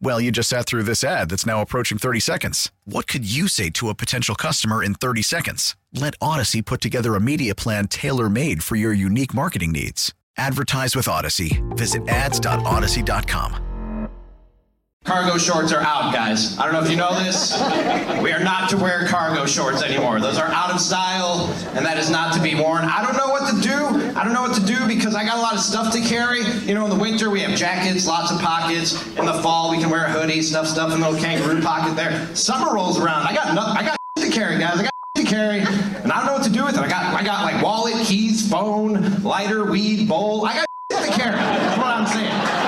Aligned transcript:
Well, 0.00 0.20
you 0.20 0.30
just 0.30 0.50
sat 0.50 0.66
through 0.66 0.82
this 0.82 1.02
ad 1.02 1.30
that's 1.30 1.46
now 1.46 1.62
approaching 1.62 1.98
30 1.98 2.20
seconds. 2.20 2.70
What 2.84 3.06
could 3.06 3.24
you 3.24 3.48
say 3.48 3.70
to 3.70 3.88
a 3.88 3.94
potential 3.94 4.34
customer 4.34 4.82
in 4.82 4.94
30 4.94 5.22
seconds? 5.22 5.76
Let 5.92 6.18
Audacy 6.18 6.64
put 6.64 6.80
together 6.80 7.14
a 7.14 7.20
media 7.20 7.54
plan 7.54 7.88
tailor 7.88 8.28
made 8.28 8.62
for 8.62 8.76
your 8.76 8.92
unique 8.92 9.32
marketing 9.32 9.72
needs. 9.72 10.12
Advertise 10.36 10.96
with 10.96 11.06
Audacy. 11.06 11.62
Visit 11.76 12.06
ads.audacy.com. 12.08 13.64
Cargo 15.04 15.36
shorts 15.36 15.70
are 15.70 15.82
out, 15.82 16.14
guys. 16.14 16.58
I 16.58 16.64
don't 16.64 16.72
know 16.72 16.82
if 16.82 16.90
you 16.90 16.96
know 16.96 17.14
this. 17.22 17.52
We 18.22 18.32
are 18.32 18.42
not 18.42 18.70
to 18.70 18.78
wear 18.78 19.06
cargo 19.06 19.44
shorts 19.44 19.82
anymore. 19.82 20.18
Those 20.18 20.38
are 20.38 20.48
out 20.48 20.70
of 20.70 20.80
style, 20.80 21.46
and 21.74 21.84
that 21.84 21.98
is 21.98 22.08
not 22.08 22.32
to 22.34 22.42
be 22.42 22.54
worn. 22.54 22.84
I 22.84 23.02
don't 23.02 23.14
know 23.14 23.28
what 23.28 23.54
to 23.54 23.60
do. 23.60 24.03
I 24.16 24.22
don't 24.22 24.32
know 24.32 24.42
what 24.42 24.54
to 24.54 24.64
do 24.64 24.86
because 24.86 25.14
I 25.14 25.24
got 25.24 25.38
a 25.38 25.40
lot 25.40 25.54
of 25.54 25.60
stuff 25.60 25.92
to 25.92 26.00
carry. 26.00 26.42
You 26.42 26.74
know, 26.74 26.84
in 26.84 26.90
the 26.90 26.96
winter 26.96 27.30
we 27.30 27.40
have 27.40 27.58
jackets, 27.58 28.06
lots 28.06 28.30
of 28.30 28.40
pockets. 28.40 29.04
In 29.16 29.26
the 29.26 29.34
fall 29.42 29.70
we 29.70 29.78
can 29.78 29.90
wear 29.90 30.04
a 30.04 30.10
hoodie, 30.10 30.40
stuff 30.40 30.66
stuff 30.68 30.92
in 30.92 31.00
the 31.00 31.10
little 31.10 31.20
kangaroo 31.20 31.60
pocket 31.60 31.96
there. 31.96 32.34
Summer 32.34 32.72
rolls 32.72 32.98
around. 32.98 33.26
I 33.26 33.34
got 33.34 33.54
nothing. 33.54 33.76
I 33.76 33.82
got 33.86 33.96
to 34.16 34.30
carry, 34.30 34.58
guys. 34.58 34.78
I 34.78 34.82
got 34.84 34.92
to 35.16 35.24
carry, 35.24 35.58
and 35.58 36.12
I 36.12 36.18
don't 36.18 36.26
know 36.26 36.34
what 36.34 36.44
to 36.44 36.50
do 36.50 36.64
with 36.64 36.76
it. 36.76 36.80
I 36.80 36.88
got 36.88 37.14
I 37.14 37.24
got 37.24 37.44
like 37.44 37.62
wallet, 37.62 37.94
keys, 38.06 38.48
phone, 38.48 39.22
lighter, 39.22 39.64
weed, 39.70 40.08
bowl. 40.08 40.46
I 40.46 40.54
got 40.54 41.04
to 41.04 41.10
carry. 41.10 41.36
That's 41.36 41.78
what 41.78 41.86
I'm 41.86 42.06
saying. 42.06 42.63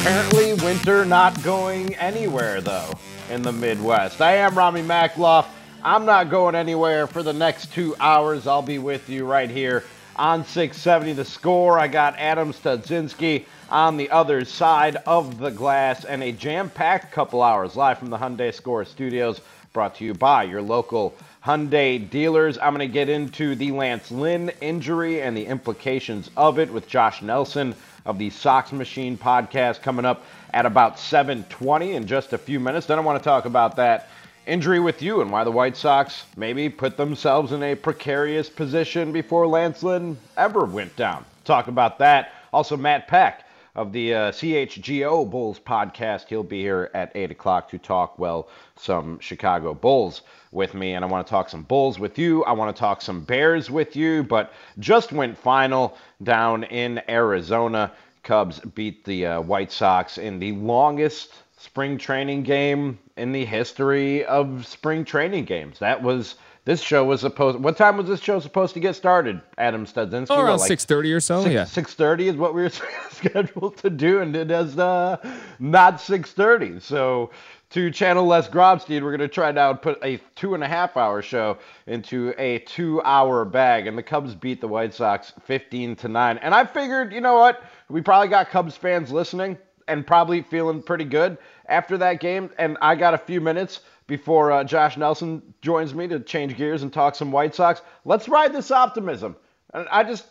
Apparently, 0.00 0.54
winter 0.54 1.04
not 1.04 1.42
going 1.42 1.94
anywhere, 1.96 2.62
though, 2.62 2.90
in 3.28 3.42
the 3.42 3.52
Midwest. 3.52 4.22
I 4.22 4.36
am 4.36 4.56
Rami 4.56 4.80
Makloff. 4.80 5.44
I'm 5.84 6.06
not 6.06 6.30
going 6.30 6.54
anywhere 6.54 7.06
for 7.06 7.22
the 7.22 7.34
next 7.34 7.74
two 7.74 7.94
hours. 8.00 8.46
I'll 8.46 8.62
be 8.62 8.78
with 8.78 9.10
you 9.10 9.26
right 9.26 9.50
here 9.50 9.84
on 10.16 10.46
670 10.46 11.12
The 11.12 11.26
Score. 11.26 11.78
I 11.78 11.86
got 11.86 12.18
Adam 12.18 12.54
Studzinski 12.54 13.44
on 13.68 13.98
the 13.98 14.08
other 14.08 14.46
side 14.46 14.96
of 15.04 15.38
the 15.38 15.50
glass 15.50 16.06
and 16.06 16.22
a 16.22 16.32
jam 16.32 16.70
packed 16.70 17.12
couple 17.12 17.42
hours 17.42 17.76
live 17.76 17.98
from 17.98 18.08
the 18.08 18.16
Hyundai 18.16 18.54
Score 18.54 18.86
Studios, 18.86 19.42
brought 19.74 19.96
to 19.96 20.06
you 20.06 20.14
by 20.14 20.44
your 20.44 20.62
local 20.62 21.14
Hyundai 21.44 22.08
dealers. 22.08 22.56
I'm 22.56 22.74
going 22.74 22.88
to 22.88 22.92
get 22.92 23.10
into 23.10 23.54
the 23.54 23.70
Lance 23.72 24.10
Lynn 24.10 24.50
injury 24.62 25.20
and 25.20 25.36
the 25.36 25.44
implications 25.44 26.30
of 26.38 26.58
it 26.58 26.72
with 26.72 26.88
Josh 26.88 27.20
Nelson 27.20 27.74
of 28.06 28.18
the 28.18 28.30
Sox 28.30 28.72
Machine 28.72 29.16
podcast 29.16 29.82
coming 29.82 30.04
up 30.04 30.24
at 30.52 30.66
about 30.66 30.98
7:20 30.98 31.94
in 31.94 32.06
just 32.06 32.32
a 32.32 32.38
few 32.38 32.60
minutes. 32.60 32.86
Then 32.86 32.98
I 32.98 33.02
want 33.02 33.22
to 33.22 33.28
talk 33.28 33.44
about 33.44 33.76
that 33.76 34.08
injury 34.46 34.80
with 34.80 35.02
you 35.02 35.20
and 35.20 35.30
why 35.30 35.44
the 35.44 35.50
White 35.50 35.76
Sox 35.76 36.24
maybe 36.36 36.68
put 36.68 36.96
themselves 36.96 37.52
in 37.52 37.62
a 37.62 37.74
precarious 37.74 38.48
position 38.48 39.12
before 39.12 39.46
Lance 39.46 39.82
Lynn 39.82 40.18
ever 40.36 40.64
went 40.64 40.96
down. 40.96 41.24
Talk 41.44 41.68
about 41.68 41.98
that. 41.98 42.32
Also, 42.52 42.76
Matt 42.76 43.06
Peck 43.06 43.44
of 43.74 43.92
the 43.92 44.14
uh, 44.14 44.32
CHGO 44.32 45.30
Bulls 45.30 45.60
podcast. 45.60 46.28
He'll 46.28 46.42
be 46.42 46.60
here 46.60 46.90
at 46.94 47.12
8 47.14 47.30
o'clock 47.30 47.70
to 47.70 47.78
talk, 47.78 48.18
well, 48.18 48.48
some 48.76 49.18
Chicago 49.20 49.74
Bulls 49.74 50.22
with 50.52 50.74
me. 50.74 50.94
And 50.94 51.04
I 51.04 51.08
want 51.08 51.26
to 51.26 51.30
talk 51.30 51.48
some 51.48 51.62
Bulls 51.62 51.98
with 51.98 52.18
you. 52.18 52.44
I 52.44 52.52
want 52.52 52.74
to 52.74 52.78
talk 52.78 53.02
some 53.02 53.22
Bears 53.22 53.70
with 53.70 53.96
you, 53.96 54.22
but 54.22 54.52
just 54.78 55.12
went 55.12 55.38
final 55.38 55.96
down 56.22 56.64
in 56.64 57.00
Arizona. 57.08 57.92
Cubs 58.22 58.60
beat 58.60 59.04
the 59.04 59.26
uh, 59.26 59.40
White 59.40 59.72
Sox 59.72 60.18
in 60.18 60.38
the 60.38 60.52
longest 60.52 61.32
spring 61.56 61.98
training 61.98 62.42
game 62.42 62.98
in 63.16 63.32
the 63.32 63.44
history 63.44 64.24
of 64.24 64.66
spring 64.66 65.04
training 65.04 65.44
games. 65.44 65.78
That 65.78 66.02
was 66.02 66.36
this 66.64 66.80
show 66.80 67.04
was 67.04 67.20
supposed. 67.20 67.58
What 67.58 67.76
time 67.76 67.96
was 67.96 68.06
this 68.06 68.20
show 68.20 68.38
supposed 68.40 68.74
to 68.74 68.80
get 68.80 68.94
started? 68.94 69.40
Adam 69.58 69.86
Studzinski. 69.86 70.26
Oh, 70.30 70.42
around 70.42 70.58
like 70.58 70.68
six 70.68 70.84
thirty 70.84 71.12
or 71.12 71.20
so. 71.20 71.42
6, 71.42 71.52
yeah, 71.52 71.64
six 71.64 71.94
thirty 71.94 72.28
is 72.28 72.36
what 72.36 72.54
we 72.54 72.62
were 72.62 72.70
scheduled 73.10 73.76
to 73.78 73.90
do, 73.90 74.20
and 74.20 74.36
it 74.36 74.50
is 74.50 74.78
uh, 74.78 75.16
not 75.58 76.00
six 76.00 76.32
thirty. 76.32 76.78
So 76.80 77.30
to 77.70 77.90
channel 77.90 78.26
Les 78.26 78.48
Grobstein, 78.48 79.02
we're 79.02 79.16
going 79.16 79.20
to 79.20 79.28
try 79.28 79.52
now 79.52 79.70
and 79.70 79.80
put 79.80 79.98
a 80.04 80.18
two 80.34 80.54
and 80.54 80.64
a 80.64 80.68
half 80.68 80.96
hour 80.96 81.22
show 81.22 81.56
into 81.86 82.34
a 82.36 82.58
two 82.60 83.00
hour 83.02 83.44
bag. 83.44 83.86
And 83.86 83.96
the 83.96 84.02
Cubs 84.02 84.34
beat 84.34 84.60
the 84.60 84.68
White 84.68 84.92
Sox 84.92 85.32
15 85.44 85.94
to 85.96 86.08
9. 86.08 86.38
And 86.38 86.52
I 86.52 86.64
figured, 86.64 87.12
you 87.12 87.20
know 87.20 87.34
what? 87.34 87.62
We 87.88 88.00
probably 88.00 88.28
got 88.28 88.50
Cubs 88.50 88.76
fans 88.76 89.12
listening 89.12 89.56
and 89.86 90.04
probably 90.04 90.42
feeling 90.42 90.82
pretty 90.82 91.04
good 91.04 91.38
after 91.66 91.96
that 91.98 92.18
game. 92.20 92.50
And 92.58 92.76
I 92.82 92.96
got 92.96 93.14
a 93.14 93.18
few 93.18 93.40
minutes 93.40 93.80
before 94.10 94.50
uh, 94.50 94.64
Josh 94.64 94.96
Nelson 94.96 95.40
joins 95.62 95.94
me 95.94 96.08
to 96.08 96.18
change 96.18 96.56
gears 96.56 96.82
and 96.82 96.92
talk 96.92 97.14
some 97.14 97.30
White 97.30 97.54
Sox. 97.54 97.80
Let's 98.04 98.28
ride 98.28 98.52
this 98.52 98.72
optimism. 98.72 99.36
And 99.72 99.86
I 99.88 100.02
just, 100.02 100.26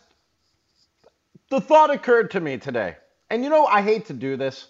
the 1.48 1.62
thought 1.62 1.90
occurred 1.90 2.30
to 2.32 2.40
me 2.40 2.58
today. 2.58 2.96
And 3.30 3.42
you 3.42 3.48
know, 3.48 3.64
I 3.64 3.80
hate 3.80 4.06
to 4.06 4.12
do 4.12 4.36
this. 4.36 4.66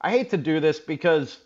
I 0.00 0.10
hate 0.10 0.30
to 0.30 0.36
do 0.36 0.60
this 0.60 0.78
because 0.78 1.36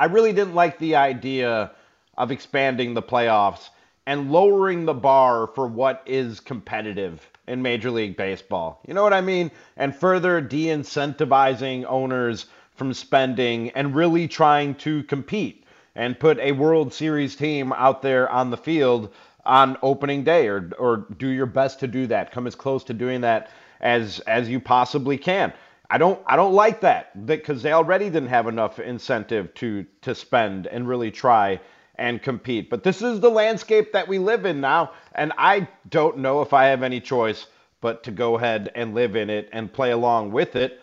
I 0.00 0.06
really 0.06 0.32
didn't 0.32 0.56
like 0.56 0.80
the 0.80 0.96
idea 0.96 1.70
of 2.18 2.32
expanding 2.32 2.94
the 2.94 3.02
playoffs 3.02 3.68
and 4.04 4.32
lowering 4.32 4.84
the 4.84 4.94
bar 4.94 5.46
for 5.46 5.68
what 5.68 6.02
is 6.04 6.40
competitive 6.40 7.24
in 7.46 7.62
Major 7.62 7.92
League 7.92 8.16
Baseball. 8.16 8.80
You 8.88 8.94
know 8.94 9.04
what 9.04 9.12
I 9.12 9.20
mean? 9.20 9.52
And 9.76 9.94
further 9.94 10.40
de 10.40 10.66
incentivizing 10.66 11.84
owners 11.88 12.46
from 12.74 12.92
spending 12.92 13.70
and 13.70 13.94
really 13.94 14.26
trying 14.26 14.74
to 14.74 15.04
compete 15.04 15.61
and 15.94 16.18
put 16.18 16.38
a 16.38 16.52
World 16.52 16.92
Series 16.92 17.36
team 17.36 17.72
out 17.72 18.02
there 18.02 18.28
on 18.30 18.50
the 18.50 18.56
field 18.56 19.12
on 19.44 19.76
opening 19.82 20.24
day 20.24 20.48
or, 20.48 20.70
or 20.78 21.06
do 21.18 21.28
your 21.28 21.46
best 21.46 21.80
to 21.80 21.86
do 21.86 22.06
that. 22.06 22.30
Come 22.30 22.46
as 22.46 22.54
close 22.54 22.84
to 22.84 22.94
doing 22.94 23.20
that 23.22 23.50
as 23.80 24.20
as 24.20 24.48
you 24.48 24.60
possibly 24.60 25.18
can. 25.18 25.52
I 25.90 25.98
don't 25.98 26.20
I 26.26 26.36
don't 26.36 26.54
like 26.54 26.80
that 26.80 27.26
because 27.26 27.62
they 27.62 27.72
already 27.72 28.06
didn't 28.06 28.28
have 28.28 28.46
enough 28.46 28.78
incentive 28.78 29.52
to 29.54 29.84
to 30.02 30.14
spend 30.14 30.66
and 30.66 30.88
really 30.88 31.10
try 31.10 31.60
and 31.96 32.22
compete. 32.22 32.70
But 32.70 32.82
this 32.82 33.02
is 33.02 33.20
the 33.20 33.30
landscape 33.30 33.92
that 33.92 34.08
we 34.08 34.18
live 34.18 34.46
in 34.46 34.60
now, 34.60 34.92
and 35.14 35.32
I 35.36 35.68
don't 35.90 36.18
know 36.18 36.40
if 36.40 36.52
I 36.52 36.66
have 36.66 36.82
any 36.82 37.00
choice 37.00 37.46
but 37.82 38.04
to 38.04 38.10
go 38.10 38.36
ahead 38.36 38.70
and 38.74 38.94
live 38.94 39.16
in 39.16 39.28
it 39.28 39.48
and 39.52 39.72
play 39.72 39.90
along 39.90 40.32
with 40.32 40.56
it. 40.56 40.80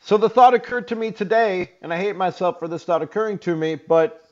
So 0.00 0.16
the 0.16 0.30
thought 0.30 0.54
occurred 0.54 0.88
to 0.88 0.96
me 0.96 1.10
today, 1.10 1.72
and 1.82 1.92
I 1.92 1.98
hate 1.98 2.16
myself 2.16 2.58
for 2.58 2.68
this 2.68 2.84
thought 2.84 3.02
occurring 3.02 3.38
to 3.40 3.54
me, 3.54 3.74
but 3.74 4.29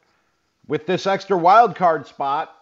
with 0.69 0.87
this 0.87 1.07
extra 1.07 1.37
wild 1.37 1.75
card 1.75 2.07
spot, 2.07 2.55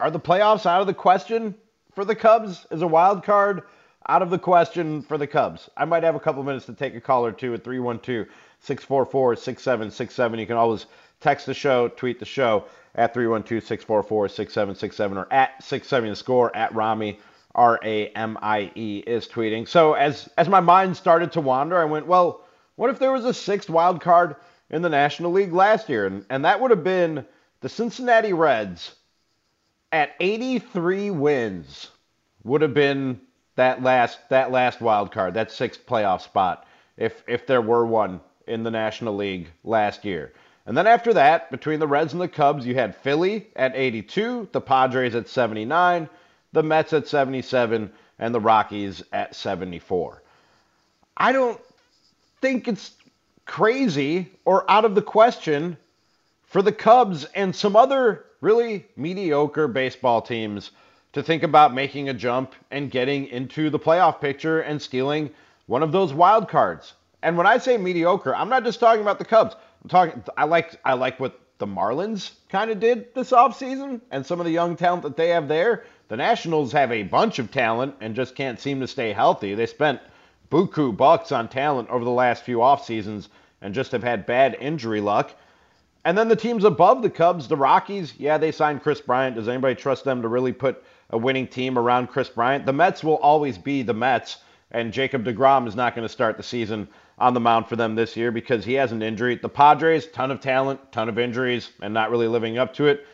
are 0.00 0.10
the 0.10 0.20
playoffs 0.20 0.66
out 0.66 0.80
of 0.80 0.88
the 0.88 0.94
question 0.94 1.54
for 1.94 2.04
the 2.04 2.16
Cubs? 2.16 2.66
Is 2.70 2.82
a 2.82 2.86
wild 2.86 3.22
card 3.24 3.62
out 4.08 4.20
of 4.20 4.30
the 4.30 4.38
question 4.38 5.00
for 5.02 5.16
the 5.16 5.28
Cubs. 5.28 5.70
I 5.76 5.84
might 5.84 6.02
have 6.02 6.16
a 6.16 6.20
couple 6.20 6.42
minutes 6.42 6.66
to 6.66 6.74
take 6.74 6.96
a 6.96 7.00
call 7.00 7.24
or 7.24 7.30
two 7.30 7.54
at 7.54 7.62
312 7.62 8.26
644 8.58 9.36
6767. 9.36 10.38
You 10.40 10.46
can 10.46 10.56
always 10.56 10.86
text 11.20 11.46
the 11.46 11.54
show, 11.54 11.86
tweet 11.88 12.18
the 12.18 12.24
show 12.24 12.64
at 12.96 13.14
312 13.14 13.62
644 13.62 14.28
6767 14.28 15.16
or 15.16 15.32
at 15.32 15.62
670 15.62 16.10
the 16.10 16.16
score 16.16 16.54
at 16.54 16.74
Rami. 16.74 17.18
R 17.54 17.78
A 17.84 18.08
M 18.08 18.38
I 18.40 18.72
E 18.74 19.04
is 19.06 19.28
tweeting. 19.28 19.68
So 19.68 19.92
as 19.92 20.28
as 20.38 20.48
my 20.48 20.60
mind 20.60 20.96
started 20.96 21.32
to 21.32 21.42
wander, 21.42 21.78
I 21.78 21.84
went, 21.84 22.06
well, 22.06 22.46
what 22.76 22.88
if 22.88 22.98
there 22.98 23.12
was 23.12 23.26
a 23.26 23.34
sixth 23.34 23.68
wild 23.68 24.00
card 24.00 24.36
in 24.72 24.82
the 24.82 24.88
National 24.88 25.30
League 25.30 25.52
last 25.52 25.88
year? 25.88 26.06
And, 26.06 26.24
and 26.30 26.44
that 26.44 26.60
would 26.60 26.70
have 26.70 26.84
been 26.84 27.24
the 27.60 27.68
Cincinnati 27.68 28.32
Reds 28.32 28.94
at 29.92 30.14
83 30.18 31.10
wins 31.10 31.90
would 32.44 32.62
have 32.62 32.74
been 32.74 33.20
that 33.56 33.82
last 33.82 34.18
that 34.30 34.50
last 34.50 34.80
wild 34.80 35.12
card, 35.12 35.34
that 35.34 35.52
sixth 35.52 35.86
playoff 35.86 36.22
spot, 36.22 36.66
if 36.96 37.22
if 37.28 37.46
there 37.46 37.60
were 37.60 37.86
one 37.86 38.20
in 38.46 38.62
the 38.62 38.70
National 38.70 39.14
League 39.14 39.48
last 39.62 40.04
year. 40.04 40.32
And 40.66 40.76
then 40.76 40.86
after 40.86 41.12
that, 41.14 41.50
between 41.50 41.80
the 41.80 41.86
Reds 41.86 42.12
and 42.12 42.22
the 42.22 42.28
Cubs, 42.28 42.66
you 42.66 42.74
had 42.74 42.96
Philly 42.96 43.48
at 43.56 43.74
82, 43.74 44.48
the 44.52 44.60
Padres 44.60 45.14
at 45.14 45.28
79, 45.28 46.08
the 46.52 46.62
Mets 46.62 46.92
at 46.92 47.08
77, 47.08 47.92
and 48.18 48.34
the 48.34 48.40
Rockies 48.40 49.02
at 49.12 49.34
74. 49.34 50.22
I 51.16 51.32
don't 51.32 51.60
think 52.40 52.68
it's 52.68 52.92
crazy 53.52 54.32
or 54.46 54.64
out 54.70 54.86
of 54.86 54.94
the 54.94 55.02
question 55.02 55.76
for 56.42 56.62
the 56.62 56.72
Cubs 56.72 57.26
and 57.34 57.54
some 57.54 57.76
other 57.76 58.24
really 58.40 58.86
mediocre 58.96 59.68
baseball 59.68 60.22
teams 60.22 60.70
to 61.12 61.22
think 61.22 61.42
about 61.42 61.74
making 61.74 62.08
a 62.08 62.14
jump 62.14 62.54
and 62.70 62.90
getting 62.90 63.26
into 63.26 63.68
the 63.68 63.78
playoff 63.78 64.22
picture 64.22 64.60
and 64.60 64.80
stealing 64.80 65.28
one 65.66 65.82
of 65.82 65.92
those 65.92 66.14
wild 66.14 66.48
cards. 66.48 66.94
And 67.22 67.36
when 67.36 67.46
I 67.46 67.58
say 67.58 67.76
mediocre, 67.76 68.34
I'm 68.34 68.48
not 68.48 68.64
just 68.64 68.80
talking 68.80 69.02
about 69.02 69.18
the 69.18 69.26
Cubs. 69.26 69.54
I'm 69.84 69.90
talking 69.90 70.24
I 70.34 70.44
like 70.44 70.80
I 70.82 70.94
like 70.94 71.20
what 71.20 71.38
the 71.58 71.66
Marlins 71.66 72.30
kind 72.48 72.70
of 72.70 72.80
did 72.80 73.14
this 73.14 73.32
offseason 73.32 74.00
and 74.10 74.24
some 74.24 74.40
of 74.40 74.46
the 74.46 74.52
young 74.52 74.76
talent 74.76 75.02
that 75.02 75.18
they 75.18 75.28
have 75.28 75.46
there. 75.46 75.84
The 76.08 76.16
Nationals 76.16 76.72
have 76.72 76.90
a 76.90 77.02
bunch 77.02 77.38
of 77.38 77.50
talent 77.50 77.96
and 78.00 78.16
just 78.16 78.34
can't 78.34 78.58
seem 78.58 78.80
to 78.80 78.88
stay 78.88 79.12
healthy. 79.12 79.54
They 79.54 79.66
spent 79.66 80.00
buku 80.50 80.96
bucks 80.96 81.32
on 81.32 81.48
talent 81.48 81.90
over 81.90 82.02
the 82.02 82.10
last 82.10 82.44
few 82.44 82.62
off 82.62 82.86
seasons 82.86 83.28
and 83.62 83.74
just 83.74 83.92
have 83.92 84.02
had 84.02 84.26
bad 84.26 84.56
injury 84.60 85.00
luck. 85.00 85.34
And 86.04 86.18
then 86.18 86.28
the 86.28 86.36
teams 86.36 86.64
above 86.64 87.02
the 87.02 87.10
Cubs, 87.10 87.46
the 87.48 87.56
Rockies, 87.56 88.14
yeah, 88.18 88.36
they 88.36 88.52
signed 88.52 88.82
Kris 88.82 89.00
Bryant. 89.00 89.36
Does 89.36 89.48
anybody 89.48 89.76
trust 89.76 90.04
them 90.04 90.20
to 90.22 90.28
really 90.28 90.52
put 90.52 90.82
a 91.10 91.16
winning 91.16 91.46
team 91.46 91.78
around 91.78 92.08
Kris 92.08 92.28
Bryant? 92.28 92.66
The 92.66 92.72
Mets 92.72 93.04
will 93.04 93.18
always 93.18 93.56
be 93.56 93.82
the 93.82 93.94
Mets, 93.94 94.38
and 94.72 94.92
Jacob 94.92 95.24
DeGrom 95.24 95.68
is 95.68 95.76
not 95.76 95.94
going 95.94 96.06
to 96.06 96.12
start 96.12 96.36
the 96.36 96.42
season 96.42 96.88
on 97.18 97.34
the 97.34 97.40
mound 97.40 97.68
for 97.68 97.76
them 97.76 97.94
this 97.94 98.16
year 98.16 98.32
because 98.32 98.64
he 98.64 98.74
has 98.74 98.90
an 98.90 99.00
injury. 99.00 99.36
The 99.36 99.48
Padres, 99.48 100.08
ton 100.08 100.32
of 100.32 100.40
talent, 100.40 100.80
ton 100.90 101.08
of 101.08 101.18
injuries, 101.18 101.70
and 101.80 101.94
not 101.94 102.10
really 102.10 102.26
living 102.26 102.58
up 102.58 102.74
to 102.74 102.86
it. 102.86 103.06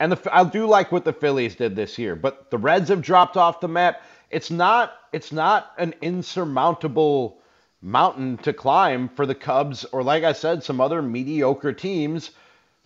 And 0.00 0.10
the, 0.10 0.36
I 0.36 0.42
do 0.42 0.66
like 0.66 0.90
what 0.90 1.04
the 1.04 1.12
Phillies 1.12 1.54
did 1.54 1.76
this 1.76 1.96
year, 1.96 2.16
but 2.16 2.50
the 2.50 2.58
Reds 2.58 2.88
have 2.88 3.02
dropped 3.02 3.36
off 3.36 3.60
the 3.60 3.68
map. 3.68 4.02
It's 4.30 4.50
not 4.50 4.94
it's 5.12 5.30
not 5.30 5.72
an 5.78 5.94
insurmountable 6.00 7.41
mountain 7.82 8.38
to 8.38 8.52
climb 8.52 9.08
for 9.08 9.26
the 9.26 9.34
Cubs 9.34 9.84
or, 9.86 10.02
like 10.02 10.24
I 10.24 10.32
said, 10.32 10.62
some 10.62 10.80
other 10.80 11.02
mediocre 11.02 11.72
teams 11.72 12.30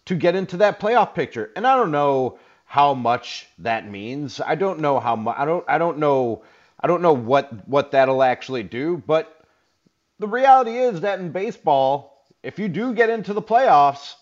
to 0.07 0.15
get 0.15 0.35
into 0.35 0.57
that 0.59 0.81
playoff 0.81 1.15
picture. 1.15 1.51
And 1.55 1.67
I 1.67 1.77
don't 1.77 1.91
know 1.91 2.39
how 2.65 2.95
much 2.95 3.47
that 3.59 3.89
means. 3.89 4.41
I 4.41 4.55
don't 4.55 4.81
know 4.81 4.99
how 4.99 5.15
much. 5.15 5.37
I 5.39 5.45
don't. 5.45 5.65
I 5.69 5.79
don't 5.79 5.99
know. 5.99 6.43
I 6.81 6.87
don't 6.87 7.03
know 7.03 7.13
what 7.13 7.69
what 7.69 7.93
that'll 7.93 8.23
actually 8.23 8.63
do. 8.63 9.03
But 9.07 9.33
the 10.19 10.29
reality 10.29 10.79
is 10.79 11.03
that 11.03 11.21
in 11.21 11.31
baseball, 11.31 12.25
if 12.43 12.59
you 12.59 12.69
do 12.69 12.95
get 12.95 13.11
into 13.11 13.35
the 13.35 13.43
playoffs, 13.43 14.15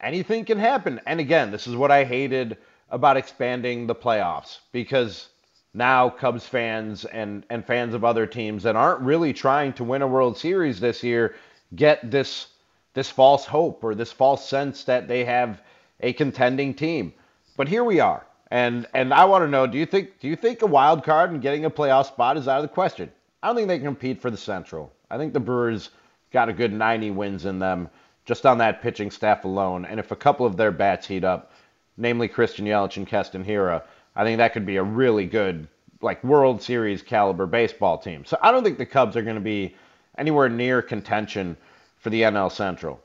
anything 0.00 0.44
can 0.44 0.58
happen. 0.58 1.00
And 1.06 1.20
again, 1.20 1.50
this 1.50 1.66
is 1.66 1.74
what 1.74 1.90
I 1.90 2.04
hated 2.04 2.58
about 2.90 3.16
expanding 3.16 3.86
the 3.86 3.94
playoffs 3.94 4.58
because 4.72 5.28
now 5.78 6.10
Cubs 6.10 6.44
fans 6.44 7.06
and, 7.06 7.46
and 7.48 7.64
fans 7.64 7.94
of 7.94 8.04
other 8.04 8.26
teams 8.26 8.64
that 8.64 8.76
aren't 8.76 9.00
really 9.00 9.32
trying 9.32 9.72
to 9.74 9.84
win 9.84 10.02
a 10.02 10.06
World 10.06 10.36
Series 10.36 10.80
this 10.80 11.02
year 11.02 11.36
get 11.74 12.10
this 12.10 12.48
this 12.94 13.08
false 13.08 13.44
hope 13.44 13.84
or 13.84 13.94
this 13.94 14.10
false 14.10 14.48
sense 14.48 14.82
that 14.84 15.06
they 15.06 15.24
have 15.24 15.62
a 16.00 16.12
contending 16.14 16.74
team. 16.74 17.12
But 17.56 17.68
here 17.68 17.84
we 17.84 18.00
are. 18.00 18.26
And 18.50 18.86
and 18.92 19.14
I 19.14 19.24
want 19.24 19.44
to 19.44 19.48
know, 19.48 19.66
do 19.66 19.78
you 19.78 19.86
think 19.86 20.18
do 20.20 20.28
you 20.28 20.36
think 20.36 20.62
a 20.62 20.66
wild 20.66 21.04
card 21.04 21.30
and 21.30 21.40
getting 21.40 21.64
a 21.64 21.70
playoff 21.70 22.06
spot 22.06 22.36
is 22.36 22.48
out 22.48 22.56
of 22.56 22.62
the 22.62 22.74
question? 22.74 23.10
I 23.42 23.46
don't 23.46 23.56
think 23.56 23.68
they 23.68 23.78
can 23.78 23.86
compete 23.86 24.20
for 24.20 24.30
the 24.30 24.36
Central. 24.36 24.92
I 25.10 25.16
think 25.16 25.32
the 25.32 25.40
Brewers 25.40 25.90
got 26.32 26.48
a 26.48 26.52
good 26.52 26.72
90 26.72 27.12
wins 27.12 27.44
in 27.44 27.58
them 27.58 27.88
just 28.24 28.44
on 28.44 28.58
that 28.58 28.82
pitching 28.82 29.10
staff 29.10 29.44
alone. 29.44 29.84
And 29.84 30.00
if 30.00 30.10
a 30.10 30.16
couple 30.16 30.44
of 30.44 30.56
their 30.56 30.72
bats 30.72 31.06
heat 31.06 31.24
up, 31.24 31.52
namely 31.96 32.28
Christian 32.28 32.66
Yelich 32.66 32.96
and 32.96 33.06
Keston 33.06 33.44
Hiura, 33.44 33.82
I 34.18 34.24
think 34.24 34.38
that 34.38 34.52
could 34.52 34.66
be 34.66 34.76
a 34.76 34.82
really 34.82 35.26
good, 35.26 35.68
like 36.02 36.22
World 36.24 36.60
Series 36.60 37.02
caliber 37.02 37.46
baseball 37.46 37.98
team. 37.98 38.24
So 38.24 38.36
I 38.42 38.50
don't 38.50 38.64
think 38.64 38.76
the 38.76 38.84
Cubs 38.84 39.16
are 39.16 39.22
going 39.22 39.36
to 39.36 39.40
be 39.40 39.76
anywhere 40.18 40.48
near 40.48 40.82
contention 40.82 41.56
for 41.98 42.10
the 42.10 42.22
NL 42.22 42.50
Central. 42.50 43.00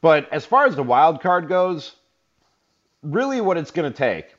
But 0.00 0.26
as 0.32 0.46
far 0.46 0.64
as 0.64 0.74
the 0.74 0.82
wild 0.82 1.20
card 1.20 1.48
goes, 1.48 1.96
really 3.02 3.42
what 3.42 3.58
it's 3.58 3.70
going 3.70 3.92
to 3.92 3.96
take 3.96 4.34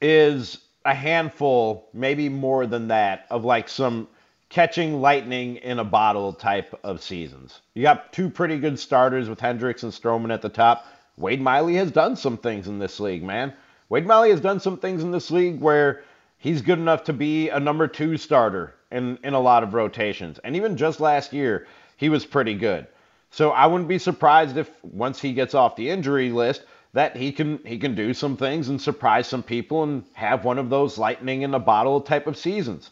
is 0.00 0.58
a 0.84 0.94
handful, 0.94 1.88
maybe 1.94 2.28
more 2.28 2.66
than 2.66 2.88
that, 2.88 3.26
of 3.30 3.44
like 3.44 3.68
some 3.68 4.08
catching 4.48 5.00
lightning 5.00 5.56
in 5.56 5.78
a 5.78 5.84
bottle 5.84 6.32
type 6.32 6.76
of 6.82 7.00
seasons. 7.00 7.60
You 7.74 7.82
got 7.82 8.12
two 8.12 8.28
pretty 8.28 8.58
good 8.58 8.78
starters 8.78 9.28
with 9.28 9.38
Hendricks 9.38 9.84
and 9.84 9.92
Stroman 9.92 10.32
at 10.32 10.42
the 10.42 10.48
top. 10.48 10.84
Wade 11.16 11.40
Miley 11.40 11.76
has 11.76 11.92
done 11.92 12.16
some 12.16 12.36
things 12.36 12.66
in 12.66 12.80
this 12.80 12.98
league, 12.98 13.22
man. 13.22 13.52
Wade 13.88 14.06
Miley 14.06 14.30
has 14.30 14.40
done 14.40 14.60
some 14.60 14.76
things 14.76 15.02
in 15.02 15.10
this 15.10 15.30
league 15.30 15.60
where 15.60 16.02
he's 16.36 16.62
good 16.62 16.78
enough 16.78 17.04
to 17.04 17.12
be 17.12 17.48
a 17.48 17.58
number 17.58 17.88
two 17.88 18.16
starter 18.16 18.74
in, 18.90 19.18
in 19.24 19.34
a 19.34 19.40
lot 19.40 19.62
of 19.62 19.74
rotations. 19.74 20.38
And 20.44 20.56
even 20.56 20.76
just 20.76 21.00
last 21.00 21.32
year, 21.32 21.66
he 21.96 22.08
was 22.08 22.26
pretty 22.26 22.54
good. 22.54 22.86
So 23.30 23.50
I 23.50 23.66
wouldn't 23.66 23.88
be 23.88 23.98
surprised 23.98 24.56
if 24.56 24.70
once 24.84 25.20
he 25.20 25.32
gets 25.32 25.54
off 25.54 25.76
the 25.76 25.90
injury 25.90 26.30
list, 26.30 26.64
that 26.94 27.16
he 27.16 27.32
can 27.32 27.60
he 27.64 27.78
can 27.78 27.94
do 27.94 28.14
some 28.14 28.36
things 28.36 28.68
and 28.68 28.80
surprise 28.80 29.26
some 29.26 29.42
people 29.42 29.82
and 29.82 30.04
have 30.14 30.44
one 30.44 30.58
of 30.58 30.70
those 30.70 30.96
lightning 30.96 31.42
in 31.42 31.52
a 31.54 31.58
bottle 31.58 32.00
type 32.00 32.26
of 32.26 32.36
seasons. 32.36 32.90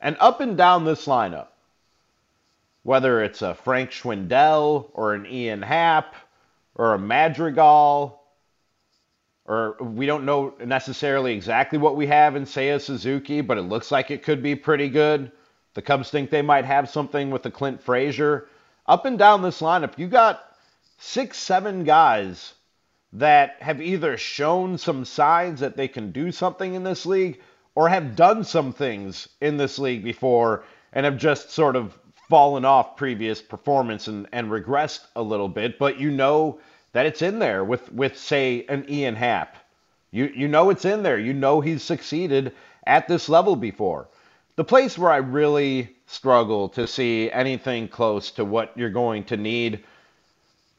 And 0.00 0.16
up 0.20 0.40
and 0.40 0.56
down 0.56 0.84
this 0.84 1.06
lineup, 1.06 1.48
whether 2.84 3.22
it's 3.22 3.42
a 3.42 3.54
Frank 3.54 3.90
Schwindel 3.90 4.90
or 4.94 5.14
an 5.14 5.26
Ian 5.26 5.60
Happ 5.60 6.14
or 6.74 6.94
a 6.94 6.98
Madrigal 6.98 8.22
or 9.48 9.76
we 9.80 10.04
don't 10.04 10.26
know 10.26 10.52
necessarily 10.64 11.32
exactly 11.32 11.78
what 11.78 11.96
we 11.96 12.06
have 12.06 12.36
in 12.36 12.44
Seiya 12.44 12.78
Suzuki, 12.78 13.40
but 13.40 13.56
it 13.56 13.62
looks 13.62 13.90
like 13.90 14.10
it 14.10 14.22
could 14.22 14.42
be 14.42 14.54
pretty 14.54 14.90
good. 14.90 15.32
The 15.72 15.80
Cubs 15.80 16.10
think 16.10 16.28
they 16.28 16.42
might 16.42 16.66
have 16.66 16.90
something 16.90 17.30
with 17.30 17.42
the 17.42 17.50
Clint 17.50 17.82
Frazier. 17.82 18.46
Up 18.86 19.06
and 19.06 19.18
down 19.18 19.40
this 19.40 19.62
lineup, 19.62 19.96
you 19.96 20.06
got 20.06 20.44
six, 20.98 21.38
seven 21.38 21.84
guys 21.84 22.52
that 23.14 23.56
have 23.60 23.80
either 23.80 24.18
shown 24.18 24.76
some 24.76 25.06
signs 25.06 25.60
that 25.60 25.78
they 25.78 25.88
can 25.88 26.12
do 26.12 26.30
something 26.30 26.74
in 26.74 26.84
this 26.84 27.06
league 27.06 27.40
or 27.74 27.88
have 27.88 28.16
done 28.16 28.44
some 28.44 28.74
things 28.74 29.28
in 29.40 29.56
this 29.56 29.78
league 29.78 30.04
before 30.04 30.64
and 30.92 31.06
have 31.06 31.16
just 31.16 31.52
sort 31.52 31.74
of 31.74 31.98
fallen 32.28 32.66
off 32.66 32.96
previous 32.96 33.40
performance 33.40 34.08
and, 34.08 34.28
and 34.32 34.50
regressed 34.50 35.06
a 35.16 35.22
little 35.22 35.48
bit. 35.48 35.78
But 35.78 35.98
you 35.98 36.10
know 36.10 36.60
that 36.98 37.06
it's 37.06 37.22
in 37.22 37.38
there 37.38 37.62
with 37.62 37.92
with 37.92 38.18
say 38.18 38.66
an 38.68 38.84
Ian 38.88 39.14
Happ. 39.14 39.56
You 40.10 40.32
you 40.34 40.48
know 40.48 40.68
it's 40.68 40.84
in 40.84 41.04
there. 41.04 41.16
You 41.16 41.32
know 41.32 41.60
he's 41.60 41.80
succeeded 41.80 42.52
at 42.88 43.06
this 43.06 43.28
level 43.28 43.54
before. 43.54 44.08
The 44.56 44.64
place 44.64 44.98
where 44.98 45.12
I 45.12 45.18
really 45.18 45.94
struggle 46.06 46.68
to 46.70 46.88
see 46.88 47.30
anything 47.30 47.86
close 47.86 48.32
to 48.32 48.44
what 48.44 48.72
you're 48.74 48.90
going 48.90 49.22
to 49.26 49.36
need 49.36 49.84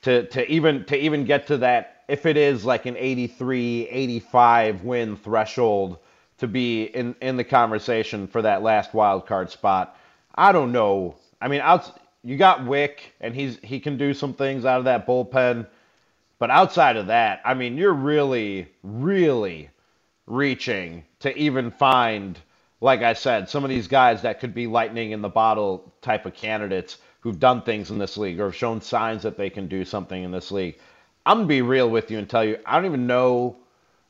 to 0.02 0.26
to 0.26 0.46
even 0.52 0.84
to 0.88 0.98
even 0.98 1.24
get 1.24 1.48
to 1.48 1.58
that 1.60 2.04
if 2.10 2.26
it 2.26 2.36
is 2.36 2.66
like 2.66 2.86
an 2.86 2.98
83 2.98 3.88
85 3.88 4.84
win 4.84 5.16
threshold 5.16 6.00
to 6.40 6.48
be 6.48 6.84
in 6.84 7.16
in 7.22 7.38
the 7.38 7.46
conversation 7.46 8.28
for 8.28 8.42
that 8.42 8.62
last 8.62 8.94
wild 8.94 9.26
card 9.26 9.52
spot. 9.52 9.96
I 10.36 10.52
don't 10.52 10.74
know. 10.74 11.16
I 11.40 11.48
mean, 11.48 11.62
out 11.62 11.98
you 12.26 12.36
got 12.36 12.66
Wick 12.66 13.14
and 13.22 13.34
he's 13.34 13.58
he 13.64 13.80
can 13.80 13.96
do 13.96 14.14
some 14.14 14.34
things 14.34 14.66
out 14.66 14.80
of 14.80 14.84
that 14.84 15.08
bullpen. 15.08 15.66
But 16.40 16.50
outside 16.52 16.96
of 16.96 17.08
that, 17.08 17.42
I 17.44 17.54
mean, 17.54 17.78
you're 17.78 17.94
really, 17.94 18.68
really 18.82 19.70
reaching 20.26 21.04
to 21.20 21.38
even 21.38 21.70
find, 21.70 22.40
like 22.80 23.02
I 23.02 23.14
said, 23.14 23.50
some 23.50 23.66
of 23.66 23.70
these 23.70 23.90
guys 23.90 24.22
that 24.22 24.40
could 24.40 24.54
be 24.54 24.66
lightning 24.66 25.12
in 25.12 25.22
the 25.22 25.30
bottle 25.30 25.94
type 26.02 26.26
of 26.26 26.34
candidates 26.34 26.98
who've 27.20 27.40
done 27.40 27.62
things 27.62 27.92
in 27.92 27.98
this 27.98 28.16
league 28.16 28.40
or 28.40 28.46
have 28.46 28.56
shown 28.56 28.80
signs 28.80 29.24
that 29.24 29.38
they 29.38 29.50
can 29.50 29.68
do 29.68 29.84
something 29.84 30.24
in 30.24 30.32
this 30.32 30.52
league. 30.52 30.80
I'm 31.26 31.40
gonna 31.40 31.48
be 31.48 31.62
real 31.62 31.90
with 31.90 32.10
you 32.10 32.18
and 32.18 32.30
tell 32.30 32.46
you, 32.46 32.58
I 32.66 32.76
don't 32.76 32.86
even 32.86 33.06
know 33.06 33.58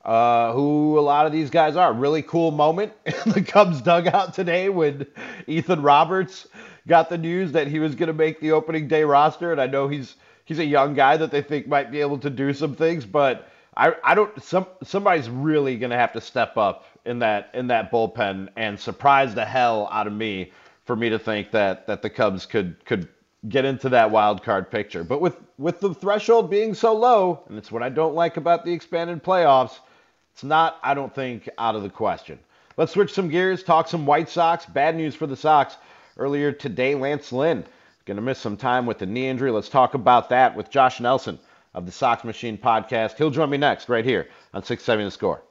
uh, 0.05 0.53
who 0.53 1.00
a 1.00 1.01
lot 1.01 1.25
of 1.25 1.31
these 1.31 1.50
guys 1.50 1.75
are. 1.75 1.91
Really 1.91 2.21
cool 2.21 2.51
moment 2.51 2.93
in 3.05 3.31
the 3.31 3.41
Cubs 3.41 3.81
dugout 3.81 4.36
today 4.36 4.69
when 4.69 5.07
Ethan 5.48 5.81
Roberts 5.81 6.48
got 6.88 7.09
the 7.09 7.17
news 7.17 7.53
that 7.53 7.67
he 7.67 7.79
was 7.79 7.95
to 7.95 8.13
make 8.13 8.39
the 8.39 8.51
opening 8.51 8.88
day 8.88 9.03
roster, 9.03 9.51
and 9.51 9.59
I 9.59 9.65
know 9.65 9.88
he's 9.88 10.15
he's 10.50 10.60
a 10.60 10.65
young 10.65 10.96
guy 10.96 11.15
that 11.15 11.29
they 11.29 11.44
think 11.44 11.68
might 11.68 11.91
be 11.91 12.01
able 12.01 12.18
to 12.18 12.29
do 12.29 12.53
some 12.53 12.75
things, 12.75 13.06
but 13.06 13.48
I, 13.77 13.94
I 14.03 14.15
don't 14.15 14.44
some 14.44 14.65
somebody's 14.84 15.29
really 15.29 15.77
gonna 15.77 15.96
have 15.96 16.12
to 16.13 16.22
step 16.22 16.58
up 16.58 16.86
in 17.06 17.20
that 17.20 17.51
in 17.53 17.68
that 17.68 17.91
bullpen 17.91 18.50
and 18.58 18.77
surprise 18.77 19.36
the 19.36 19.46
hell 19.46 19.88
out 19.91 20.08
of 20.08 20.13
me 20.13 20.51
for 20.86 20.96
me 20.96 21.08
to 21.10 21.20
think 21.20 21.51
that 21.51 21.86
that 21.86 22.01
the 22.01 22.10
Cubs 22.10 22.48
could 22.48 22.84
could 22.84 23.08
get 23.48 23.63
into 23.63 23.89
that 23.89 24.10
wild 24.10 24.44
card 24.44 24.72
picture. 24.72 25.03
But 25.03 25.22
with 25.22 25.38
with 25.60 25.79
the 25.79 25.94
threshold 25.94 26.50
being 26.50 26.74
so 26.74 26.94
low, 26.94 27.44
and 27.48 27.56
it's 27.58 27.72
what 27.72 27.84
I 27.84 27.89
don't 27.89 28.15
like 28.15 28.36
about 28.36 28.65
the 28.65 28.74
expanded 28.74 29.24
playoffs, 29.24 29.77
it's 30.34 30.44
not 30.44 30.79
I 30.82 30.96
don't 30.96 31.13
think 31.13 31.48
out 31.60 31.75
of 31.75 31.84
the 31.84 31.89
question. 31.91 32.39
Let's 32.75 32.94
switch 32.94 33.13
some 33.13 33.29
gears, 33.29 33.62
talk 33.62 33.88
some 33.88 34.06
White 34.08 34.29
Sox. 34.29 34.65
Bad 34.65 34.96
news 34.96 35.13
for 35.13 35.27
the 35.27 35.36
Sox. 35.36 35.77
Earlier 36.18 36.51
today, 36.51 36.96
Lance 36.96 37.32
Lynn 37.32 37.65
going 38.10 38.18
to 38.18 38.24
miss 38.24 38.39
some 38.39 38.58
time 38.58 38.88
with 38.88 38.98
the 38.98 39.06
knee 39.06 39.30
injury. 39.30 39.51
Let's 39.51 39.70
talk 39.70 39.94
about 39.94 40.30
that 40.30 40.58
with 40.58 40.72
Josh 40.72 41.00
Nelson 41.00 41.38
of 41.75 41.86
the 41.86 41.92
Sox 41.92 42.24
Machine 42.24 42.58
podcast. 42.58 43.22
He'll 43.22 43.30
join 43.30 43.51
me 43.51 43.58
next 43.58 43.88
right 43.88 44.04
here 44.04 44.28
on 44.51 44.66
670 44.66 45.06
The 45.06 45.12
Score. 45.12 45.44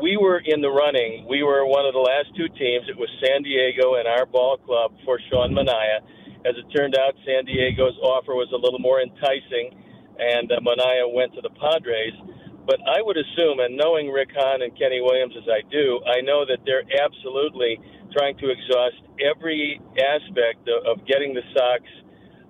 We 0.00 0.16
were 0.16 0.40
in 0.40 0.62
the 0.62 0.72
running. 0.72 1.28
We 1.28 1.42
were 1.42 1.68
one 1.68 1.84
of 1.84 1.92
the 1.92 2.00
last 2.00 2.32
two 2.40 2.48
teams. 2.56 2.88
It 2.88 2.96
was 2.96 3.12
San 3.20 3.42
Diego 3.42 4.00
and 4.00 4.08
our 4.08 4.24
ball 4.24 4.56
club 4.56 4.96
for 5.04 5.20
Sean 5.28 5.52
Manaea. 5.52 6.00
As 6.48 6.56
it 6.56 6.64
turned 6.72 6.96
out, 6.96 7.12
San 7.28 7.44
Diego's 7.44 7.98
offer 8.00 8.32
was 8.32 8.48
a 8.48 8.56
little 8.56 8.80
more 8.80 9.04
enticing, 9.04 9.76
and 10.16 10.48
uh, 10.48 10.56
Manaea 10.64 11.04
went 11.04 11.34
to 11.36 11.44
the 11.44 11.52
Padres. 11.52 12.16
But 12.64 12.80
I 12.88 13.04
would 13.04 13.20
assume, 13.20 13.60
and 13.60 13.76
knowing 13.76 14.08
Rick 14.08 14.32
Hahn 14.32 14.62
and 14.62 14.72
Kenny 14.72 15.04
Williams 15.04 15.36
as 15.36 15.44
I 15.52 15.60
do, 15.68 16.00
I 16.08 16.24
know 16.24 16.48
that 16.48 16.64
they're 16.64 16.88
absolutely 16.96 17.76
trying 18.12 18.36
to 18.38 18.50
exhaust 18.50 19.02
every 19.20 19.80
aspect 19.98 20.68
of, 20.68 20.98
of 20.98 21.06
getting 21.06 21.34
the 21.34 21.42
Sox, 21.54 21.82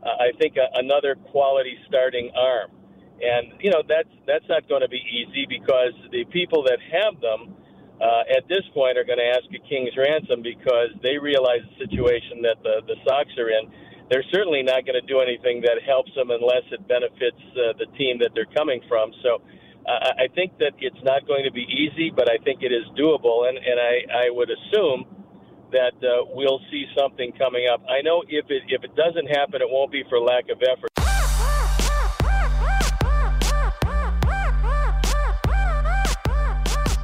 uh, 0.03 0.23
I 0.23 0.33
think, 0.39 0.57
a, 0.57 0.67
another 0.79 1.17
quality 1.31 1.77
starting 1.89 2.31
arm. 2.37 2.71
And 3.21 3.53
you 3.61 3.71
know 3.71 3.83
that's 3.85 4.09
that's 4.27 4.49
not 4.49 4.67
going 4.67 4.81
to 4.81 4.89
be 4.89 5.01
easy 5.13 5.45
because 5.45 5.93
the 6.11 6.25
people 6.33 6.65
that 6.65 6.81
have 6.81 7.21
them 7.21 7.53
uh, 8.01 8.25
at 8.33 8.49
this 8.49 8.65
point 8.73 8.97
are 8.97 9.05
going 9.05 9.21
to 9.21 9.29
ask 9.29 9.45
a 9.53 9.61
king's 9.69 9.93
ransom 9.93 10.41
because 10.41 10.89
they 11.05 11.21
realize 11.21 11.61
the 11.69 11.85
situation 11.85 12.41
that 12.41 12.57
the 12.65 12.81
the 12.89 12.97
Sox 13.05 13.29
are 13.37 13.53
in. 13.53 13.69
They're 14.09 14.25
certainly 14.33 14.65
not 14.65 14.89
going 14.89 14.99
to 14.99 15.07
do 15.07 15.21
anything 15.21 15.61
that 15.69 15.85
helps 15.87 16.11
them 16.17 16.33
unless 16.33 16.65
it 16.73 16.83
benefits 16.89 17.39
uh, 17.55 17.77
the 17.79 17.87
team 17.95 18.19
that 18.21 18.33
they're 18.35 18.51
coming 18.57 18.81
from. 18.89 19.13
So. 19.23 19.43
Uh, 19.81 20.13
I 20.21 20.29
think 20.35 20.59
that 20.59 20.77
it's 20.79 21.03
not 21.05 21.27
going 21.27 21.43
to 21.45 21.51
be 21.51 21.65
easy, 21.65 22.13
but 22.15 22.29
I 22.31 22.37
think 22.45 22.61
it 22.63 22.71
is 22.71 22.85
doable, 23.01 23.49
and, 23.49 23.57
and 23.57 23.81
I, 23.81 24.27
I 24.27 24.31
would 24.31 24.51
assume 24.53 25.09
that 25.73 25.95
uh, 26.03 26.25
we'll 26.35 26.61
see 26.71 26.87
something 26.97 27.33
coming 27.39 27.67
up. 27.73 27.83
I 27.89 28.03
know 28.03 28.23
if 28.29 28.47
it 28.49 28.63
if 28.69 28.85
it 28.85 28.95
doesn't 28.97 29.27
happen, 29.27 29.63
it 29.63 29.69
won't 29.69 29.93
be 29.93 30.05
for 30.09 30.21
lack 30.21 30.45
of 30.51 30.63
effort. 30.63 30.91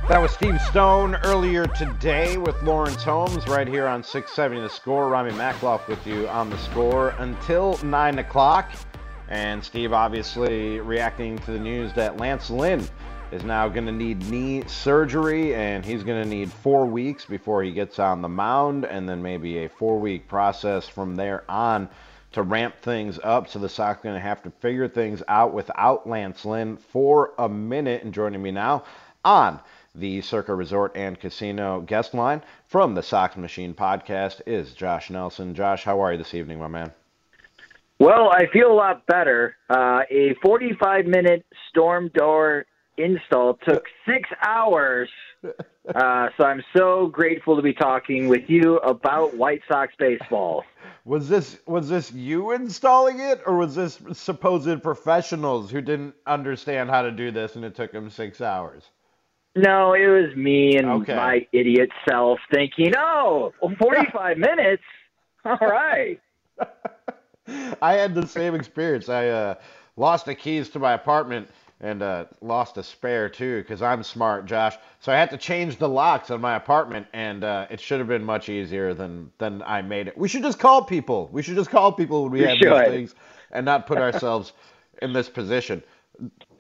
That 0.09 0.21
was 0.21 0.31
Steve 0.31 0.61
Stone 0.71 1.17
earlier 1.25 1.67
today 1.67 2.37
with 2.37 2.63
Lawrence 2.63 3.03
Holmes 3.03 3.45
right 3.49 3.67
here 3.67 3.89
on 3.89 4.05
670 4.05 4.61
The 4.61 4.69
Score. 4.69 5.09
Rami 5.09 5.33
Makloff 5.33 5.89
with 5.89 6.07
you 6.07 6.29
on 6.29 6.49
The 6.49 6.59
Score 6.59 7.09
until 7.19 7.77
9 7.83 8.21
o'clock. 8.21 8.71
And 9.29 9.65
Steve 9.65 9.93
obviously 9.93 10.79
reacting 10.79 11.39
to 11.41 11.51
the 11.51 11.59
news 11.59 11.93
that 11.95 12.19
Lance 12.19 12.51
Lynn 12.51 12.87
is 13.33 13.43
now 13.43 13.69
going 13.69 13.87
to 13.87 13.93
need 13.93 14.25
knee 14.31 14.63
surgery 14.69 15.55
and 15.55 15.85
he's 15.85 16.05
going 16.05 16.23
to 16.23 16.29
need 16.29 16.51
four 16.51 16.87
weeks 16.87 17.25
before 17.25 17.63
he 17.63 17.73
gets 17.73 17.99
on 17.99 18.23
the 18.23 18.29
mound 18.29 18.85
and 18.85 19.09
then 19.09 19.21
maybe 19.21 19.65
a 19.65 19.69
four 19.69 19.99
week 19.99 20.29
process 20.29 20.89
from 20.89 21.17
there 21.17 21.45
on 21.51 21.89
to 22.33 22.43
ramp 22.43 22.77
things 22.83 23.19
up. 23.25 23.49
So 23.49 23.59
the 23.59 23.69
Sox 23.69 23.99
are 23.99 24.03
going 24.03 24.15
to 24.15 24.21
have 24.21 24.43
to 24.45 24.51
figure 24.51 24.89
things 24.89 25.23
out 25.27 25.53
without 25.53 26.09
Lance 26.09 26.45
Lynn 26.45 26.77
for 26.77 27.33
a 27.39 27.49
minute. 27.49 28.05
And 28.05 28.15
joining 28.15 28.43
me 28.43 28.53
now 28.53 28.85
on 29.25 29.59
the 29.95 30.21
Circa 30.21 30.55
Resort 30.55 30.93
and 30.95 31.19
Casino 31.19 31.81
guest 31.81 32.15
line 32.15 32.43
from 32.69 32.95
the 32.95 33.03
Sox 33.03 33.37
Machine 33.37 33.75
podcast 33.75 34.41
is 34.47 34.73
Josh 34.73 35.11
Nelson. 35.11 35.55
Josh, 35.55 35.83
how 35.83 36.01
are 36.01 36.13
you 36.13 36.19
this 36.19 36.35
evening, 36.35 36.61
my 36.61 36.69
man? 36.69 36.93
Well, 37.99 38.31
I 38.31 38.47
feel 38.53 38.71
a 38.71 38.75
lot 38.75 39.05
better. 39.07 39.57
Uh, 39.71 40.03
a 40.11 40.37
45 40.43 41.07
minute 41.07 41.45
storm 41.71 42.11
door 42.15 42.67
install 42.99 43.55
took 43.67 43.85
six 44.07 44.29
hours. 44.45 45.09
Uh, 45.95 46.29
so 46.37 46.45
I'm 46.45 46.65
so 46.77 47.07
grateful 47.07 47.55
to 47.55 47.63
be 47.63 47.73
talking 47.73 48.27
with 48.27 48.51
you 48.51 48.79
about 48.79 49.37
White 49.37 49.63
Sox 49.71 49.95
baseball. 49.97 50.65
Was 51.05 51.29
this 51.29 51.61
was 51.65 51.89
this 51.89 52.11
you 52.11 52.51
installing 52.51 53.21
it, 53.21 53.41
or 53.47 53.57
was 53.57 53.77
this 53.77 54.01
supposed 54.13 54.83
professionals 54.83 55.71
who 55.71 55.81
didn't 55.81 56.17
understand 56.27 56.91
how 56.91 57.03
to 57.03 57.13
do 57.13 57.31
this 57.31 57.55
and 57.55 57.65
it 57.65 57.77
took 57.77 57.93
them 57.93 58.11
six 58.11 58.41
hours? 58.41 58.91
No, 59.55 59.95
it 59.95 60.07
was 60.09 60.35
me 60.35 60.77
and 60.77 60.89
Okay. 60.89 61.15
my 61.15 61.47
idiot 61.53 61.91
self 62.09 62.41
thinking, 62.53 62.93
oh, 62.99 63.53
45 63.79 64.39
minutes? 64.49 64.83
All 65.45 65.57
right. 65.61 66.21
I 67.81 67.93
had 67.95 68.13
the 68.15 68.27
same 68.27 68.57
experience. 68.57 69.09
I 69.09 69.29
uh, 69.29 69.55
lost 69.97 70.27
the 70.27 70.35
keys 70.35 70.69
to 70.71 70.81
my 70.81 70.95
apartment 70.95 71.49
and 71.81 72.03
uh, 72.03 72.25
lost 72.41 72.79
a 72.79 72.83
spare 72.83 73.29
too 73.29 73.61
because 73.61 73.83
I'm 73.83 74.03
smart, 74.03 74.47
Josh. 74.47 74.77
So 75.01 75.13
I 75.13 75.17
had 75.17 75.31
to 75.31 75.37
change 75.37 75.77
the 75.77 75.89
locks 75.89 76.31
on 76.31 76.41
my 76.41 76.57
apartment, 76.57 77.07
and 77.13 77.45
uh, 77.45 77.67
it 77.71 77.81
should 77.81 77.99
have 77.99 78.09
been 78.09 78.25
much 78.25 78.49
easier 78.49 78.95
than 78.95 79.31
than 79.39 79.63
I 79.63 79.83
made 79.83 80.09
it. 80.09 80.17
We 80.17 80.29
should 80.29 80.43
just 80.43 80.59
call 80.59 80.83
people. 80.85 81.29
We 81.33 81.43
should 81.43 81.57
just 81.57 81.71
call 81.71 81.93
people 81.93 82.25
when 82.25 82.33
we, 82.33 82.41
We 82.41 82.47
have 82.47 82.59
should. 82.59 82.73
these 82.73 82.89
things 82.89 83.15
and 83.53 83.65
not 83.65 83.87
put 83.87 83.99
ourselves 83.99 84.53
in 85.03 85.13
this 85.13 85.29
position. 85.29 85.83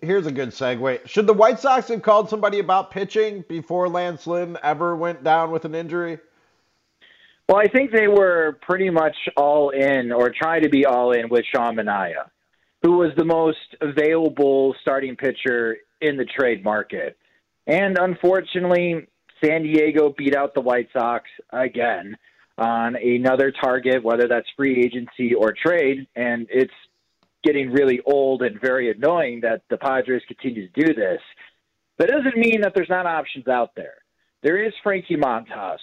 Here's 0.03 0.27
a 0.27 0.33
good 0.33 0.51
segue. 0.51 1.07
Should 1.09 1.27
the 1.27 1.33
White 1.33 1.59
Sox 1.59 1.89
have 1.89 2.03
called 2.03 2.29
somebody 2.29 2.59
about 2.59 2.91
pitching 2.91 3.43
before 3.49 3.89
Lance 3.89 4.27
Lynn 4.27 4.59
ever 4.63 4.95
went 4.95 5.25
down 5.25 5.51
with 5.51 5.65
an 5.65 5.75
injury? 5.75 6.19
Well, 7.49 7.59
I 7.59 7.69
think 7.69 7.91
they 7.93 8.09
were 8.09 8.59
pretty 8.61 8.91
much 8.91 9.17
all 9.37 9.71
in 9.71 10.13
or 10.13 10.31
trying 10.31 10.63
to 10.63 10.69
be 10.69 10.85
all 10.85 11.13
in 11.13 11.29
with 11.29 11.45
Sean 11.47 11.77
Manaea, 11.77 12.29
who 12.83 12.99
was 12.99 13.11
the 13.17 13.25
most 13.25 13.77
available 13.81 14.75
starting 14.83 15.17
pitcher 15.17 15.77
in 16.01 16.17
the 16.17 16.25
trade 16.25 16.63
market. 16.63 17.17
And 17.67 17.99
unfortunately, 17.99 19.07
San 19.45 19.63
Diego 19.63 20.15
beat 20.17 20.35
out 20.35 20.55
the 20.55 20.61
White 20.61 20.89
Sox 20.93 21.25
again 21.51 22.17
on 22.59 22.97
another 22.97 23.53
target, 23.53 24.03
whether 24.03 24.29
that's 24.29 24.47
free 24.57 24.81
agency 24.85 25.35
or 25.35 25.53
trade. 25.53 26.07
And 26.15 26.47
it's 26.51 26.73
getting 27.45 27.71
really 27.71 28.01
old 28.05 28.43
and 28.43 28.61
very 28.61 28.91
annoying 28.91 29.41
that 29.43 29.63
the 29.69 29.77
Padres 29.77 30.23
continue 30.27 30.69
to 30.69 30.85
do 30.85 30.95
this. 30.95 31.21
That 31.99 32.09
doesn't 32.09 32.37
mean 32.37 32.61
that 32.63 32.73
there's 32.75 32.91
not 32.91 33.07
options 33.07 33.49
out 33.49 33.75
there. 33.75 33.95
There 34.43 34.63
is 34.63 34.73
Frankie 34.83 35.17
Montas. 35.17 35.79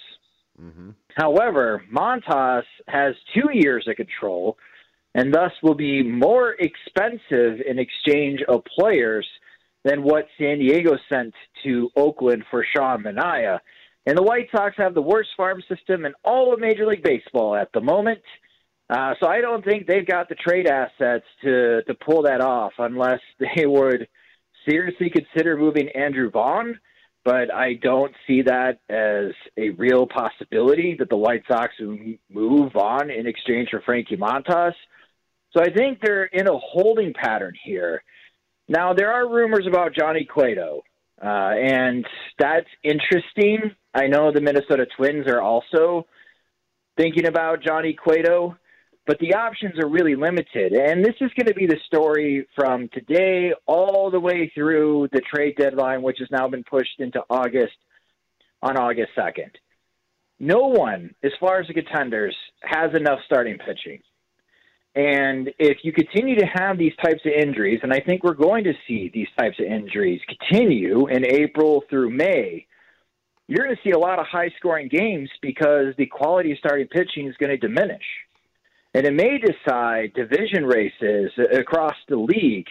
Mm-hmm. 0.60 0.90
However, 1.16 1.82
Montas 1.92 2.64
has 2.86 3.14
two 3.34 3.50
years 3.52 3.86
of 3.88 3.96
control 3.96 4.56
and 5.14 5.32
thus 5.32 5.52
will 5.62 5.74
be 5.74 6.02
more 6.02 6.54
expensive 6.58 7.60
in 7.66 7.78
exchange 7.78 8.40
of 8.48 8.64
players 8.64 9.26
than 9.84 10.02
what 10.02 10.26
San 10.38 10.58
Diego 10.58 10.96
sent 11.08 11.34
to 11.62 11.90
Oakland 11.96 12.44
for 12.50 12.64
Sean 12.74 13.02
Manaea. 13.02 13.60
And 14.06 14.18
the 14.18 14.22
White 14.22 14.48
Sox 14.50 14.74
have 14.76 14.94
the 14.94 15.02
worst 15.02 15.30
farm 15.36 15.62
system 15.68 16.04
in 16.04 16.14
all 16.24 16.52
of 16.52 16.60
Major 16.60 16.86
League 16.86 17.02
Baseball 17.02 17.54
at 17.54 17.70
the 17.72 17.80
moment. 17.80 18.20
Uh, 18.90 19.14
so 19.20 19.28
I 19.28 19.40
don't 19.40 19.64
think 19.64 19.86
they've 19.86 20.06
got 20.06 20.28
the 20.28 20.34
trade 20.34 20.66
assets 20.66 21.24
to 21.42 21.82
to 21.84 21.94
pull 21.94 22.22
that 22.22 22.42
off 22.42 22.72
unless 22.78 23.20
they 23.56 23.66
would 23.66 24.08
seriously 24.68 25.10
consider 25.10 25.56
moving 25.56 25.88
Andrew 25.90 26.30
Vaughn. 26.30 26.78
But 27.24 27.52
I 27.52 27.74
don't 27.74 28.12
see 28.26 28.42
that 28.42 28.80
as 28.90 29.32
a 29.56 29.70
real 29.70 30.06
possibility 30.06 30.94
that 30.98 31.08
the 31.08 31.16
White 31.16 31.42
Sox 31.48 31.72
move 31.80 32.72
Vaughn 32.74 33.10
in 33.10 33.26
exchange 33.26 33.70
for 33.70 33.80
Frankie 33.80 34.18
Montas. 34.18 34.74
So 35.54 35.62
I 35.62 35.72
think 35.72 36.00
they're 36.02 36.24
in 36.24 36.48
a 36.48 36.58
holding 36.58 37.14
pattern 37.14 37.54
here. 37.64 38.02
Now 38.68 38.92
there 38.92 39.12
are 39.12 39.28
rumors 39.28 39.66
about 39.68 39.94
Johnny 39.94 40.24
Cueto, 40.24 40.82
uh, 41.22 41.26
and 41.26 42.04
that's 42.38 42.66
interesting. 42.82 43.72
I 43.94 44.08
know 44.08 44.32
the 44.32 44.40
Minnesota 44.40 44.86
Twins 44.96 45.28
are 45.28 45.40
also 45.40 46.06
thinking 46.96 47.26
about 47.26 47.62
Johnny 47.62 47.92
Cueto, 47.92 48.56
but 49.06 49.18
the 49.20 49.34
options 49.34 49.78
are 49.78 49.88
really 49.88 50.16
limited. 50.16 50.72
And 50.72 51.04
this 51.04 51.14
is 51.20 51.30
going 51.36 51.46
to 51.46 51.54
be 51.54 51.66
the 51.66 51.78
story 51.86 52.48
from 52.56 52.88
today 52.92 53.52
all 53.66 54.10
the 54.10 54.20
way 54.20 54.50
through 54.54 55.08
the 55.12 55.20
trade 55.20 55.56
deadline, 55.56 56.02
which 56.02 56.18
has 56.18 56.28
now 56.30 56.48
been 56.48 56.64
pushed 56.64 56.98
into 56.98 57.22
August 57.30 57.76
on 58.62 58.76
August 58.76 59.10
2nd. 59.16 59.50
No 60.40 60.66
one, 60.66 61.14
as 61.22 61.32
far 61.38 61.60
as 61.60 61.68
the 61.68 61.74
contenders, 61.74 62.34
has 62.62 62.92
enough 62.94 63.20
starting 63.26 63.58
pitching. 63.58 64.00
And 64.94 65.50
if 65.58 65.78
you 65.82 65.92
continue 65.92 66.36
to 66.36 66.46
have 66.46 66.78
these 66.78 66.92
types 67.02 67.20
of 67.24 67.32
injuries, 67.32 67.80
and 67.82 67.92
I 67.92 68.00
think 68.00 68.22
we're 68.22 68.34
going 68.34 68.64
to 68.64 68.74
see 68.86 69.10
these 69.12 69.26
types 69.36 69.58
of 69.58 69.66
injuries 69.66 70.20
continue 70.28 71.08
in 71.08 71.26
April 71.26 71.82
through 71.90 72.10
May, 72.10 72.66
you're 73.48 73.64
going 73.64 73.76
to 73.76 73.82
see 73.82 73.90
a 73.90 73.98
lot 73.98 74.20
of 74.20 74.26
high 74.26 74.50
scoring 74.56 74.88
games 74.88 75.28
because 75.42 75.94
the 75.98 76.06
quality 76.06 76.52
of 76.52 76.58
starting 76.58 76.86
pitching 76.86 77.26
is 77.26 77.36
going 77.38 77.50
to 77.50 77.56
diminish. 77.56 78.04
And 78.94 79.04
it 79.04 79.12
may 79.12 79.38
decide 79.38 80.14
division 80.14 80.64
races 80.64 81.32
across 81.52 81.96
the 82.08 82.16
league 82.16 82.68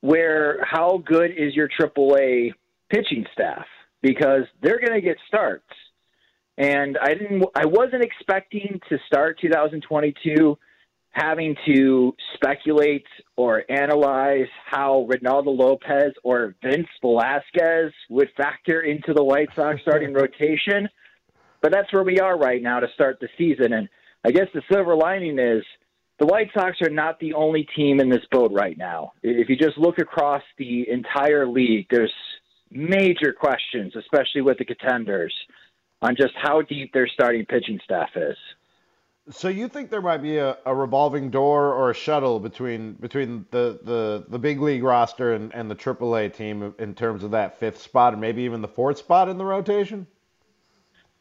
where 0.00 0.58
how 0.64 1.02
good 1.06 1.30
is 1.30 1.54
your 1.54 1.68
AAA 1.68 2.52
pitching 2.90 3.24
staff 3.32 3.64
because 4.02 4.42
they're 4.60 4.80
going 4.80 4.92
to 4.92 5.00
get 5.00 5.16
starts. 5.28 5.64
And 6.58 6.98
I 7.00 7.14
didn't 7.14 7.44
I 7.54 7.66
wasn't 7.66 8.04
expecting 8.04 8.80
to 8.88 8.98
start 9.06 9.38
2022 9.40 10.58
having 11.14 11.54
to 11.64 12.12
speculate 12.34 13.06
or 13.36 13.62
analyze 13.70 14.48
how 14.66 15.06
Reynaldo 15.08 15.56
Lopez 15.56 16.12
or 16.24 16.56
Vince 16.62 16.88
Velasquez 17.00 17.92
would 18.10 18.28
factor 18.36 18.80
into 18.80 19.14
the 19.14 19.22
White 19.22 19.48
Sox 19.54 19.80
starting 19.80 20.12
rotation. 20.12 20.88
But 21.62 21.72
that's 21.72 21.92
where 21.92 22.02
we 22.02 22.18
are 22.18 22.36
right 22.36 22.60
now 22.60 22.80
to 22.80 22.88
start 22.94 23.18
the 23.20 23.28
season. 23.38 23.72
And 23.72 23.88
I 24.24 24.32
guess 24.32 24.48
the 24.52 24.62
silver 24.70 24.96
lining 24.96 25.38
is 25.38 25.62
the 26.18 26.26
White 26.26 26.50
Sox 26.52 26.76
are 26.82 26.90
not 26.90 27.20
the 27.20 27.32
only 27.34 27.66
team 27.76 28.00
in 28.00 28.08
this 28.08 28.24
boat 28.30 28.50
right 28.52 28.76
now. 28.76 29.12
If 29.22 29.48
you 29.48 29.56
just 29.56 29.78
look 29.78 29.98
across 29.98 30.42
the 30.58 30.88
entire 30.90 31.46
league, 31.46 31.86
there's 31.90 32.12
major 32.70 33.32
questions, 33.32 33.94
especially 33.96 34.42
with 34.42 34.58
the 34.58 34.64
contenders, 34.64 35.34
on 36.02 36.16
just 36.16 36.34
how 36.42 36.60
deep 36.62 36.92
their 36.92 37.06
starting 37.06 37.46
pitching 37.46 37.78
staff 37.84 38.10
is. 38.16 38.36
So 39.30 39.48
you 39.48 39.68
think 39.68 39.90
there 39.90 40.02
might 40.02 40.22
be 40.22 40.36
a, 40.36 40.58
a 40.66 40.74
revolving 40.74 41.30
door 41.30 41.72
or 41.72 41.90
a 41.90 41.94
shuttle 41.94 42.38
between 42.38 42.92
between 42.92 43.46
the, 43.50 43.80
the, 43.82 44.24
the 44.28 44.38
big 44.38 44.60
league 44.60 44.82
roster 44.82 45.32
and, 45.32 45.54
and 45.54 45.70
the 45.70 45.74
AAA 45.74 46.34
team 46.34 46.74
in 46.78 46.94
terms 46.94 47.24
of 47.24 47.30
that 47.30 47.58
fifth 47.58 47.80
spot 47.80 48.12
and 48.12 48.20
maybe 48.20 48.42
even 48.42 48.60
the 48.60 48.68
fourth 48.68 48.98
spot 48.98 49.30
in 49.30 49.38
the 49.38 49.44
rotation? 49.44 50.06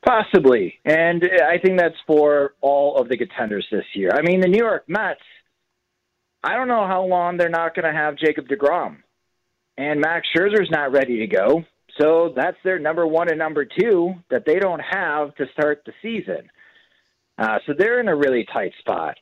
Possibly. 0.06 0.80
And 0.84 1.24
I 1.24 1.58
think 1.60 1.80
that's 1.80 1.96
for 2.06 2.56
all 2.60 2.98
of 2.98 3.08
the 3.08 3.18
contenders 3.18 3.66
this 3.72 3.86
year. 3.94 4.12
I 4.14 4.22
mean, 4.22 4.42
the 4.42 4.50
New 4.50 4.58
York 4.58 4.84
Mets, 4.88 5.22
I 6.44 6.58
don't 6.58 6.68
know 6.68 6.86
how 6.86 7.06
long 7.06 7.38
they're 7.38 7.48
not 7.48 7.74
going 7.74 7.86
to 7.86 7.98
have 7.98 8.18
Jacob 8.18 8.48
DeGrom. 8.50 8.98
And 9.78 10.02
Max 10.02 10.28
Scherzer's 10.36 10.70
not 10.70 10.92
ready 10.92 11.20
to 11.20 11.28
go. 11.28 11.64
So 12.00 12.34
that's 12.36 12.58
their 12.66 12.80
number 12.80 13.08
one 13.08 13.30
and 13.30 13.40
number 13.40 13.66
two 13.66 14.16
that 14.30 14.46
they 14.46 14.60
don't 14.60 14.82
have 14.82 15.34
to 15.36 15.46
start 15.54 15.84
the 15.86 15.94
season. 16.02 16.50
Uh, 17.38 17.60
so 17.66 17.74
they're 17.78 18.00
in 18.00 18.08
a 18.08 18.16
really 18.16 18.46
tight 18.52 18.74
spot. 18.80 19.16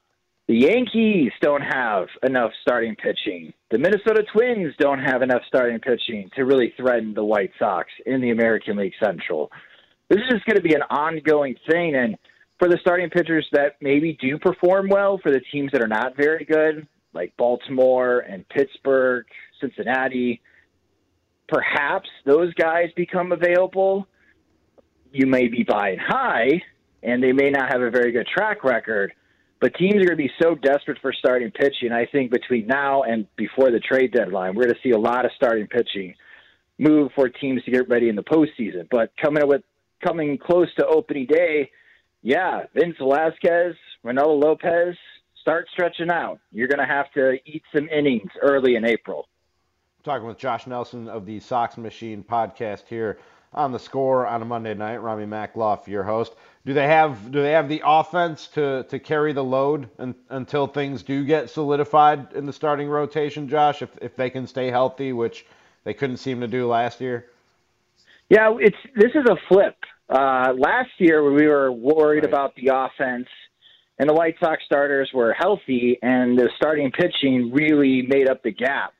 The 0.47 0.57
Yankees 0.57 1.31
don't 1.41 1.61
have 1.61 2.07
enough 2.23 2.51
starting 2.61 2.95
pitching. 2.95 3.53
The 3.69 3.77
Minnesota 3.77 4.23
Twins 4.33 4.73
don't 4.79 4.99
have 4.99 5.21
enough 5.21 5.43
starting 5.47 5.79
pitching 5.79 6.29
to 6.35 6.43
really 6.43 6.73
threaten 6.75 7.13
the 7.13 7.23
White 7.23 7.51
Sox 7.57 7.89
in 8.05 8.19
the 8.19 8.31
American 8.31 8.75
League 8.75 8.93
Central 9.01 9.49
this 10.11 10.19
is 10.19 10.29
just 10.29 10.45
going 10.45 10.57
to 10.57 10.61
be 10.61 10.73
an 10.73 10.81
ongoing 10.89 11.55
thing. 11.69 11.95
And 11.95 12.17
for 12.59 12.67
the 12.67 12.77
starting 12.81 13.09
pitchers 13.09 13.47
that 13.53 13.77
maybe 13.79 14.17
do 14.21 14.37
perform 14.37 14.89
well, 14.89 15.17
for 15.23 15.31
the 15.31 15.39
teams 15.51 15.71
that 15.71 15.81
are 15.81 15.87
not 15.87 16.17
very 16.17 16.43
good, 16.43 16.85
like 17.13 17.35
Baltimore 17.37 18.19
and 18.19 18.47
Pittsburgh, 18.49 19.25
Cincinnati, 19.61 20.41
perhaps 21.47 22.09
those 22.25 22.53
guys 22.55 22.89
become 22.95 23.31
available. 23.31 24.05
You 25.13 25.27
may 25.27 25.47
be 25.47 25.63
buying 25.63 25.97
high, 25.97 26.61
and 27.03 27.21
they 27.21 27.31
may 27.31 27.49
not 27.49 27.71
have 27.71 27.81
a 27.81 27.89
very 27.89 28.11
good 28.11 28.27
track 28.27 28.63
record. 28.63 29.13
But 29.59 29.75
teams 29.75 29.95
are 29.95 30.05
going 30.05 30.09
to 30.09 30.15
be 30.15 30.31
so 30.41 30.55
desperate 30.55 30.97
for 31.01 31.13
starting 31.13 31.51
pitching. 31.51 31.91
I 31.91 32.07
think 32.07 32.31
between 32.31 32.65
now 32.65 33.03
and 33.03 33.27
before 33.35 33.69
the 33.69 33.79
trade 33.79 34.11
deadline, 34.11 34.55
we're 34.55 34.63
going 34.63 34.75
to 34.75 34.81
see 34.81 34.91
a 34.91 34.97
lot 34.99 35.23
of 35.23 35.31
starting 35.35 35.67
pitching 35.67 36.15
move 36.79 37.11
for 37.13 37.29
teams 37.29 37.63
to 37.65 37.71
get 37.71 37.87
ready 37.87 38.09
in 38.09 38.15
the 38.15 38.23
postseason. 38.23 38.87
But 38.89 39.11
coming 39.21 39.47
with 39.47 39.61
coming 40.03 40.39
close 40.39 40.67
to 40.79 40.87
opening 40.87 41.27
day, 41.27 41.69
yeah, 42.23 42.63
Vince 42.73 42.95
Velasquez, 42.97 43.75
Reynaldo 44.03 44.43
Lopez, 44.43 44.95
start 45.39 45.67
stretching 45.71 46.09
out. 46.11 46.39
You're 46.51 46.67
going 46.67 46.79
to 46.79 46.91
have 46.91 47.11
to 47.13 47.33
eat 47.45 47.61
some 47.75 47.87
innings 47.87 48.31
early 48.41 48.75
in 48.75 48.85
April. 48.85 49.27
talking 50.03 50.27
with 50.27 50.39
Josh 50.39 50.65
Nelson 50.65 51.07
of 51.07 51.27
the 51.27 51.39
Sox 51.39 51.77
Machine 51.77 52.23
podcast 52.23 52.87
here 52.87 53.19
on 53.53 53.71
the 53.71 53.79
score 53.79 54.25
on 54.27 54.41
a 54.41 54.45
Monday 54.45 54.73
night. 54.73 54.97
Rami 54.97 55.25
Makloff, 55.25 55.87
your 55.87 56.03
host. 56.03 56.33
Do 56.65 56.73
they 56.73 56.87
have 56.87 57.31
do 57.31 57.41
they 57.41 57.51
have 57.51 57.67
the 57.67 57.81
offense 57.83 58.47
to, 58.49 58.85
to 58.89 58.99
carry 58.99 59.33
the 59.33 59.43
load 59.43 59.89
and, 59.97 60.13
until 60.29 60.67
things 60.67 61.03
do 61.03 61.25
get 61.25 61.49
solidified 61.49 62.33
in 62.33 62.45
the 62.45 62.53
starting 62.53 62.87
rotation, 62.87 63.49
Josh? 63.49 63.81
If 63.81 63.89
if 64.01 64.15
they 64.15 64.29
can 64.29 64.45
stay 64.47 64.69
healthy, 64.69 65.11
which 65.11 65.45
they 65.83 65.93
couldn't 65.93 66.17
seem 66.17 66.39
to 66.41 66.47
do 66.47 66.67
last 66.67 67.01
year. 67.01 67.27
Yeah, 68.29 68.55
it's 68.59 68.77
this 68.95 69.11
is 69.15 69.25
a 69.29 69.35
flip. 69.49 69.75
Uh, 70.07 70.53
last 70.57 70.91
year, 70.99 71.31
we 71.31 71.47
were 71.47 71.71
worried 71.71 72.23
right. 72.23 72.25
about 72.25 72.55
the 72.55 72.69
offense, 72.73 73.27
and 73.97 74.07
the 74.07 74.13
White 74.13 74.35
Sox 74.39 74.61
starters 74.65 75.09
were 75.13 75.33
healthy, 75.33 75.97
and 76.01 76.37
the 76.37 76.49
starting 76.57 76.91
pitching 76.91 77.51
really 77.53 78.03
made 78.07 78.29
up 78.29 78.43
the 78.43 78.51
gap. 78.51 78.93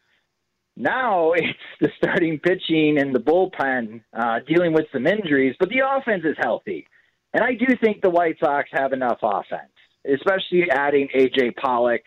Now 0.82 1.32
it's 1.36 1.48
the 1.80 1.90
starting 1.98 2.40
pitching 2.40 2.98
and 3.00 3.14
the 3.14 3.20
bullpen 3.20 4.02
uh, 4.14 4.40
dealing 4.48 4.74
with 4.74 4.86
some 4.92 5.06
injuries, 5.06 5.56
but 5.60 5.70
the 5.70 5.82
offense 5.88 6.24
is 6.26 6.36
healthy. 6.40 6.88
And 7.34 7.44
I 7.44 7.54
do 7.54 7.68
think 7.82 8.02
the 8.02 8.10
White 8.10 8.38
Sox 8.44 8.70
have 8.74 8.92
enough 8.92 9.20
offense, 9.22 9.72
especially 10.06 10.70
adding 10.70 11.08
A.J. 11.14 11.52
Pollock. 11.52 12.02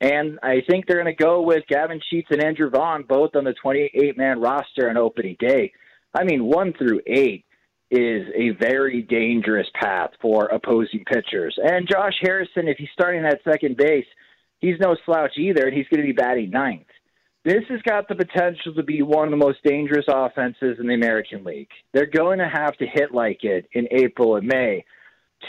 And 0.00 0.38
I 0.42 0.62
think 0.68 0.86
they're 0.86 1.02
going 1.02 1.16
to 1.16 1.24
go 1.24 1.42
with 1.42 1.64
Gavin 1.68 2.00
Sheets 2.10 2.28
and 2.30 2.42
Andrew 2.42 2.70
Vaughn, 2.70 3.04
both 3.08 3.34
on 3.34 3.44
the 3.44 3.54
28 3.60 4.16
man 4.16 4.40
roster 4.40 4.88
on 4.88 4.96
opening 4.96 5.36
day. 5.38 5.72
I 6.14 6.24
mean, 6.24 6.44
one 6.44 6.74
through 6.74 7.00
eight 7.06 7.44
is 7.90 8.26
a 8.34 8.50
very 8.60 9.02
dangerous 9.02 9.66
path 9.80 10.10
for 10.20 10.46
opposing 10.46 11.04
pitchers. 11.04 11.56
And 11.62 11.88
Josh 11.88 12.14
Harrison, 12.20 12.68
if 12.68 12.78
he's 12.78 12.88
starting 12.92 13.24
at 13.24 13.40
second 13.44 13.76
base, 13.76 14.06
he's 14.60 14.78
no 14.80 14.96
slouch 15.04 15.32
either, 15.36 15.66
and 15.66 15.76
he's 15.76 15.86
going 15.88 16.00
to 16.00 16.06
be 16.06 16.12
batting 16.12 16.50
ninth. 16.50 16.86
This 17.44 17.64
has 17.70 17.82
got 17.82 18.06
the 18.08 18.14
potential 18.14 18.72
to 18.74 18.84
be 18.84 19.02
one 19.02 19.24
of 19.24 19.30
the 19.32 19.44
most 19.44 19.58
dangerous 19.64 20.04
offenses 20.08 20.78
in 20.78 20.86
the 20.86 20.94
American 20.94 21.42
League. 21.42 21.68
They're 21.92 22.06
going 22.06 22.38
to 22.38 22.48
have 22.48 22.76
to 22.76 22.86
hit 22.86 23.12
like 23.12 23.42
it 23.42 23.68
in 23.72 23.88
April 23.90 24.36
and 24.36 24.46
May 24.46 24.84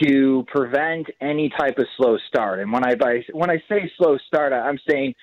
to 0.01 0.43
prevent 0.47 1.08
any 1.21 1.49
type 1.49 1.77
of 1.77 1.86
slow 1.97 2.17
start. 2.27 2.60
And 2.60 2.71
when 2.71 2.84
I 2.84 2.95
when 3.32 3.51
I 3.51 3.62
say 3.69 3.91
slow 3.97 4.17
start, 4.27 4.53
I'm 4.53 4.79
saying 4.89 5.13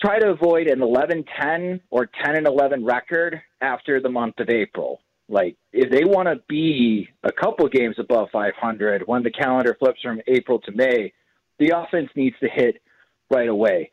try 0.00 0.18
to 0.18 0.30
avoid 0.30 0.66
an 0.66 0.80
11-10 0.80 1.80
or 1.90 2.10
10 2.24 2.36
and 2.38 2.46
11 2.48 2.84
record 2.84 3.40
after 3.60 4.00
the 4.00 4.08
month 4.08 4.40
of 4.40 4.50
April. 4.50 5.00
Like 5.28 5.56
if 5.72 5.92
they 5.92 6.04
want 6.04 6.26
to 6.26 6.42
be 6.48 7.08
a 7.22 7.30
couple 7.30 7.68
games 7.68 7.96
above 8.00 8.30
500 8.32 9.02
when 9.06 9.22
the 9.22 9.30
calendar 9.30 9.76
flips 9.78 10.00
from 10.02 10.20
April 10.26 10.58
to 10.60 10.72
May, 10.72 11.12
the 11.60 11.72
offense 11.76 12.10
needs 12.16 12.36
to 12.40 12.48
hit 12.48 12.82
right 13.30 13.48
away. 13.48 13.92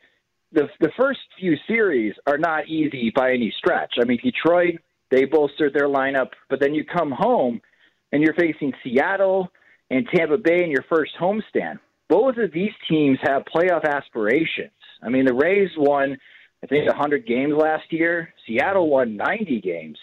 The 0.53 0.67
the 0.79 0.91
first 0.99 1.19
few 1.39 1.55
series 1.67 2.13
are 2.27 2.37
not 2.37 2.67
easy 2.67 3.11
by 3.15 3.31
any 3.31 3.53
stretch. 3.57 3.93
I 4.01 4.05
mean, 4.05 4.19
Detroit 4.23 4.79
they 5.09 5.25
bolstered 5.25 5.73
their 5.73 5.89
lineup, 5.89 6.29
but 6.49 6.61
then 6.61 6.73
you 6.73 6.85
come 6.85 7.11
home 7.11 7.61
and 8.13 8.23
you're 8.23 8.33
facing 8.33 8.71
Seattle 8.81 9.49
and 9.89 10.07
Tampa 10.13 10.37
Bay 10.37 10.63
in 10.63 10.71
your 10.71 10.85
first 10.89 11.11
homestand. 11.19 11.79
Both 12.07 12.37
of 12.37 12.53
these 12.53 12.71
teams 12.89 13.19
have 13.23 13.43
playoff 13.43 13.83
aspirations. 13.83 14.71
I 15.03 15.09
mean, 15.09 15.25
the 15.25 15.33
Rays 15.33 15.69
won, 15.77 16.17
I 16.63 16.67
think, 16.67 16.87
100 16.87 17.27
games 17.27 17.53
last 17.57 17.91
year. 17.91 18.33
Seattle 18.47 18.89
won 18.89 19.17
90 19.17 19.59
games 19.59 19.97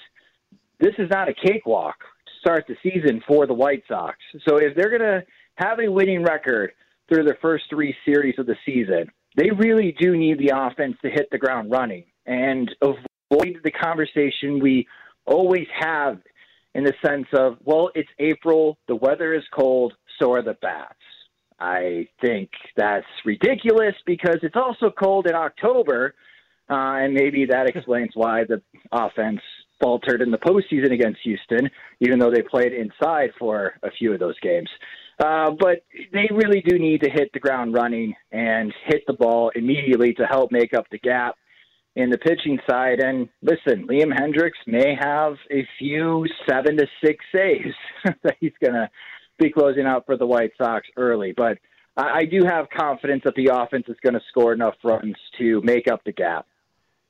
this 0.81 0.95
is 0.99 1.09
not 1.11 1.29
a 1.29 1.35
cakewalk 1.35 1.97
to 1.99 2.33
start 2.41 2.65
the 2.69 2.77
season 2.83 3.23
for 3.27 3.47
the 3.47 3.55
White 3.55 3.83
Sox. 3.89 4.17
So 4.49 4.57
if 4.57 4.77
they're 4.77 4.97
going 4.97 5.01
to 5.01 5.23
have 5.57 5.81
a 5.81 5.91
winning 5.91 6.23
record 6.23 6.73
through 7.09 7.25
the 7.25 7.37
first 7.43 7.65
three 7.69 7.95
series 8.05 8.39
of 8.39 8.47
the 8.47 8.57
season, 8.65 9.11
they 9.39 9.51
really 9.51 9.95
do 9.99 10.17
need 10.17 10.39
the 10.39 10.53
offense 10.55 10.97
to 11.03 11.09
hit 11.09 11.29
the 11.31 11.39
ground 11.39 11.71
running 11.71 12.05
and 12.27 12.75
avoid 12.83 13.59
the 13.63 13.71
conversation 13.71 14.61
we 14.61 14.87
always 15.27 15.67
have 15.79 16.19
in 16.75 16.83
the 16.83 16.93
sense 17.05 17.27
of, 17.33 17.57
well, 17.65 17.91
it's 17.95 18.09
April, 18.19 18.79
the 18.89 18.97
weather 18.97 19.33
is 19.35 19.45
cold, 19.55 19.95
so 20.19 20.33
are 20.33 20.43
the 20.43 20.57
bats. 20.61 20.95
I 21.61 22.09
think 22.21 22.51
that's 22.77 23.07
ridiculous 23.25 23.95
because 24.07 24.39
it's 24.43 24.57
also 24.57 24.91
cold 24.91 25.27
in 25.27 25.35
October, 25.35 26.15
uh, 26.69 27.03
and 27.03 27.15
maybe 27.15 27.47
that 27.47 27.69
explains 27.75 28.11
why 28.15 28.43
the 28.45 28.61
offense 28.91 29.41
faltered 29.81 30.21
in 30.21 30.33
the 30.33 30.39
postseason 30.39 30.93
against 30.93 31.21
Houston, 31.23 31.71
even 32.01 32.19
though 32.19 32.31
they 32.33 32.43
played 32.43 32.73
inside 32.73 33.31
for 33.39 33.75
a 33.85 33.91
few 33.93 34.13
of 34.13 34.19
those 34.19 34.39
games. 34.41 34.69
Uh, 35.19 35.51
but 35.51 35.85
they 36.13 36.29
really 36.31 36.61
do 36.61 36.79
need 36.79 37.03
to 37.03 37.11
hit 37.11 37.33
the 37.33 37.41
ground 37.41 37.75
running 37.75 38.15
and 38.31 38.73
hit 38.87 39.03
the 39.07 39.13
ball 39.13 39.51
immediately 39.55 40.15
to 40.15 40.25
help 40.25 40.53
make 40.53 40.73
up 40.73 40.85
the 40.91 40.99
gap 40.99 41.35
in 41.97 42.11
the 42.11 42.19
pitching 42.19 42.59
side. 42.71 43.01
And 43.01 43.29
listen, 43.43 43.89
Liam 43.89 44.17
Hendriks 44.17 44.65
may 44.67 44.95
have 44.99 45.35
a 45.51 45.67
few 45.79 46.25
seven 46.49 46.77
to 46.77 46.87
six 47.05 47.25
saves 47.35 47.75
that 48.23 48.37
he's 48.39 48.53
going 48.61 48.75
to 48.75 48.89
be 49.39 49.51
closing 49.51 49.87
out 49.87 50.07
for 50.07 50.17
the 50.17 50.27
White 50.27 50.53
Sox 50.57 50.87
early. 50.97 51.33
But 51.37 51.59
I, 51.97 52.19
I 52.19 52.25
do 52.25 52.45
have 52.45 52.69
confidence 52.71 53.23
that 53.25 53.35
the 53.35 53.51
offense 53.53 53.87
is 53.89 53.97
going 54.03 54.15
to 54.15 54.23
score 54.29 54.53
enough 54.53 54.75
runs 54.85 55.17
to 55.39 55.61
make 55.63 55.91
up 55.91 56.05
the 56.05 56.13
gap. 56.13 56.47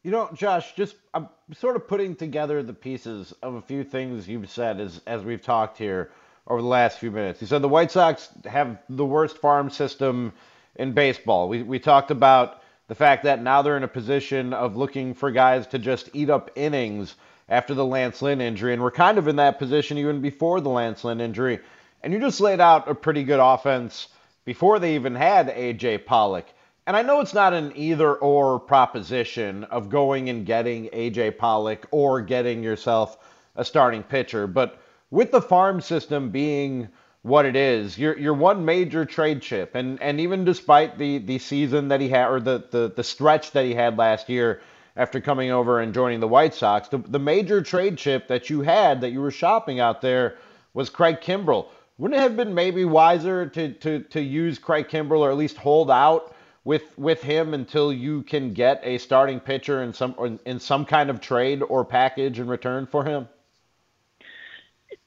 You 0.03 0.13
know, 0.13 0.31
Josh, 0.33 0.75
just 0.75 0.97
I'm 1.13 1.29
sort 1.53 1.77
of 1.77 1.87
putting 1.87 2.15
together 2.15 2.63
the 2.63 2.73
pieces 2.73 3.35
of 3.43 3.55
a 3.55 3.61
few 3.61 3.85
things 3.85 4.27
you've 4.27 4.49
said 4.49 4.81
as 4.81 5.03
as 5.07 5.25
we've 5.25 5.43
talked 5.43 5.77
here 5.77 6.11
over 6.49 6.63
the 6.63 6.69
last 6.69 6.99
few 6.99 7.11
minutes. 7.11 7.39
He 7.39 7.47
said 7.47 7.63
the 7.63 7.69
White 7.69 7.91
Sox 7.91 8.29
have 8.45 8.79
the 8.89 9.05
worst 9.05 9.39
farm 9.39 9.71
system 9.71 10.33
in 10.77 10.93
baseball. 10.93 11.49
We 11.49 11.63
we 11.63 11.79
talked 11.79 12.11
about 12.11 12.63
the 12.89 12.95
fact 12.95 13.25
that 13.25 13.43
now 13.43 13.63
they're 13.63 13.77
in 13.77 13.85
a 13.85 13.89
position 13.89 14.55
of 14.55 14.77
looking 14.77 15.15
for 15.15 15.31
guys 15.31 15.67
to 15.69 15.79
just 15.79 16.09
eat 16.15 16.31
up 16.31 16.51
innings 16.57 17.15
after 17.49 17.75
the 17.75 17.85
Lance 17.85 18.23
Lynn 18.23 18.41
injury, 18.41 18.73
and 18.73 18.83
we're 18.83 18.91
kind 18.91 19.19
of 19.19 19.29
in 19.29 19.37
that 19.37 19.59
position 19.59 19.99
even 19.99 20.21
before 20.21 20.61
the 20.61 20.69
Lance 20.71 21.05
Lynn 21.05 21.21
injury. 21.21 21.61
And 22.03 22.13
you 22.13 22.21
just 22.21 22.41
laid 22.41 22.61
out 22.61 22.89
a 22.89 22.95
pretty 22.95 23.25
good 23.25 23.41
offense 23.41 24.09
before 24.45 24.79
they 24.79 24.95
even 24.95 25.15
had 25.15 25.49
AJ 25.49 26.07
Pollock. 26.07 26.47
And 26.87 26.97
I 26.97 27.03
know 27.03 27.21
it's 27.21 27.35
not 27.35 27.53
an 27.53 27.73
either 27.75 28.15
or 28.15 28.59
proposition 28.59 29.65
of 29.65 29.91
going 29.91 30.31
and 30.31 30.47
getting 30.47 30.87
AJ 30.87 31.37
Pollock 31.37 31.87
or 31.91 32.23
getting 32.23 32.63
yourself 32.63 33.19
a 33.57 33.65
starting 33.65 34.03
pitcher, 34.03 34.47
but 34.47 34.81
with 35.11 35.31
the 35.31 35.43
farm 35.43 35.81
system 35.81 36.31
being 36.31 36.89
what 37.23 37.47
it 37.47 37.57
is. 37.57 37.99
You're 37.99 38.19
you're 38.19 38.35
one 38.35 38.65
major 38.65 39.05
trade 39.05 39.43
chip, 39.43 39.75
and 39.75 40.01
and 40.01 40.21
even 40.21 40.45
despite 40.45 40.99
the 40.99 41.19
the 41.19 41.39
season 41.39 41.89
that 41.89 42.01
he 42.01 42.09
had 42.09 42.29
or 42.29 42.41
the 42.41 42.65
the, 42.71 42.93
the 42.95 43.05
stretch 43.05 43.53
that 43.53 43.65
he 43.65 43.75
had 43.75 43.99
last 43.99 44.29
year 44.29 44.61
after 44.97 45.21
coming 45.21 45.51
over 45.51 45.81
and 45.81 45.95
joining 45.95 46.19
the 46.21 46.29
White 46.29 46.55
Sox, 46.55 46.89
the, 46.89 46.99
the 46.99 47.21
major 47.21 47.63
trade 47.63 47.97
chip 47.97 48.27
that 48.29 48.51
you 48.51 48.63
had 48.63 49.01
that 49.01 49.11
you 49.11 49.21
were 49.21 49.31
shopping 49.31 49.79
out 49.79 50.01
there 50.01 50.37
was 50.75 50.91
Craig 50.91 51.21
Kimbrel. 51.21 51.67
Wouldn't 51.99 52.19
it 52.19 52.23
have 52.23 52.37
been 52.37 52.55
maybe 52.55 52.85
wiser 52.85 53.47
to 53.47 53.73
to 53.73 54.01
to 54.01 54.21
use 54.21 54.59
Craig 54.59 54.89
Kimbrel 54.89 55.21
or 55.21 55.31
at 55.31 55.37
least 55.37 55.57
hold 55.57 55.91
out 55.91 56.35
with 56.65 56.97
with 56.99 57.23
him 57.23 57.55
until 57.55 57.93
you 57.93 58.23
can 58.23 58.53
get 58.53 58.81
a 58.85 58.99
starting 58.99 59.41
pitcher 59.41 59.83
in 59.83 59.93
some 59.93 60.39
in 60.45 60.61
some 60.61 60.85
kind 60.85 61.11
of 61.11 61.21
trade 61.21 61.63
or 61.63 61.85
package 61.85 62.39
in 62.39 62.47
return 62.47 62.87
for 62.87 63.05
him? 63.05 63.29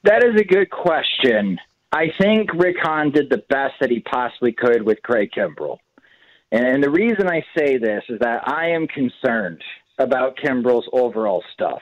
That 0.03 0.23
is 0.23 0.39
a 0.39 0.43
good 0.43 0.69
question. 0.69 1.59
I 1.91 2.07
think 2.19 2.53
Rick 2.53 2.77
Hahn 2.81 3.11
did 3.11 3.29
the 3.29 3.43
best 3.49 3.75
that 3.81 3.91
he 3.91 3.99
possibly 3.99 4.53
could 4.53 4.83
with 4.83 5.01
Craig 5.03 5.29
Kimbrel. 5.35 5.77
And 6.51 6.83
the 6.83 6.89
reason 6.89 7.27
I 7.27 7.43
say 7.57 7.77
this 7.77 8.03
is 8.09 8.19
that 8.19 8.47
I 8.47 8.69
am 8.69 8.87
concerned 8.87 9.61
about 9.99 10.37
Kimbrel's 10.37 10.89
overall 10.91 11.43
stuff. 11.53 11.81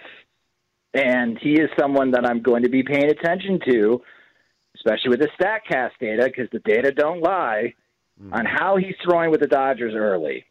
And 0.93 1.37
he 1.39 1.53
is 1.53 1.69
someone 1.79 2.11
that 2.11 2.25
I'm 2.25 2.41
going 2.41 2.63
to 2.63 2.69
be 2.69 2.83
paying 2.83 3.09
attention 3.09 3.59
to, 3.67 4.01
especially 4.75 5.09
with 5.09 5.19
the 5.19 5.29
StatCast 5.39 5.91
data, 5.99 6.25
because 6.25 6.49
the 6.51 6.59
data 6.59 6.91
don't 6.91 7.21
lie, 7.21 7.73
mm-hmm. 8.21 8.33
on 8.33 8.45
how 8.45 8.77
he's 8.77 8.95
throwing 9.03 9.31
with 9.31 9.39
the 9.39 9.47
Dodgers 9.47 9.93
early. 9.95 10.45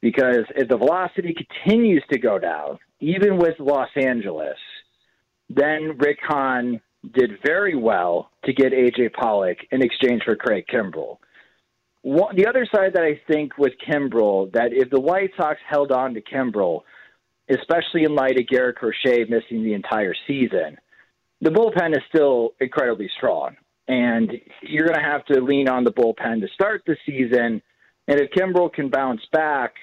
Because 0.00 0.44
if 0.54 0.68
the 0.68 0.76
velocity 0.76 1.34
continues 1.34 2.04
to 2.12 2.18
go 2.18 2.38
down, 2.38 2.78
even 3.00 3.36
with 3.36 3.58
Los 3.58 3.90
Angeles, 3.96 4.56
then 5.48 5.96
Rick 5.98 6.18
Hahn 6.22 6.80
did 7.14 7.38
very 7.44 7.76
well 7.76 8.30
to 8.44 8.52
get 8.52 8.72
AJ 8.72 9.12
Pollock 9.12 9.58
in 9.70 9.82
exchange 9.82 10.22
for 10.24 10.36
Craig 10.36 10.64
Kimbrel. 10.72 11.18
One, 12.02 12.36
the 12.36 12.46
other 12.46 12.66
side 12.72 12.94
that 12.94 13.02
I 13.02 13.20
think 13.30 13.58
with 13.58 13.72
Kimbrel, 13.86 14.52
that 14.52 14.72
if 14.72 14.90
the 14.90 15.00
White 15.00 15.30
Sox 15.36 15.58
held 15.68 15.92
on 15.92 16.14
to 16.14 16.20
Kimbrel, 16.20 16.82
especially 17.48 18.04
in 18.04 18.14
light 18.14 18.38
of 18.38 18.46
Garrett 18.46 18.76
Crochet 18.76 19.24
missing 19.28 19.62
the 19.62 19.74
entire 19.74 20.14
season, 20.26 20.78
the 21.40 21.50
bullpen 21.50 21.96
is 21.96 22.02
still 22.08 22.54
incredibly 22.60 23.10
strong. 23.16 23.56
And 23.86 24.32
you're 24.62 24.86
going 24.86 24.98
to 24.98 25.04
have 25.04 25.24
to 25.26 25.40
lean 25.40 25.68
on 25.68 25.84
the 25.84 25.92
bullpen 25.92 26.40
to 26.40 26.48
start 26.52 26.82
the 26.86 26.96
season. 27.06 27.62
And 28.06 28.20
if 28.20 28.30
Kimbrel 28.30 28.72
can 28.72 28.90
bounce 28.90 29.22
back, 29.32 29.74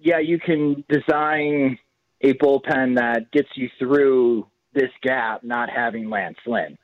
yeah, 0.00 0.18
you 0.18 0.38
can 0.38 0.84
design 0.88 1.78
a 2.20 2.34
bullpen 2.34 2.96
that 2.96 3.30
gets 3.32 3.48
you 3.56 3.68
through 3.78 4.46
this 4.74 4.90
gap 5.02 5.42
not 5.44 5.68
having 5.70 6.08
Lance 6.08 6.38
Lynn. 6.46 6.78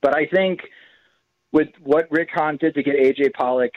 But 0.00 0.16
I 0.16 0.26
think 0.26 0.60
with 1.52 1.68
what 1.82 2.10
Rick 2.10 2.30
Hahn 2.32 2.56
did 2.56 2.74
to 2.74 2.82
get 2.82 2.96
AJ 2.96 3.34
Pollock, 3.34 3.72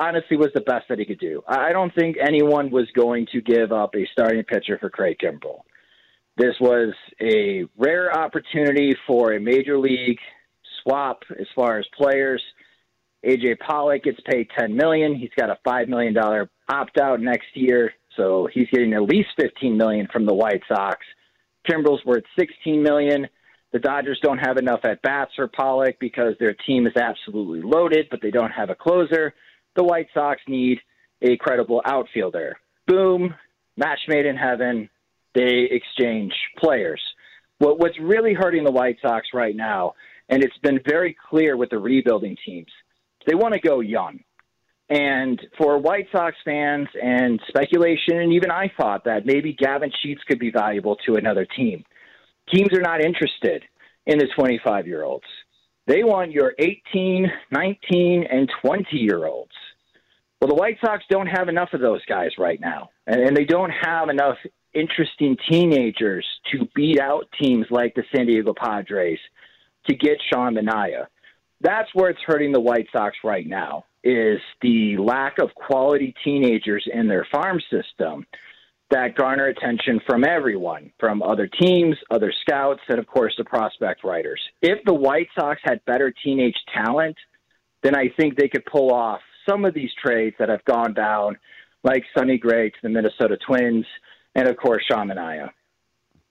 honestly 0.00 0.36
was 0.36 0.50
the 0.54 0.60
best 0.60 0.86
that 0.88 0.98
he 0.98 1.04
could 1.04 1.20
do. 1.20 1.42
I 1.46 1.72
don't 1.72 1.94
think 1.94 2.16
anyone 2.20 2.70
was 2.70 2.88
going 2.94 3.26
to 3.32 3.40
give 3.40 3.72
up 3.72 3.94
a 3.94 4.06
starting 4.12 4.42
pitcher 4.44 4.78
for 4.78 4.90
Craig 4.90 5.16
Kimbrel. 5.22 5.60
This 6.36 6.54
was 6.60 6.94
a 7.20 7.64
rare 7.76 8.16
opportunity 8.16 8.94
for 9.06 9.34
a 9.34 9.40
major 9.40 9.78
league 9.78 10.18
swap 10.82 11.22
as 11.38 11.46
far 11.54 11.78
as 11.78 11.86
players. 11.96 12.42
AJ 13.24 13.58
Pollock 13.60 14.02
gets 14.02 14.18
paid 14.28 14.48
ten 14.58 14.74
million. 14.74 15.14
He's 15.14 15.30
got 15.36 15.50
a 15.50 15.58
five 15.62 15.88
million 15.88 16.14
dollar 16.14 16.50
opt 16.68 16.98
out 16.98 17.20
next 17.20 17.48
year, 17.54 17.92
so 18.16 18.48
he's 18.52 18.66
getting 18.72 18.94
at 18.94 19.02
least 19.02 19.28
fifteen 19.38 19.76
million 19.76 20.08
from 20.12 20.26
the 20.26 20.34
White 20.34 20.62
Sox. 20.66 20.98
Kimbrel's 21.68 22.04
worth 22.04 22.24
16 22.38 22.82
million. 22.82 23.28
The 23.72 23.78
Dodgers 23.78 24.20
don't 24.22 24.38
have 24.38 24.58
enough 24.58 24.80
at 24.84 25.02
bats 25.02 25.32
for 25.34 25.48
Pollock 25.48 25.98
because 25.98 26.34
their 26.38 26.54
team 26.66 26.86
is 26.86 26.96
absolutely 26.96 27.62
loaded, 27.62 28.08
but 28.10 28.20
they 28.20 28.30
don't 28.30 28.50
have 28.50 28.70
a 28.70 28.74
closer. 28.74 29.34
The 29.76 29.84
White 29.84 30.08
Sox 30.12 30.40
need 30.46 30.78
a 31.22 31.36
credible 31.36 31.80
outfielder. 31.86 32.56
Boom, 32.86 33.34
match 33.76 34.00
made 34.08 34.26
in 34.26 34.36
heaven. 34.36 34.90
They 35.34 35.68
exchange 35.70 36.34
players. 36.58 37.00
What, 37.58 37.78
what's 37.78 37.98
really 37.98 38.34
hurting 38.34 38.64
the 38.64 38.72
White 38.72 38.98
Sox 39.00 39.28
right 39.32 39.56
now, 39.56 39.94
and 40.28 40.42
it's 40.42 40.58
been 40.58 40.80
very 40.86 41.16
clear 41.30 41.56
with 41.56 41.70
the 41.70 41.78
rebuilding 41.78 42.36
teams, 42.44 42.70
they 43.26 43.34
want 43.34 43.54
to 43.54 43.60
go 43.60 43.80
young. 43.80 44.20
And 44.92 45.40
for 45.56 45.78
White 45.78 46.08
Sox 46.12 46.36
fans 46.44 46.86
and 47.02 47.40
speculation, 47.48 48.18
and 48.18 48.34
even 48.34 48.50
I 48.50 48.70
thought 48.78 49.04
that 49.06 49.24
maybe 49.24 49.54
Gavin 49.54 49.90
Sheets 50.02 50.20
could 50.28 50.38
be 50.38 50.50
valuable 50.50 50.96
to 51.06 51.14
another 51.14 51.46
team. 51.46 51.82
Teams 52.52 52.68
are 52.74 52.82
not 52.82 53.02
interested 53.02 53.62
in 54.04 54.18
the 54.18 54.28
25 54.36 54.86
year 54.86 55.02
olds. 55.02 55.24
They 55.86 56.04
want 56.04 56.32
your 56.32 56.52
18, 56.58 57.26
19, 57.50 58.24
and 58.30 58.52
20 58.62 58.84
year 58.98 59.24
olds. 59.24 59.52
Well, 60.38 60.48
the 60.48 60.56
White 60.56 60.76
Sox 60.84 61.02
don't 61.08 61.26
have 61.26 61.48
enough 61.48 61.70
of 61.72 61.80
those 61.80 62.04
guys 62.04 62.32
right 62.38 62.60
now, 62.60 62.90
and 63.06 63.34
they 63.34 63.46
don't 63.46 63.70
have 63.70 64.10
enough 64.10 64.36
interesting 64.74 65.38
teenagers 65.50 66.26
to 66.52 66.68
beat 66.74 67.00
out 67.00 67.28
teams 67.40 67.64
like 67.70 67.94
the 67.94 68.04
San 68.14 68.26
Diego 68.26 68.52
Padres 68.52 69.20
to 69.86 69.96
get 69.96 70.18
Sean 70.30 70.54
Manaea. 70.54 71.06
That's 71.62 71.88
where 71.94 72.10
it's 72.10 72.20
hurting 72.26 72.52
the 72.52 72.60
White 72.60 72.88
Sox 72.92 73.16
right 73.24 73.46
now 73.46 73.86
is 74.04 74.40
the 74.60 74.96
lack 74.96 75.38
of 75.38 75.54
quality 75.54 76.14
teenagers 76.24 76.86
in 76.92 77.08
their 77.08 77.26
farm 77.30 77.60
system 77.70 78.26
that 78.90 79.16
garner 79.16 79.46
attention 79.46 80.00
from 80.06 80.22
everyone, 80.22 80.92
from 81.00 81.22
other 81.22 81.46
teams, 81.46 81.96
other 82.10 82.32
scouts, 82.42 82.80
and 82.88 82.98
of 82.98 83.06
course 83.06 83.32
the 83.38 83.44
prospect 83.44 84.04
writers. 84.04 84.40
If 84.60 84.84
the 84.84 84.92
White 84.92 85.28
Sox 85.34 85.60
had 85.64 85.82
better 85.86 86.12
teenage 86.22 86.56
talent, 86.74 87.16
then 87.82 87.96
I 87.96 88.10
think 88.16 88.36
they 88.36 88.48
could 88.48 88.66
pull 88.66 88.92
off 88.92 89.20
some 89.48 89.64
of 89.64 89.72
these 89.72 89.90
trades 90.04 90.36
that 90.38 90.50
have 90.50 90.64
gone 90.66 90.92
down, 90.92 91.38
like 91.82 92.04
Sonny 92.16 92.36
Gray 92.36 92.68
to 92.68 92.76
the 92.82 92.90
Minnesota 92.90 93.38
Twins, 93.46 93.86
and 94.34 94.46
of 94.46 94.56
course 94.58 94.84
Sean 94.90 95.08
Manaea. 95.08 95.50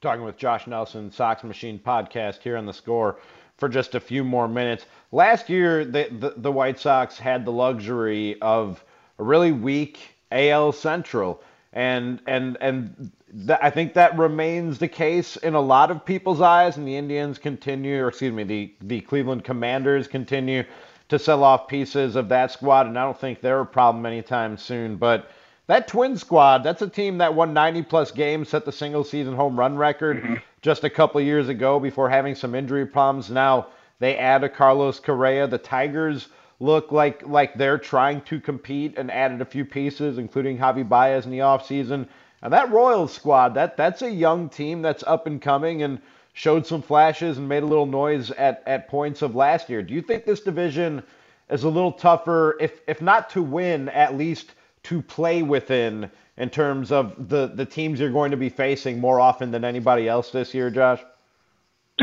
Talking 0.02 0.24
with 0.24 0.38
Josh 0.38 0.68
Nelson, 0.68 1.12
Sox 1.12 1.44
Machine 1.44 1.80
podcast 1.80 2.42
here 2.42 2.58
on 2.58 2.66
the 2.66 2.74
score 2.74 3.18
for 3.62 3.69
just 3.69 3.93
a 3.93 4.00
few 4.00 4.24
more 4.24 4.47
minutes. 4.47 4.88
Last 5.12 5.47
year, 5.47 5.86
the, 5.86 6.10
the, 6.19 6.34
the 6.36 6.52
White 6.52 6.80
Sox 6.80 7.19
had 7.19 7.45
the 7.45 7.52
luxury 7.52 8.41
of 8.41 8.84
a 9.19 9.24
really 9.24 9.52
weak 9.52 10.15
AL 10.32 10.71
Central, 10.71 11.43
and 11.71 12.19
and 12.26 12.58
and 12.60 13.12
th- 13.45 13.60
I 13.62 13.69
think 13.69 13.93
that 13.93 14.17
remains 14.17 14.80
the 14.80 14.88
case 14.88 15.38
in 15.38 15.54
a 15.54 15.62
lot 15.62 15.91
of 15.91 16.04
people's 16.04 16.41
eyes. 16.41 16.78
And 16.78 16.88
the 16.88 16.97
Indians 16.97 17.38
continue, 17.38 18.04
or 18.04 18.08
excuse 18.08 18.34
me, 18.34 18.43
the 18.43 18.74
the 18.82 19.02
Cleveland 19.02 19.43
Commanders 19.43 20.08
continue 20.08 20.63
to 21.10 21.19
sell 21.19 21.43
off 21.43 21.67
pieces 21.67 22.15
of 22.15 22.30
that 22.30 22.50
squad, 22.50 22.88
and 22.88 22.97
I 22.97 23.04
don't 23.04 23.19
think 23.19 23.41
they're 23.41 23.60
a 23.60 23.65
problem 23.65 24.08
anytime 24.08 24.58
soon. 24.58 24.95
But 24.95 25.30
that 25.67 25.88
twin 25.88 26.17
squad, 26.17 26.63
that's 26.63 26.82
a 26.82 26.89
team 26.89 27.19
that 27.19 27.36
won 27.36 27.54
90 27.54 27.84
plus 27.84 28.10
games, 28.10 28.50
set 28.50 28.65
the 28.65 28.71
single 28.71 29.04
season 29.04 29.36
home 29.36 29.60
run 29.60 29.78
record 29.78 30.24
mm-hmm. 30.24 30.36
Just 30.62 30.84
a 30.84 30.89
couple 30.89 31.19
years 31.21 31.50
ago 31.50 31.80
before 31.80 32.10
having 32.10 32.36
some 32.36 32.54
injury 32.54 32.86
problems. 32.86 33.32
Now 33.32 33.67
they 34.00 34.15
add 34.17 34.43
a 34.43 34.50
Carlos 34.50 35.00
Correa. 35.00 35.47
The 35.47 35.58
Tigers 35.58 36.28
look 36.60 36.91
like 36.91 37.26
like 37.28 37.56
they're 37.56 37.80
trying 37.80 38.21
to 38.21 38.39
compete 38.39 38.95
and 38.97 39.10
added 39.10 39.41
a 39.41 39.45
few 39.45 39.65
pieces, 39.65 40.19
including 40.19 40.60
Javy 40.60 40.88
Baez 40.88 41.26
in 41.26 41.32
the 41.32 41.39
offseason. 41.39 42.08
And 42.43 42.54
that 42.54 42.71
Royals 42.71 43.12
squad, 43.12 43.56
that 43.56 43.76
that's 43.76 44.04
a 44.04 44.12
young 44.12 44.50
team 44.50 44.84
that's 44.84 45.04
up 45.08 45.26
and 45.26 45.41
coming 45.41 45.82
and 45.82 46.00
showed 46.34 46.65
some 46.67 46.82
flashes 46.82 47.39
and 47.39 47.50
made 47.50 47.63
a 47.63 47.67
little 47.67 47.86
noise 47.88 48.30
at, 48.32 48.63
at 48.67 48.88
points 48.88 49.21
of 49.21 49.36
last 49.36 49.69
year. 49.69 49.82
Do 49.82 49.93
you 49.93 50.02
think 50.02 50.26
this 50.26 50.41
division 50.41 51.02
is 51.50 51.63
a 51.63 51.69
little 51.69 51.91
tougher, 51.91 52.58
if 52.60 52.82
if 52.88 53.02
not 53.02 53.32
to 53.32 53.41
win, 53.41 53.89
at 53.89 54.15
least 54.15 54.54
to 54.84 55.02
play 55.02 55.41
within 55.41 56.10
in 56.38 56.50
terms 56.50 56.91
of 56.91 57.30
the, 57.30 57.48
the 57.48 57.65
teams 57.65 58.00
you're 58.00 58.10
going 58.10 58.32
to 58.32 58.38
be 58.38 58.50
facing 58.50 59.00
more 59.00 59.20
often 59.20 59.52
than 59.52 59.63
anybody 59.63 60.08
else 60.08 60.32
this 60.32 60.54
year, 60.54 60.70
Josh? 60.70 61.02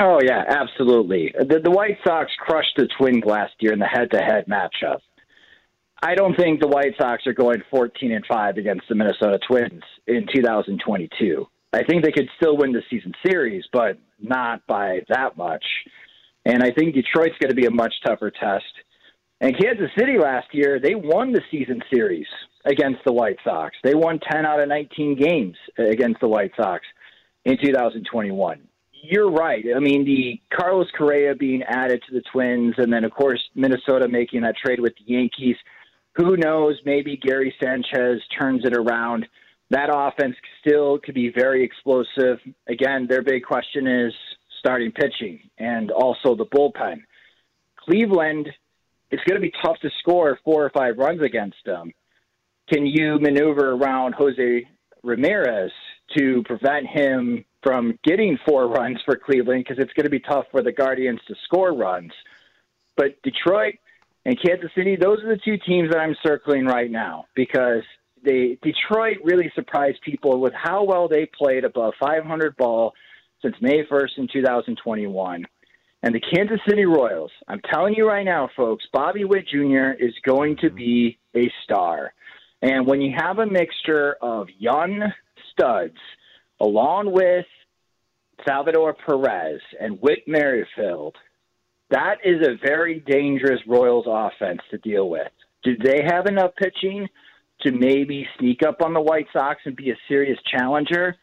Oh 0.01 0.21
yeah, 0.23 0.45
absolutely. 0.47 1.35
The, 1.37 1.61
the 1.63 1.71
White 1.71 1.99
Sox 2.07 2.31
crushed 2.39 2.77
the 2.77 2.89
Twins 2.99 3.25
last 3.25 3.55
year 3.61 3.73
in 3.73 3.79
the 3.79 3.87
head-to-head 3.87 4.47
matchup. 4.47 5.01
I 6.01 6.15
don't 6.15 6.37
think 6.37 6.61
the 6.61 6.69
White 6.69 6.95
Sox 6.97 7.27
are 7.27 7.33
going 7.33 7.63
14 7.71 8.13
and 8.13 8.25
5 8.25 8.57
against 8.57 8.85
the 8.89 8.95
Minnesota 8.95 9.41
Twins 9.49 9.83
in 10.07 10.27
2022. 10.33 11.47
I 11.73 11.83
think 11.83 12.05
they 12.05 12.13
could 12.13 12.29
still 12.37 12.57
win 12.57 12.73
the 12.73 12.83
season 12.89 13.13
series, 13.27 13.65
but 13.73 13.99
not 14.21 14.65
by 14.69 15.01
that 15.09 15.37
much. 15.37 15.65
And 16.45 16.63
I 16.63 16.71
think 16.71 16.95
Detroit's 16.95 17.37
going 17.41 17.51
to 17.51 17.57
be 17.57 17.67
a 17.67 17.71
much 17.71 17.93
tougher 18.07 18.31
test. 18.31 18.65
And 19.41 19.59
Kansas 19.59 19.91
City 19.99 20.19
last 20.19 20.47
year, 20.53 20.81
they 20.81 20.95
won 20.95 21.33
the 21.33 21.43
season 21.51 21.83
series 21.93 22.27
against 22.69 23.03
the 23.05 23.13
White 23.13 23.39
Sox. 23.43 23.77
They 23.83 23.95
won 23.95 24.21
10 24.31 24.45
out 24.45 24.61
of 24.61 24.69
19 24.69 25.19
games 25.19 25.57
against 25.79 26.21
the 26.21 26.29
White 26.29 26.53
Sox 26.57 26.85
in 27.45 27.57
2021. 27.63 28.61
You're 29.03 29.31
right. 29.31 29.65
I 29.75 29.79
mean, 29.79 30.05
the 30.05 30.41
Carlos 30.55 30.89
Correa 30.97 31.35
being 31.35 31.63
added 31.63 32.03
to 32.09 32.15
the 32.15 32.23
Twins, 32.33 32.75
and 32.79 32.93
then, 32.93 33.05
of 33.05 33.13
course, 33.13 33.43
Minnesota 33.55 34.09
making 34.09 34.43
that 34.43 34.57
trade 34.57 34.81
with 34.81 34.93
the 34.97 35.13
Yankees. 35.13 35.57
Who 36.17 36.37
knows? 36.37 36.77
Maybe 36.85 37.17
Gary 37.17 37.55
Sanchez 37.63 38.21
turns 38.37 38.65
it 38.65 38.77
around. 38.77 39.27
That 39.71 39.89
offense 39.93 40.35
still 40.61 40.99
could 40.99 41.15
be 41.15 41.31
very 41.31 41.65
explosive. 41.65 42.39
Again, 42.69 43.07
their 43.09 43.23
big 43.23 43.45
question 43.45 43.87
is 43.87 44.13
starting 44.59 44.91
pitching 44.93 45.39
and 45.59 45.91
also 45.91 46.35
the 46.35 46.47
bullpen. 46.47 47.03
Cleveland, 47.77 48.49
it's 49.11 49.23
going 49.25 49.41
to 49.41 49.47
be 49.47 49.53
tough 49.63 49.79
to 49.83 49.91
score 50.01 50.39
four 50.45 50.65
or 50.65 50.71
five 50.71 50.99
runs 50.99 51.23
against 51.23 51.59
them. 51.65 51.93
Can 52.73 52.87
you 52.87 53.19
maneuver 53.19 53.73
around 53.73 54.15
Jose 54.15 54.69
Ramirez 55.03 55.73
to 56.17 56.43
prevent 56.45 56.87
him 56.87 57.45
from 57.63 57.99
getting 58.05 58.39
four 58.47 58.69
runs 58.69 58.99
for 59.05 59.17
Cleveland 59.17 59.65
because 59.67 59.83
it's 59.83 59.93
going 59.93 60.05
to 60.05 60.11
be 60.11 60.21
tough 60.21 60.47
for 60.51 60.63
the 60.63 60.73
Guardians 60.73 61.21
to 61.29 61.35
score 61.45 61.75
runs. 61.75 62.13
But 62.97 63.21
Detroit 63.23 63.75
and 64.25 64.39
Kansas 64.41 64.71
City, 64.75 64.97
those 64.97 65.23
are 65.23 65.29
the 65.29 65.41
two 65.45 65.57
teams 65.67 65.91
that 65.91 65.99
I'm 65.99 66.17
circling 66.23 66.67
right 66.67 66.91
now 66.91 67.27
because 67.35 67.83
they 68.25 68.59
Detroit 68.63 69.19
really 69.23 69.51
surprised 69.55 69.99
people 70.05 70.41
with 70.41 70.53
how 70.53 70.85
well 70.85 71.09
they 71.09 71.27
played 71.27 71.65
above 71.65 71.95
500 72.01 72.57
ball 72.57 72.93
since 73.43 73.55
May 73.61 73.85
1st 73.85 74.19
in 74.19 74.29
2021. 74.33 75.47
And 76.03 76.15
the 76.15 76.21
Kansas 76.21 76.61
City 76.69 76.85
Royals, 76.85 77.31
I'm 77.49 77.61
telling 77.73 77.95
you 77.95 78.07
right 78.07 78.25
now, 78.25 78.49
folks, 78.57 78.85
Bobby 78.93 79.25
Witt 79.25 79.49
Jr. 79.49 79.91
is 79.99 80.15
going 80.25 80.57
to 80.59 80.71
be 80.71 81.19
a 81.35 81.51
star. 81.65 82.13
And 82.63 82.87
when 82.87 83.01
you 83.01 83.15
have 83.17 83.39
a 83.39 83.47
mixture 83.47 84.17
of 84.21 84.49
young 84.59 85.03
studs 85.53 85.97
along 86.61 87.13
with 87.13 87.47
Salvador 88.47 88.95
Perez 88.95 89.61
and 89.81 90.01
Whit 90.01 90.21
Merrifield, 90.27 91.17
that 91.91 92.17
is 92.25 92.47
a 92.47 92.59
very 92.65 93.01
dangerous 93.01 93.61
Royals 93.67 94.07
offense 94.09 94.61
to 94.71 94.79
deal 94.79 95.09
with. 95.09 95.31
Do 95.63 95.77
they 95.77 96.03
have 96.05 96.27
enough 96.27 96.53
pitching 96.57 97.09
to 97.63 97.73
maybe 97.73 98.27
sneak 98.39 98.63
up 98.63 98.83
on 98.83 98.93
the 98.93 99.01
White 99.01 99.27
Sox 99.33 99.61
and 99.65 99.75
be 99.75 99.91
a 99.91 99.97
serious 100.09 100.39
challenger? 100.51 101.17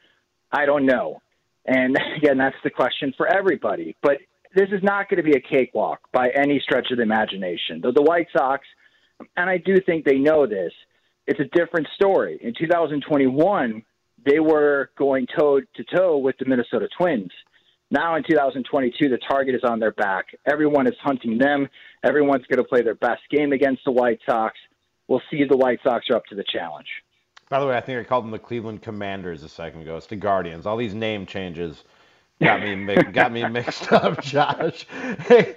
I 0.51 0.65
don't 0.65 0.85
know. 0.85 1.21
And 1.65 1.97
again, 2.17 2.37
that's 2.37 2.55
the 2.63 2.69
question 2.69 3.13
for 3.15 3.27
everybody. 3.27 3.95
But 4.01 4.17
this 4.55 4.69
is 4.71 4.81
not 4.83 5.09
going 5.09 5.23
to 5.23 5.29
be 5.29 5.37
a 5.37 5.41
cakewalk 5.41 5.99
by 6.13 6.29
any 6.29 6.59
stretch 6.63 6.91
of 6.91 6.97
the 6.97 7.03
imagination. 7.03 7.81
Though 7.81 7.91
the 7.91 8.01
White 8.01 8.27
Sox, 8.35 8.65
and 9.37 9.49
I 9.49 9.57
do 9.57 9.75
think 9.85 10.05
they 10.05 10.17
know 10.17 10.47
this, 10.47 10.71
it's 11.27 11.39
a 11.39 11.57
different 11.57 11.88
story. 11.95 12.39
In 12.41 12.53
2021, 12.57 13.83
they 14.25 14.39
were 14.39 14.89
going 14.97 15.27
toe 15.38 15.59
to 15.59 15.83
toe 15.95 16.17
with 16.17 16.38
the 16.38 16.45
Minnesota 16.45 16.88
Twins. 16.97 17.31
Now 17.91 18.15
in 18.15 18.23
2022, 18.27 19.09
the 19.09 19.19
target 19.29 19.55
is 19.55 19.61
on 19.63 19.79
their 19.79 19.91
back. 19.91 20.27
Everyone 20.45 20.88
is 20.88 20.95
hunting 21.01 21.38
them. 21.38 21.67
Everyone's 22.03 22.45
going 22.47 22.57
to 22.57 22.67
play 22.67 22.81
their 22.81 22.95
best 22.95 23.21
game 23.29 23.51
against 23.51 23.83
the 23.85 23.91
White 23.91 24.19
Sox. 24.27 24.57
We'll 25.07 25.21
see 25.29 25.38
if 25.38 25.49
the 25.49 25.57
White 25.57 25.79
Sox 25.83 26.05
are 26.09 26.15
up 26.15 26.25
to 26.29 26.35
the 26.35 26.43
challenge. 26.51 26.88
By 27.47 27.59
the 27.59 27.67
way, 27.67 27.77
I 27.77 27.81
think 27.81 27.99
I 27.99 28.03
called 28.03 28.23
them 28.23 28.31
the 28.31 28.39
Cleveland 28.39 28.81
Commanders 28.81 29.43
a 29.43 29.49
second 29.49 29.83
ago. 29.83 29.97
It's 29.97 30.07
the 30.07 30.15
Guardians. 30.15 30.65
All 30.65 30.77
these 30.77 30.95
name 30.95 31.27
changes 31.27 31.83
got 32.41 32.61
me 32.61 32.95
got 33.11 33.31
me 33.31 33.47
mixed 33.47 33.91
up, 33.91 34.21
Josh. 34.21 34.85
Hey, 35.27 35.55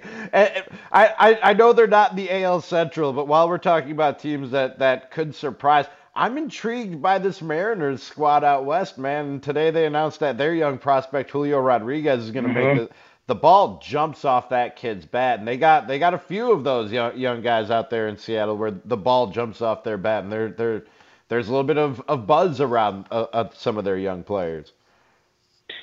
I, 0.91 1.13
I 1.19 1.39
I 1.43 1.53
know 1.53 1.73
they're 1.73 1.87
not 1.87 2.11
in 2.11 2.17
the 2.17 2.43
AL 2.43 2.61
Central, 2.61 3.13
but 3.13 3.27
while 3.27 3.49
we're 3.49 3.57
talking 3.57 3.91
about 3.91 4.19
teams 4.19 4.51
that 4.51 4.79
that 4.79 5.11
could 5.11 5.33
surprise, 5.35 5.85
I'm 6.15 6.37
intrigued 6.37 7.01
by 7.01 7.19
this 7.19 7.41
Mariners 7.41 8.03
squad 8.03 8.43
out 8.43 8.65
west, 8.65 8.97
man. 8.97 9.39
Today 9.39 9.71
they 9.71 9.85
announced 9.85 10.19
that 10.19 10.37
their 10.37 10.53
young 10.53 10.77
prospect 10.77 11.31
Julio 11.31 11.59
Rodriguez 11.59 12.23
is 12.23 12.31
going 12.31 12.45
to 12.45 12.53
mm-hmm. 12.53 12.77
make 12.77 12.89
the 12.89 12.95
the 13.27 13.35
ball 13.35 13.79
jumps 13.85 14.25
off 14.25 14.49
that 14.49 14.75
kid's 14.75 15.05
bat, 15.05 15.37
and 15.37 15.47
they 15.47 15.55
got 15.55 15.87
they 15.87 15.99
got 15.99 16.15
a 16.15 16.17
few 16.17 16.51
of 16.51 16.63
those 16.63 16.91
young 16.91 17.15
young 17.17 17.41
guys 17.41 17.69
out 17.69 17.89
there 17.91 18.07
in 18.07 18.17
Seattle 18.17 18.57
where 18.57 18.71
the 18.71 18.97
ball 18.97 19.27
jumps 19.27 19.61
off 19.61 19.83
their 19.83 19.97
bat, 19.97 20.23
and 20.23 20.31
they're 20.31 20.49
they're 20.49 20.83
there's 21.27 21.47
a 21.47 21.51
little 21.51 21.63
bit 21.63 21.77
of, 21.77 22.01
of 22.07 22.25
buzz 22.25 22.59
around 22.59 23.05
uh, 23.11 23.27
uh, 23.31 23.49
some 23.53 23.77
of 23.77 23.85
their 23.85 23.97
young 23.97 24.23
players. 24.23 24.73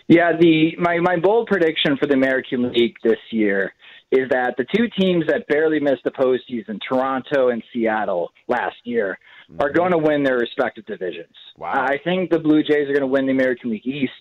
Yeah, 0.09 0.33
the 0.39 0.77
my 0.79 0.99
my 1.01 1.17
bold 1.17 1.49
prediction 1.49 1.97
for 1.97 2.07
the 2.07 2.15
American 2.15 2.73
League 2.73 2.95
this 3.03 3.19
year 3.31 3.73
is 4.13 4.29
that 4.31 4.55
the 4.57 4.65
two 4.75 4.87
teams 4.99 5.25
that 5.27 5.49
barely 5.49 5.81
missed 5.81 6.05
the 6.05 6.13
postseason, 6.13 6.79
Toronto 6.89 7.49
and 7.49 7.63
Seattle, 7.73 8.31
last 8.47 8.77
year, 8.85 9.19
mm-hmm. 9.51 9.61
are 9.61 9.73
going 9.73 9.91
to 9.91 9.99
win 9.99 10.23
their 10.23 10.39
respective 10.39 10.87
divisions. 10.87 11.35
Wow. 11.57 11.73
I 11.75 11.99
think 12.05 12.31
the 12.31 12.39
Blue 12.39 12.63
Jays 12.63 12.89
are 12.89 12.93
going 12.93 13.01
to 13.01 13.09
win 13.09 13.27
the 13.27 13.33
American 13.33 13.71
League 13.71 13.87
East, 13.87 14.13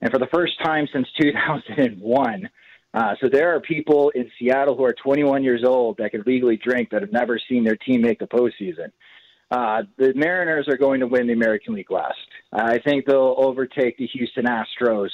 and 0.00 0.10
for 0.10 0.18
the 0.18 0.28
first 0.32 0.54
time 0.64 0.88
since 0.92 1.06
2001. 1.20 2.48
Uh, 2.94 3.14
so 3.20 3.28
there 3.30 3.54
are 3.54 3.60
people 3.60 4.10
in 4.14 4.30
Seattle 4.38 4.74
who 4.74 4.82
are 4.82 4.94
21 4.94 5.44
years 5.44 5.62
old 5.62 5.98
that 5.98 6.10
can 6.10 6.22
legally 6.26 6.56
drink 6.56 6.88
that 6.90 7.02
have 7.02 7.12
never 7.12 7.38
seen 7.48 7.62
their 7.62 7.76
team 7.76 8.00
make 8.00 8.18
the 8.18 8.26
postseason. 8.26 8.90
Uh, 9.50 9.82
the 9.96 10.12
Mariners 10.14 10.68
are 10.68 10.76
going 10.76 11.00
to 11.00 11.06
win 11.06 11.26
the 11.26 11.32
American 11.32 11.74
League 11.74 11.90
West. 11.90 12.16
I 12.52 12.78
think 12.78 13.06
they'll 13.06 13.34
overtake 13.38 13.96
the 13.96 14.06
Houston 14.06 14.44
Astros, 14.44 15.10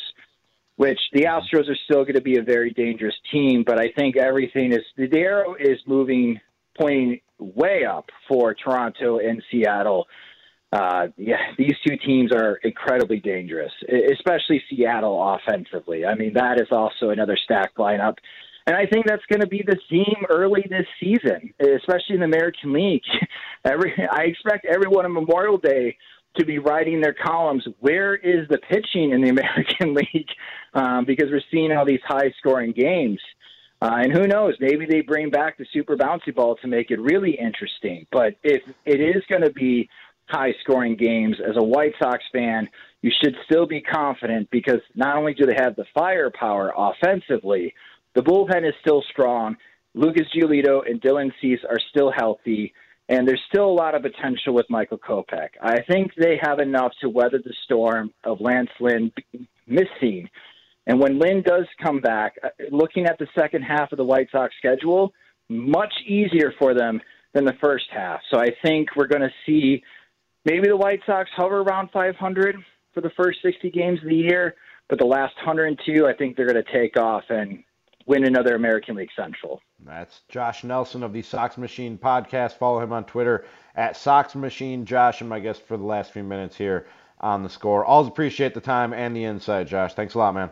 which 0.77 0.99
the 1.13 1.23
Astros 1.23 1.69
are 1.69 1.79
still 1.85 2.03
going 2.03 2.15
to 2.15 2.21
be 2.21 2.39
a 2.39 2.43
very 2.43 2.73
dangerous 2.73 3.15
team, 3.31 3.63
but 3.65 3.79
I 3.79 3.93
think 3.97 4.17
everything 4.17 4.73
is 4.73 4.83
the 4.97 5.09
arrow 5.19 5.55
is 5.55 5.79
moving, 5.87 6.41
pointing 6.79 7.21
way 7.39 7.85
up 7.85 8.07
for 8.29 8.55
Toronto 8.55 9.19
and 9.19 9.43
Seattle. 9.51 10.07
Uh, 10.73 11.07
yeah, 11.17 11.37
these 11.57 11.75
two 11.87 11.97
teams 12.05 12.33
are 12.33 12.57
incredibly 12.65 13.21
dangerous, 13.21 13.73
especially 14.11 14.61
Seattle 14.69 15.39
offensively. 15.39 16.05
I 16.05 16.17
mean, 16.17 16.33
that 16.35 16.61
is 16.61 16.67
also 16.73 17.11
another 17.11 17.39
stacked 17.45 17.77
lineup. 17.77 18.17
And 18.67 18.75
I 18.75 18.87
think 18.87 19.07
that's 19.07 19.25
going 19.29 19.41
to 19.41 19.47
be 19.47 19.63
the 19.67 19.79
theme 19.91 20.25
early 20.31 20.65
this 20.69 20.87
season, 20.99 21.53
especially 21.61 22.15
in 22.15 22.21
the 22.21 22.27
American 22.27 22.73
League. 22.73 23.03
Every 23.65 23.93
I 24.11 24.23
expect 24.23 24.65
everyone 24.65 25.05
on 25.05 25.13
Memorial 25.13 25.59
Day 25.59 25.97
to 26.37 26.45
be 26.45 26.59
writing 26.59 27.01
their 27.01 27.15
columns. 27.15 27.67
Where 27.81 28.17
is 28.17 28.49
the 28.49 28.59
pitching 28.59 29.11
in 29.11 29.21
the 29.21 29.29
American 29.37 29.95
League? 29.95 30.29
Um, 30.73 31.05
because 31.05 31.31
we're 31.31 31.43
seeing 31.51 31.73
all 31.73 31.85
these 31.85 32.01
high-scoring 32.07 32.73
games. 32.73 33.21
Uh, 33.81 34.01
and 34.03 34.13
who 34.13 34.27
knows? 34.27 34.55
Maybe 34.61 34.87
they 34.87 35.03
bring 35.03 35.31
back 35.31 35.59
the 35.59 35.67
super 35.73 35.97
bouncy 35.97 36.35
ball 36.35 36.57
to 36.57 36.67
make 36.67 36.91
it 36.91 37.01
really 37.01 37.33
interesting. 37.33 38.07
But 38.11 38.35
if 38.43 38.63
it 38.87 39.01
is 39.01 39.23
going 39.29 39.43
to 39.43 39.53
be 39.53 39.89
high 40.27 40.55
scoring 40.63 40.97
games, 40.97 41.37
as 41.47 41.57
a 41.57 41.63
White 41.63 41.93
Sox 42.03 42.25
fan, 42.33 42.69
you 43.03 43.13
should 43.23 43.37
still 43.45 43.67
be 43.67 43.83
confident 43.83 44.49
because 44.51 44.81
not 44.95 45.17
only 45.17 45.35
do 45.35 45.45
they 45.45 45.57
have 45.59 45.77
the 45.77 45.85
firepower 45.95 46.73
offensively, 46.75 47.75
the 48.15 48.23
bullpen 48.23 48.67
is 48.67 48.75
still 48.81 49.03
strong. 49.11 49.57
Lucas 49.95 50.27
Giolito 50.35 50.89
and 50.89 51.01
Dylan 51.01 51.31
Cease 51.41 51.61
are 51.69 51.79
still 51.91 52.11
healthy, 52.11 52.73
and 53.09 53.27
there's 53.27 53.43
still 53.49 53.67
a 53.67 53.73
lot 53.73 53.95
of 53.95 54.03
potential 54.03 54.55
with 54.55 54.67
Michael 54.69 54.99
Kopech. 54.99 55.51
I 55.63 55.83
think 55.83 56.13
they 56.17 56.39
have 56.43 56.59
enough 56.59 56.93
to 57.01 57.09
weather 57.09 57.39
the 57.39 57.55
storm 57.65 58.13
of 58.25 58.41
Lance 58.41 58.71
Lynn 58.81 59.13
missing. 59.67 60.29
And 60.87 61.01
when 61.01 61.19
Lynn 61.19 61.43
does 61.43 61.67
come 61.83 62.01
back, 62.01 62.35
uh, 62.43 62.49
looking 62.71 63.07
at 63.07 63.19
the 63.19 63.27
second 63.35 63.63
half 63.63 63.93
of 63.93 63.99
the 63.99 64.05
White 64.05 64.29
Sox 64.31 64.55
schedule, 64.59 65.13
much 65.49 65.93
easier 66.07 66.53
for 66.59 66.75
them 66.75 67.01
than 67.33 67.45
the 67.45 67.55
first 67.63 67.87
half. 67.91 68.21
So 68.33 68.39
I 68.39 68.49
think 68.65 68.91
we're 68.97 69.07
going 69.07 69.23
to 69.23 69.33
see 69.47 69.83
maybe 70.45 70.69
the 70.69 70.77
White 70.77 71.01
Sox 71.07 71.29
hover 71.37 71.61
around 71.61 71.91
500 71.93 72.57
for 72.93 73.01
the 73.01 73.11
first 73.17 73.39
60 73.43 73.71
games 73.71 73.99
of 74.03 74.09
the 74.09 74.15
year, 74.15 74.55
but 74.89 74.99
the 74.99 75.07
last 75.07 75.35
102, 75.37 76.07
I 76.07 76.15
think 76.15 76.37
they're 76.37 76.47
going 76.47 76.63
to 76.63 76.73
take 76.73 76.97
off 76.97 77.25
and 77.29 77.65
win 78.07 78.25
another 78.25 78.55
American 78.55 78.97
League 78.97 79.11
Central. 79.17 79.61
That's 79.85 80.21
Josh 80.29 80.65
Nelson 80.65 81.03
of 81.03 81.13
the 81.13 81.23
Sox 81.23 81.59
Machine 81.59 81.99
podcast. 81.99 82.53
Follow 82.59 82.81
him 82.81 82.93
on 82.93 83.05
Twitter 83.05 83.45
at 83.75 83.97
Sox 83.97 84.35
Machine. 84.35 84.85
Josh, 84.85 85.21
and 85.21 85.31
my 85.31 85.41
guest 85.41 85.63
for 85.63 85.77
the 85.77 85.85
last 85.85 86.13
few 86.13 86.25
minutes 86.25 86.57
here 86.57 86.87
on 87.21 87.43
the 87.43 87.49
score. 87.49 87.85
Always 87.85 88.09
appreciate 88.09 88.55
the 88.55 88.61
time 88.61 88.93
and 88.93 89.15
the 89.15 89.25
insight, 89.25 89.67
Josh. 89.67 89.95
Thanks 89.95 90.15
a 90.15 90.19
lot, 90.19 90.35
man. 90.35 90.51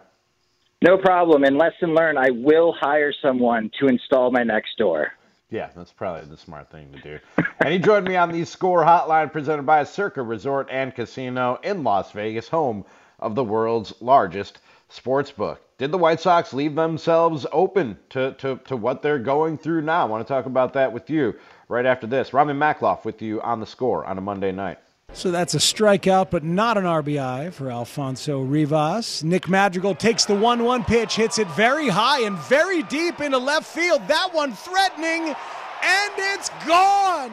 No 0.82 0.98
problem. 0.98 1.44
And 1.44 1.56
lesson 1.58 1.94
learned, 1.94 2.18
I 2.18 2.30
will 2.30 2.72
hire 2.72 3.12
someone 3.22 3.70
to 3.78 3.86
install 3.86 4.30
my 4.30 4.42
next 4.42 4.76
door. 4.78 5.12
Yeah, 5.48 5.68
that's 5.76 5.92
probably 5.92 6.28
the 6.28 6.36
smart 6.36 6.70
thing 6.70 6.90
to 6.92 7.00
do. 7.00 7.18
and 7.60 7.72
he 7.72 7.78
joined 7.78 8.08
me 8.08 8.16
on 8.16 8.32
the 8.32 8.44
score 8.44 8.82
hotline 8.82 9.30
presented 9.30 9.64
by 9.64 9.84
Circa 9.84 10.22
Resort 10.22 10.68
and 10.70 10.94
Casino 10.94 11.60
in 11.62 11.84
Las 11.84 12.10
Vegas, 12.12 12.48
home 12.48 12.84
of 13.20 13.34
the 13.34 13.44
world's 13.44 13.92
largest 14.00 14.58
sports 14.92 15.31
book. 15.31 15.61
Did 15.78 15.90
the 15.90 15.98
White 15.98 16.20
Sox 16.20 16.52
leave 16.52 16.74
themselves 16.74 17.46
open 17.50 17.98
to, 18.11 18.33
to, 18.35 18.61
to 18.66 18.76
what 18.76 19.02
they're 19.02 19.18
going 19.18 19.59
through 19.59 19.83
now? 19.83 20.02
I 20.02 20.05
want 20.05 20.26
to 20.26 20.33
talk 20.33 20.46
about 20.46 20.74
that 20.74 20.92
with 20.92 21.11
you 21.11 21.35
right 21.68 21.87
after 21.87 22.07
this. 22.07 22.33
Rami 22.33 22.55
Makloff 22.55 23.05
with 23.05 23.22
you 23.22 23.40
on 23.40 23.61
the 23.61 23.66
score 23.66 24.05
on 24.05 24.18
a 24.18 24.20
Monday 24.20 24.52
night. 24.52 24.78
So 25.14 25.31
that's 25.31 25.55
a 25.55 25.59
strikeout, 25.59 26.31
but 26.31 26.42
not 26.42 26.78
an 26.78 26.85
RBI 26.85 27.52
for 27.52 27.70
Alfonso 27.70 28.40
Rivas. 28.40 29.22
Nick 29.22 29.48
Madrigal 29.48 29.94
takes 29.94 30.24
the 30.24 30.35
1 30.35 30.64
1 30.64 30.85
pitch, 30.85 31.16
hits 31.16 31.38
it 31.38 31.48
very 31.48 31.88
high 31.88 32.22
and 32.22 32.38
very 32.38 32.83
deep 32.85 33.20
into 33.20 33.37
left 33.37 33.66
field. 33.66 34.00
That 34.09 34.31
one 34.33 34.52
threatening, 34.52 35.35
and 35.83 36.12
it's 36.16 36.48
gone. 36.66 37.33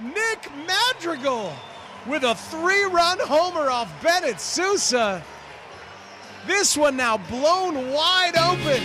Nick 0.00 0.48
Madrigal 0.66 1.52
with 2.06 2.22
a 2.22 2.34
three 2.34 2.84
run 2.84 3.18
homer 3.20 3.68
off 3.68 3.90
Bennett 4.00 4.40
Sousa. 4.40 5.24
This 6.46 6.76
one 6.76 6.96
now 6.96 7.16
blown 7.16 7.90
wide 7.92 8.36
open. 8.36 8.80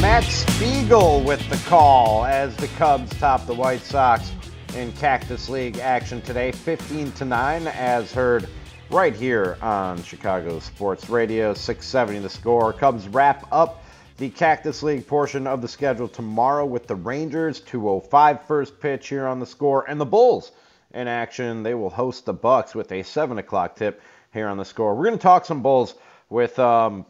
Matt 0.00 0.24
Spiegel 0.24 1.22
with 1.22 1.48
the 1.48 1.60
call 1.68 2.24
as 2.24 2.56
the 2.56 2.66
Cubs 2.78 3.16
top 3.20 3.46
the 3.46 3.54
White 3.54 3.82
Sox 3.82 4.32
in 4.74 4.90
Cactus 4.92 5.48
League 5.48 5.78
action 5.78 6.20
today, 6.22 6.50
15 6.50 7.12
to 7.12 7.24
9, 7.24 7.68
as 7.68 8.12
heard 8.12 8.48
right 8.90 9.14
here 9.14 9.56
on 9.62 10.02
Chicago 10.02 10.58
Sports 10.58 11.08
Radio, 11.08 11.54
670 11.54 12.18
the 12.20 12.28
score. 12.28 12.72
Cubs 12.72 13.06
wrap 13.06 13.46
up 13.52 13.84
the 14.18 14.30
Cactus 14.30 14.82
League 14.82 15.06
portion 15.06 15.46
of 15.46 15.62
the 15.62 15.68
schedule 15.68 16.08
tomorrow 16.08 16.66
with 16.66 16.88
the 16.88 16.96
Rangers, 16.96 17.60
205 17.60 18.46
first 18.46 18.80
pitch 18.80 19.08
here 19.08 19.28
on 19.28 19.38
the 19.38 19.46
score, 19.46 19.88
and 19.88 20.00
the 20.00 20.04
Bulls 20.04 20.50
in 20.92 21.06
action. 21.06 21.62
They 21.62 21.74
will 21.74 21.88
host 21.88 22.26
the 22.26 22.32
Bucks 22.32 22.74
with 22.74 22.90
a 22.90 23.04
7 23.04 23.38
o'clock 23.38 23.76
tip 23.76 24.02
here 24.32 24.48
on 24.48 24.56
the 24.56 24.64
score. 24.64 24.96
We're 24.96 25.04
going 25.04 25.18
to 25.18 25.22
talk 25.22 25.44
some 25.44 25.62
Bulls 25.62 25.94
with 26.30 26.58
um, 26.58 27.06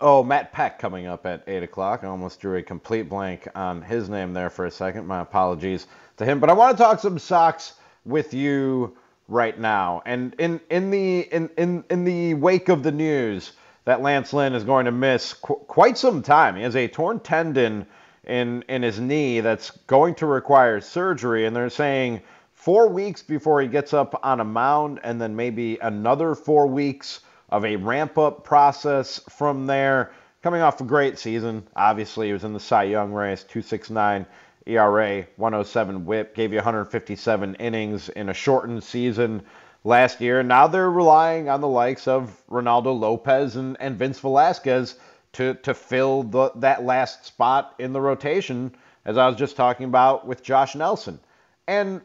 oh 0.00 0.22
Matt 0.22 0.52
Peck 0.52 0.78
coming 0.78 1.08
up 1.08 1.26
at 1.26 1.42
8 1.48 1.64
o'clock. 1.64 2.04
I 2.04 2.06
almost 2.06 2.40
drew 2.40 2.58
a 2.58 2.62
complete 2.62 3.08
blank 3.08 3.48
on 3.56 3.82
his 3.82 4.08
name 4.08 4.32
there 4.32 4.50
for 4.50 4.66
a 4.66 4.70
second. 4.70 5.08
My 5.08 5.20
apologies 5.20 5.88
to 6.18 6.24
him. 6.24 6.38
But 6.38 6.48
I 6.48 6.52
want 6.52 6.76
to 6.76 6.82
talk 6.82 7.00
some 7.00 7.18
Sox 7.18 7.72
with 8.04 8.32
you 8.32 8.96
right 9.26 9.58
now. 9.58 10.00
And 10.06 10.32
in, 10.38 10.60
in 10.70 10.90
the 10.90 11.22
in, 11.22 11.50
in, 11.58 11.82
in 11.90 12.04
the 12.04 12.34
wake 12.34 12.68
of 12.68 12.84
the 12.84 12.92
news 12.92 13.50
that 13.84 14.02
Lance 14.02 14.32
Lynn 14.32 14.54
is 14.54 14.64
going 14.64 14.86
to 14.86 14.92
miss 14.92 15.34
qu- 15.34 15.54
quite 15.66 15.98
some 15.98 16.22
time. 16.22 16.56
He 16.56 16.62
has 16.62 16.76
a 16.76 16.88
torn 16.88 17.20
tendon 17.20 17.86
in 18.24 18.64
in 18.68 18.82
his 18.82 18.98
knee 18.98 19.40
that's 19.40 19.70
going 19.86 20.14
to 20.16 20.26
require 20.26 20.80
surgery 20.80 21.44
and 21.44 21.54
they're 21.54 21.68
saying 21.68 22.22
4 22.54 22.88
weeks 22.88 23.22
before 23.22 23.60
he 23.60 23.68
gets 23.68 23.92
up 23.92 24.18
on 24.22 24.40
a 24.40 24.44
mound 24.44 25.00
and 25.04 25.20
then 25.20 25.36
maybe 25.36 25.78
another 25.82 26.34
4 26.34 26.66
weeks 26.66 27.20
of 27.50 27.64
a 27.64 27.76
ramp 27.76 28.16
up 28.16 28.42
process 28.42 29.20
from 29.28 29.66
there. 29.66 30.12
Coming 30.42 30.62
off 30.62 30.80
a 30.80 30.84
great 30.84 31.18
season, 31.18 31.66
obviously 31.76 32.28
he 32.28 32.32
was 32.32 32.44
in 32.44 32.52
the 32.52 32.60
Cy 32.60 32.84
Young 32.84 33.12
race, 33.12 33.42
269 33.44 34.26
ERA, 34.66 35.26
107 35.36 36.06
WHIP, 36.06 36.34
gave 36.34 36.52
you 36.52 36.56
157 36.56 37.54
innings 37.56 38.08
in 38.08 38.30
a 38.30 38.34
shortened 38.34 38.82
season 38.82 39.42
last 39.84 40.20
year. 40.20 40.42
Now 40.42 40.66
they're 40.66 40.90
relying 40.90 41.48
on 41.48 41.60
the 41.60 41.68
likes 41.68 42.08
of 42.08 42.42
Reynaldo 42.50 42.98
Lopez 42.98 43.56
and, 43.56 43.76
and 43.78 43.96
Vince 43.96 44.18
Velasquez 44.18 44.96
to 45.34 45.54
to 45.54 45.74
fill 45.74 46.22
the, 46.24 46.50
that 46.56 46.84
last 46.84 47.26
spot 47.26 47.74
in 47.78 47.92
the 47.92 48.00
rotation, 48.00 48.74
as 49.04 49.18
I 49.18 49.28
was 49.28 49.36
just 49.36 49.56
talking 49.56 49.86
about 49.86 50.26
with 50.26 50.42
Josh 50.42 50.74
Nelson. 50.74 51.20
And 51.68 52.00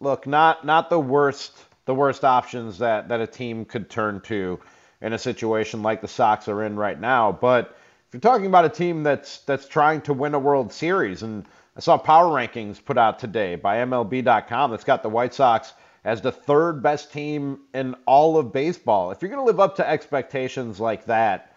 look, 0.00 0.26
not 0.26 0.64
not 0.64 0.90
the 0.90 1.00
worst 1.00 1.56
the 1.88 1.94
worst 1.94 2.22
options 2.22 2.78
that, 2.78 3.08
that 3.08 3.22
a 3.22 3.26
team 3.26 3.64
could 3.64 3.88
turn 3.88 4.20
to 4.20 4.60
in 5.00 5.14
a 5.14 5.18
situation 5.18 5.82
like 5.82 6.02
the 6.02 6.08
Sox 6.08 6.46
are 6.46 6.62
in 6.64 6.76
right 6.76 7.00
now. 7.00 7.32
But 7.32 7.78
if 8.06 8.12
you're 8.12 8.20
talking 8.20 8.44
about 8.44 8.66
a 8.66 8.68
team 8.68 9.02
that's 9.02 9.38
that's 9.40 9.66
trying 9.66 10.02
to 10.02 10.12
win 10.12 10.34
a 10.34 10.38
World 10.38 10.70
Series, 10.72 11.22
and 11.22 11.46
I 11.76 11.80
saw 11.80 11.96
power 11.96 12.26
rankings 12.26 12.84
put 12.84 12.98
out 12.98 13.18
today 13.18 13.54
by 13.54 13.78
MLB.com 13.78 14.70
that's 14.70 14.84
got 14.84 15.02
the 15.02 15.08
White 15.08 15.32
Sox 15.32 15.72
as 16.08 16.22
the 16.22 16.32
third 16.32 16.82
best 16.82 17.12
team 17.12 17.60
in 17.74 17.94
all 18.06 18.38
of 18.38 18.50
baseball. 18.50 19.10
If 19.10 19.20
you're 19.20 19.28
going 19.28 19.42
to 19.42 19.46
live 19.46 19.60
up 19.60 19.76
to 19.76 19.86
expectations 19.86 20.80
like 20.80 21.04
that, 21.04 21.54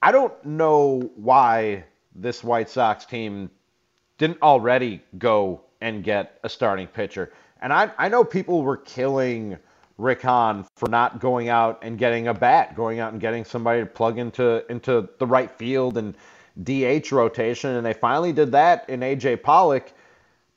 I 0.00 0.12
don't 0.12 0.44
know 0.44 1.10
why 1.16 1.82
this 2.14 2.44
White 2.44 2.70
Sox 2.70 3.04
team 3.04 3.50
didn't 4.16 4.40
already 4.42 5.02
go 5.18 5.62
and 5.80 6.04
get 6.04 6.38
a 6.44 6.48
starting 6.48 6.86
pitcher. 6.86 7.32
And 7.62 7.72
I, 7.72 7.90
I 7.98 8.08
know 8.08 8.22
people 8.22 8.62
were 8.62 8.76
killing 8.76 9.58
Rick 9.98 10.22
Hahn 10.22 10.64
for 10.76 10.88
not 10.88 11.18
going 11.18 11.48
out 11.48 11.80
and 11.82 11.98
getting 11.98 12.28
a 12.28 12.34
bat, 12.34 12.76
going 12.76 13.00
out 13.00 13.10
and 13.10 13.20
getting 13.20 13.44
somebody 13.44 13.80
to 13.80 13.86
plug 13.86 14.18
into 14.18 14.64
into 14.70 15.08
the 15.18 15.26
right 15.26 15.50
field 15.50 15.98
and 15.98 16.14
DH 16.62 17.10
rotation, 17.10 17.70
and 17.70 17.84
they 17.84 17.92
finally 17.92 18.32
did 18.32 18.52
that 18.52 18.88
in 18.88 19.00
AJ 19.00 19.42
Pollock. 19.42 19.92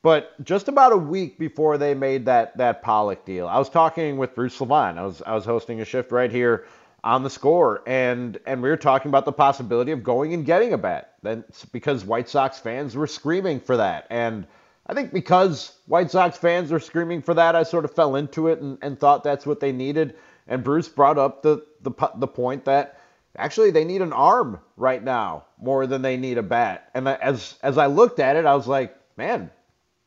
But 0.04 0.44
just 0.44 0.68
about 0.68 0.92
a 0.92 0.98
week 0.98 1.40
before 1.40 1.78
they 1.78 1.94
made 1.96 2.26
that 2.26 2.58
that 2.58 2.84
Pollock 2.84 3.26
deal, 3.26 3.48
I 3.48 3.58
was 3.58 3.70
talking 3.70 4.18
with 4.18 4.36
Bruce 4.36 4.60
Levine. 4.60 4.98
I 4.98 5.06
was 5.06 5.22
I 5.22 5.34
was 5.34 5.46
hosting 5.46 5.80
a 5.80 5.86
shift 5.86 6.12
right 6.12 6.30
here 6.30 6.66
on 7.06 7.24
the 7.24 7.30
score, 7.30 7.82
and 7.88 8.38
and 8.46 8.62
we 8.62 8.70
were 8.70 8.78
talking 8.78 9.08
about 9.08 9.24
the 9.24 9.32
possibility 9.32 9.92
of 9.92 10.04
going 10.04 10.34
and 10.34 10.46
getting 10.46 10.74
a 10.74 10.78
bat. 10.78 11.14
Then 11.24 11.46
because 11.72 12.04
White 12.04 12.28
Sox 12.28 12.60
fans 12.60 12.98
were 12.98 13.08
screaming 13.08 13.62
for 13.62 13.78
that, 13.78 14.06
and 14.10 14.46
I 14.88 14.94
think 14.94 15.14
because 15.14 15.72
White 15.88 16.12
Sox 16.12 16.38
fans 16.38 16.70
were 16.70 16.82
screaming 16.82 17.22
for 17.22 17.34
that, 17.36 17.56
I 17.56 17.64
sort 17.64 17.86
of 17.86 17.96
fell 17.96 18.18
into 18.18 18.50
it 18.50 18.60
and, 18.60 18.78
and 18.82 19.00
thought 19.00 19.24
that's 19.24 19.46
what 19.46 19.62
they 19.62 19.72
needed. 19.72 20.16
And 20.50 20.66
Bruce 20.66 20.90
brought 20.90 21.18
up 21.18 21.44
the, 21.44 21.66
the 21.82 21.92
the 22.18 22.28
point 22.28 22.66
that 22.66 23.00
actually 23.38 23.72
they 23.72 23.86
need 23.86 24.02
an 24.02 24.12
arm 24.12 24.60
right 24.76 25.02
now 25.02 25.46
more 25.62 25.88
than 25.88 26.02
they 26.02 26.18
need 26.18 26.38
a 26.38 26.44
bat. 26.44 26.90
And 26.94 27.08
as 27.08 27.56
as 27.64 27.78
I 27.78 27.86
looked 27.86 28.20
at 28.20 28.36
it, 28.36 28.46
I 28.46 28.54
was 28.54 28.68
like, 28.68 28.98
man, 29.16 29.50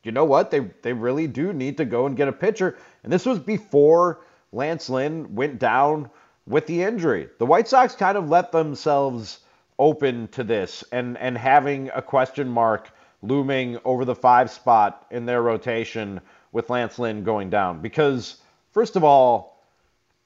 you 0.07 0.13
know 0.13 0.25
what? 0.25 0.49
They 0.49 0.61
they 0.81 0.93
really 0.93 1.27
do 1.27 1.51
need 1.51 1.77
to 1.77 1.85
go 1.85 2.07
and 2.07 2.15
get 2.15 2.29
a 2.29 2.31
pitcher. 2.31 2.77
And 3.03 3.11
this 3.11 3.25
was 3.25 3.39
before 3.39 4.21
Lance 4.53 4.89
Lynn 4.89 5.35
went 5.35 5.59
down 5.59 6.09
with 6.47 6.65
the 6.65 6.81
injury. 6.81 7.27
The 7.39 7.45
White 7.45 7.67
Sox 7.67 7.93
kind 7.93 8.17
of 8.17 8.29
let 8.29 8.53
themselves 8.53 9.41
open 9.77 10.29
to 10.29 10.45
this 10.45 10.83
and 10.93 11.17
and 11.17 11.37
having 11.37 11.91
a 11.93 12.01
question 12.01 12.47
mark 12.47 12.89
looming 13.21 13.79
over 13.83 14.05
the 14.05 14.15
five 14.15 14.49
spot 14.49 15.05
in 15.11 15.25
their 15.25 15.41
rotation 15.41 16.21
with 16.53 16.69
Lance 16.69 16.97
Lynn 16.97 17.23
going 17.25 17.49
down. 17.49 17.81
Because, 17.81 18.37
first 18.71 18.95
of 18.95 19.03
all, 19.03 19.61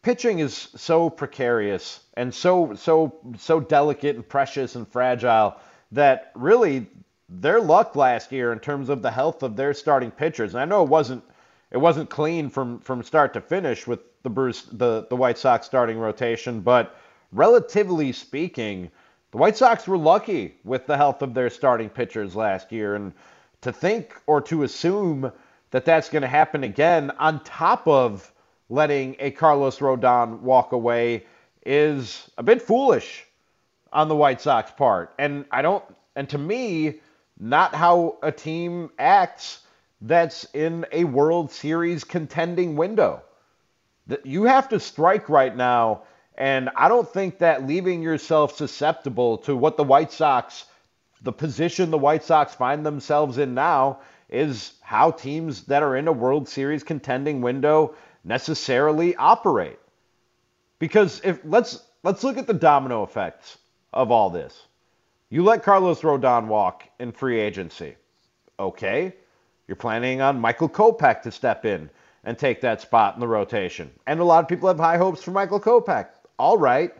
pitching 0.03 0.39
is 0.39 0.69
so 0.75 1.09
precarious 1.09 2.01
and 2.15 2.31
so 2.31 2.75
so 2.75 3.15
so 3.39 3.59
delicate 3.59 4.15
and 4.15 4.29
precious 4.29 4.75
and 4.75 4.87
fragile 4.87 5.55
that 5.91 6.31
really 6.35 6.85
their 7.31 7.61
luck 7.61 7.95
last 7.95 8.31
year 8.31 8.51
in 8.51 8.59
terms 8.59 8.89
of 8.89 9.01
the 9.01 9.11
health 9.11 9.41
of 9.41 9.55
their 9.55 9.73
starting 9.73 10.11
pitchers. 10.11 10.53
And 10.53 10.61
I 10.61 10.65
know 10.65 10.83
it 10.83 10.89
wasn't 10.89 11.23
it 11.71 11.77
wasn't 11.77 12.09
clean 12.09 12.49
from 12.49 12.79
from 12.79 13.01
start 13.01 13.33
to 13.33 13.41
finish 13.41 13.87
with 13.87 13.99
the 14.23 14.29
Bruce 14.29 14.63
the 14.63 15.07
the 15.09 15.15
White 15.15 15.37
Sox 15.37 15.65
starting 15.65 15.97
rotation, 15.97 16.59
but 16.59 16.97
relatively 17.31 18.11
speaking, 18.11 18.91
the 19.31 19.37
White 19.37 19.55
Sox 19.55 19.87
were 19.87 19.97
lucky 19.97 20.55
with 20.65 20.85
the 20.85 20.97
health 20.97 21.21
of 21.21 21.33
their 21.33 21.49
starting 21.49 21.89
pitchers 21.89 22.35
last 22.35 22.71
year, 22.71 22.95
and 22.95 23.13
to 23.61 23.71
think 23.71 24.13
or 24.27 24.41
to 24.41 24.63
assume 24.63 25.31
that 25.69 25.85
that's 25.85 26.09
going 26.09 26.23
to 26.23 26.27
happen 26.27 26.65
again 26.65 27.11
on 27.11 27.41
top 27.45 27.87
of 27.87 28.33
letting 28.69 29.15
a 29.19 29.31
Carlos 29.31 29.79
Rodon 29.79 30.39
walk 30.41 30.73
away 30.73 31.25
is 31.65 32.29
a 32.37 32.43
bit 32.43 32.61
foolish 32.61 33.25
on 33.93 34.09
the 34.09 34.15
White 34.15 34.41
Sox 34.41 34.71
part. 34.71 35.13
And 35.17 35.45
I 35.51 35.61
don't 35.61 35.83
and 36.15 36.27
to 36.29 36.37
me, 36.37 36.99
not 37.41 37.75
how 37.75 38.19
a 38.23 38.31
team 38.31 38.91
acts 38.97 39.63
that's 39.99 40.45
in 40.53 40.85
a 40.93 41.03
World 41.03 41.51
Series 41.51 42.05
contending 42.05 42.77
window. 42.77 43.23
That 44.07 44.25
you 44.25 44.43
have 44.43 44.69
to 44.69 44.79
strike 44.79 45.27
right 45.27 45.55
now 45.55 46.03
and 46.41 46.69
I 46.75 46.87
don't 46.87 47.07
think 47.07 47.39
that 47.39 47.67
leaving 47.67 48.01
yourself 48.01 48.55
susceptible 48.55 49.37
to 49.39 49.55
what 49.55 49.77
the 49.77 49.83
White 49.83 50.11
Sox, 50.11 50.65
the 51.21 51.33
position 51.33 51.91
the 51.91 51.97
White 51.97 52.23
Sox 52.23 52.55
find 52.55 52.85
themselves 52.85 53.37
in 53.37 53.53
now, 53.53 53.99
is 54.29 54.73
how 54.81 55.11
teams 55.11 55.65
that 55.65 55.83
are 55.83 55.95
in 55.95 56.07
a 56.07 56.11
World 56.11 56.47
Series 56.47 56.83
contending 56.83 57.41
window 57.41 57.95
necessarily 58.23 59.15
operate. 59.15 59.77
Because 60.79 61.21
if 61.23 61.39
let's 61.43 61.83
let's 62.01 62.23
look 62.23 62.37
at 62.37 62.47
the 62.47 62.53
domino 62.53 63.03
effects 63.03 63.57
of 63.93 64.09
all 64.09 64.29
this. 64.29 64.65
You 65.31 65.43
let 65.43 65.63
Carlos 65.63 66.01
Rodon 66.01 66.45
walk 66.45 66.83
in 66.99 67.11
free 67.11 67.39
agency. 67.39 67.95
Okay. 68.59 69.15
You're 69.67 69.75
planning 69.75 70.21
on 70.21 70.39
Michael 70.39 70.69
Kopech 70.69 71.23
to 71.23 71.31
step 71.31 71.65
in 71.65 71.89
and 72.23 72.37
take 72.37 72.61
that 72.61 72.81
spot 72.81 73.15
in 73.15 73.19
the 73.19 73.27
rotation. 73.27 73.89
And 74.05 74.19
a 74.19 74.23
lot 74.23 74.43
of 74.43 74.47
people 74.47 74.67
have 74.67 74.77
high 74.77 74.97
hopes 74.97 75.23
for 75.23 75.31
Michael 75.31 75.59
Kopech 75.59 76.07
all 76.41 76.57
right. 76.57 76.91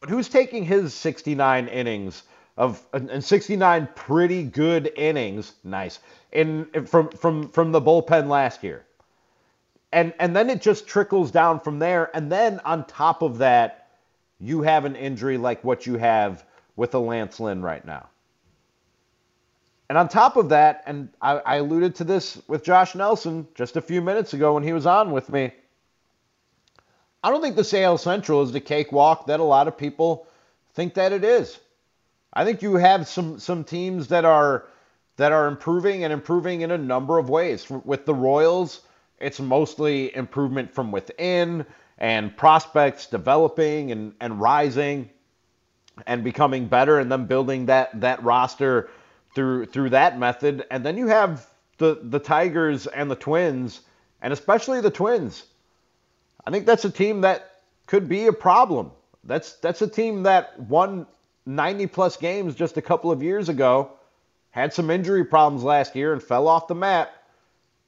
But 0.00 0.10
who's 0.10 0.28
taking 0.28 0.62
his 0.62 0.92
69 0.92 1.68
innings 1.68 2.24
of 2.58 2.82
and 2.92 3.24
69 3.24 3.88
pretty 3.94 4.42
good 4.42 4.92
innings, 4.94 5.54
nice, 5.64 5.98
in 6.30 6.66
from 6.86 7.08
from 7.08 7.48
from 7.48 7.72
the 7.72 7.80
bullpen 7.80 8.28
last 8.28 8.62
year? 8.62 8.84
And 9.92 10.12
and 10.18 10.36
then 10.36 10.50
it 10.50 10.60
just 10.60 10.86
trickles 10.86 11.30
down 11.30 11.60
from 11.60 11.78
there. 11.78 12.14
And 12.14 12.30
then 12.30 12.60
on 12.66 12.84
top 12.84 13.22
of 13.22 13.38
that, 13.38 13.88
you 14.38 14.60
have 14.60 14.84
an 14.84 14.94
injury 14.94 15.38
like 15.38 15.64
what 15.64 15.86
you 15.86 15.96
have 15.96 16.44
with 16.76 16.94
a 16.94 16.98
Lance 16.98 17.40
Lynn 17.40 17.62
right 17.62 17.84
now. 17.84 18.08
And 19.88 19.96
on 19.96 20.08
top 20.08 20.36
of 20.36 20.48
that, 20.50 20.82
and 20.86 21.08
I, 21.20 21.38
I 21.38 21.56
alluded 21.56 21.94
to 21.96 22.04
this 22.04 22.40
with 22.48 22.64
Josh 22.64 22.94
Nelson 22.94 23.46
just 23.54 23.76
a 23.76 23.80
few 23.80 24.02
minutes 24.02 24.34
ago 24.34 24.54
when 24.54 24.62
he 24.62 24.72
was 24.72 24.86
on 24.86 25.12
with 25.12 25.28
me 25.30 25.52
I 27.26 27.30
don't 27.30 27.42
think 27.42 27.56
the 27.56 27.82
AL 27.82 27.98
Central 27.98 28.40
is 28.42 28.52
the 28.52 28.60
cakewalk 28.60 29.26
that 29.26 29.40
a 29.40 29.42
lot 29.42 29.66
of 29.66 29.76
people 29.76 30.28
think 30.74 30.94
that 30.94 31.10
it 31.12 31.24
is. 31.24 31.58
I 32.32 32.44
think 32.44 32.62
you 32.62 32.76
have 32.76 33.08
some 33.08 33.40
some 33.40 33.64
teams 33.64 34.06
that 34.08 34.24
are 34.24 34.66
that 35.16 35.32
are 35.32 35.48
improving 35.48 36.04
and 36.04 36.12
improving 36.12 36.60
in 36.60 36.70
a 36.70 36.78
number 36.78 37.18
of 37.18 37.28
ways. 37.28 37.68
With 37.68 38.06
the 38.06 38.14
Royals, 38.14 38.82
it's 39.18 39.40
mostly 39.40 40.14
improvement 40.14 40.72
from 40.72 40.92
within 40.92 41.66
and 41.98 42.36
prospects 42.36 43.06
developing 43.06 43.90
and, 43.90 44.14
and 44.20 44.40
rising 44.40 45.10
and 46.06 46.22
becoming 46.24 46.66
better 46.66 46.98
and 46.98 47.10
then 47.10 47.26
building 47.26 47.66
that 47.66 48.00
that 48.00 48.22
roster 48.22 48.90
through 49.34 49.66
through 49.66 49.90
that 49.90 50.18
method. 50.18 50.64
And 50.70 50.84
then 50.84 50.96
you 50.96 51.06
have 51.06 51.46
the 51.78 51.98
the 52.02 52.18
Tigers 52.18 52.86
and 52.86 53.10
the 53.10 53.16
Twins, 53.16 53.80
and 54.20 54.32
especially 54.32 54.80
the 54.80 54.90
Twins. 54.90 55.44
I 56.44 56.50
think 56.50 56.66
that's 56.66 56.84
a 56.84 56.90
team 56.90 57.22
that 57.22 57.62
could 57.86 58.08
be 58.08 58.26
a 58.26 58.32
problem. 58.32 58.90
That's 59.24 59.54
that's 59.54 59.82
a 59.82 59.88
team 59.88 60.24
that 60.24 60.58
won 60.60 61.06
90 61.46 61.86
plus 61.86 62.16
games 62.16 62.54
just 62.54 62.76
a 62.76 62.82
couple 62.82 63.10
of 63.10 63.22
years 63.22 63.48
ago, 63.48 63.90
had 64.50 64.74
some 64.74 64.90
injury 64.90 65.24
problems 65.24 65.62
last 65.62 65.94
year 65.94 66.12
and 66.12 66.22
fell 66.22 66.48
off 66.48 66.66
the 66.66 66.74
map, 66.74 67.12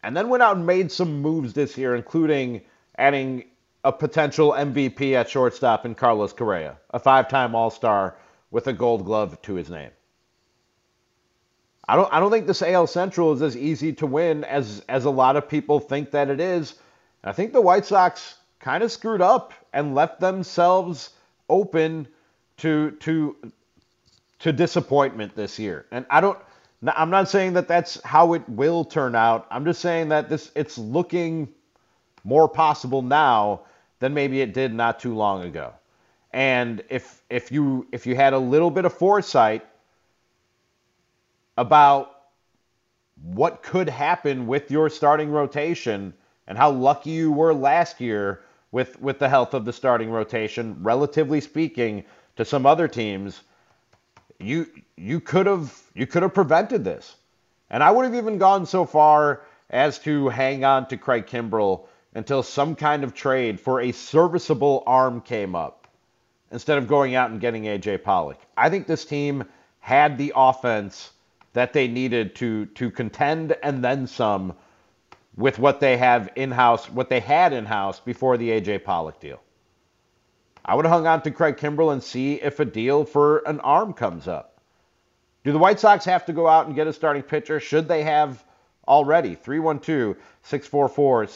and 0.02 0.16
then 0.16 0.28
went 0.28 0.42
out 0.42 0.56
and 0.56 0.66
made 0.66 0.92
some 0.92 1.20
moves 1.20 1.52
this 1.52 1.76
year, 1.76 1.94
including 1.96 2.62
adding 2.96 3.44
a 3.88 3.92
potential 3.92 4.52
MVP 4.52 5.14
at 5.14 5.30
shortstop 5.30 5.86
in 5.86 5.94
Carlos 5.94 6.34
Correa, 6.34 6.76
a 6.90 6.98
five-time 6.98 7.54
All-Star 7.54 8.18
with 8.50 8.66
a 8.66 8.72
Gold 8.74 9.06
Glove 9.06 9.40
to 9.40 9.54
his 9.54 9.70
name. 9.70 9.90
I 11.88 11.96
don't 11.96 12.12
I 12.12 12.20
don't 12.20 12.30
think 12.30 12.46
this 12.46 12.60
AL 12.60 12.86
Central 12.86 13.32
is 13.32 13.40
as 13.40 13.56
easy 13.56 13.94
to 13.94 14.06
win 14.06 14.44
as 14.44 14.84
as 14.90 15.06
a 15.06 15.10
lot 15.10 15.36
of 15.36 15.48
people 15.48 15.80
think 15.80 16.10
that 16.10 16.28
it 16.28 16.38
is. 16.38 16.74
I 17.24 17.32
think 17.32 17.54
the 17.54 17.62
White 17.62 17.86
Sox 17.86 18.36
kind 18.60 18.82
of 18.82 18.92
screwed 18.92 19.22
up 19.22 19.54
and 19.72 19.94
left 19.94 20.20
themselves 20.20 21.14
open 21.48 22.08
to 22.58 22.90
to 23.00 23.36
to 24.40 24.52
disappointment 24.52 25.34
this 25.34 25.58
year. 25.58 25.86
And 25.90 26.04
I 26.10 26.20
don't 26.20 26.38
I'm 26.86 27.08
not 27.08 27.30
saying 27.30 27.54
that 27.54 27.68
that's 27.68 28.02
how 28.02 28.34
it 28.34 28.46
will 28.50 28.84
turn 28.84 29.14
out. 29.14 29.46
I'm 29.50 29.64
just 29.64 29.80
saying 29.80 30.10
that 30.10 30.28
this 30.28 30.50
it's 30.54 30.76
looking 30.76 31.48
more 32.22 32.50
possible 32.50 33.00
now 33.00 33.62
than 34.00 34.14
maybe 34.14 34.40
it 34.40 34.52
did 34.52 34.74
not 34.74 35.00
too 35.00 35.14
long 35.14 35.44
ago. 35.44 35.72
And 36.32 36.82
if 36.88 37.22
if 37.30 37.50
you 37.50 37.86
if 37.92 38.06
you 38.06 38.14
had 38.14 38.32
a 38.32 38.38
little 38.38 38.70
bit 38.70 38.84
of 38.84 38.92
foresight 38.92 39.66
about 41.56 42.14
what 43.22 43.62
could 43.62 43.88
happen 43.88 44.46
with 44.46 44.70
your 44.70 44.88
starting 44.88 45.30
rotation 45.30 46.14
and 46.46 46.56
how 46.56 46.70
lucky 46.70 47.10
you 47.10 47.32
were 47.32 47.54
last 47.54 48.00
year 48.00 48.42
with 48.70 49.00
with 49.00 49.18
the 49.18 49.28
health 49.28 49.54
of 49.54 49.64
the 49.64 49.72
starting 49.72 50.10
rotation, 50.10 50.76
relatively 50.82 51.40
speaking, 51.40 52.04
to 52.36 52.44
some 52.44 52.66
other 52.66 52.86
teams, 52.86 53.42
you 54.38 54.66
you 54.96 55.20
could 55.20 55.46
have 55.46 55.76
you 55.94 56.06
could 56.06 56.22
have 56.22 56.34
prevented 56.34 56.84
this. 56.84 57.16
And 57.70 57.82
I 57.82 57.90
would 57.90 58.04
have 58.04 58.14
even 58.14 58.38
gone 58.38 58.64
so 58.64 58.86
far 58.86 59.42
as 59.70 59.98
to 60.00 60.28
hang 60.28 60.64
on 60.64 60.86
to 60.88 60.96
Craig 60.96 61.26
Kimbrel 61.26 61.86
until 62.18 62.42
some 62.42 62.74
kind 62.74 63.04
of 63.04 63.14
trade 63.14 63.60
for 63.60 63.80
a 63.80 63.92
serviceable 63.92 64.82
arm 64.86 65.20
came 65.20 65.54
up 65.54 65.86
instead 66.50 66.76
of 66.76 66.88
going 66.88 67.14
out 67.14 67.30
and 67.30 67.40
getting 67.40 67.62
AJ 67.62 68.02
Pollock. 68.02 68.40
I 68.56 68.68
think 68.68 68.86
this 68.88 69.04
team 69.04 69.44
had 69.78 70.18
the 70.18 70.32
offense 70.34 71.12
that 71.52 71.72
they 71.72 71.86
needed 71.86 72.34
to 72.34 72.66
to 72.66 72.90
contend 72.90 73.56
and 73.62 73.84
then 73.84 74.06
some 74.08 74.54
with 75.36 75.60
what 75.60 75.78
they 75.78 75.96
have 75.96 76.28
in-house, 76.34 76.90
what 76.90 77.08
they 77.08 77.20
had 77.20 77.52
in-house 77.52 78.00
before 78.00 78.36
the 78.36 78.50
AJ 78.50 78.82
Pollock 78.82 79.20
deal. 79.20 79.40
I 80.64 80.74
would 80.74 80.84
have 80.84 80.92
hung 80.92 81.06
on 81.06 81.22
to 81.22 81.30
Craig 81.30 81.56
Kimbrel 81.56 81.92
and 81.92 82.02
see 82.02 82.34
if 82.34 82.58
a 82.58 82.64
deal 82.64 83.04
for 83.04 83.38
an 83.46 83.60
arm 83.60 83.92
comes 83.92 84.26
up. 84.26 84.60
Do 85.44 85.52
the 85.52 85.58
White 85.58 85.78
Sox 85.78 86.04
have 86.06 86.26
to 86.26 86.32
go 86.32 86.48
out 86.48 86.66
and 86.66 86.74
get 86.74 86.88
a 86.88 86.92
starting 86.92 87.22
pitcher? 87.22 87.60
Should 87.60 87.86
they 87.86 88.02
have 88.02 88.44
already? 88.88 89.36
312 89.36 90.16
644 90.42 91.26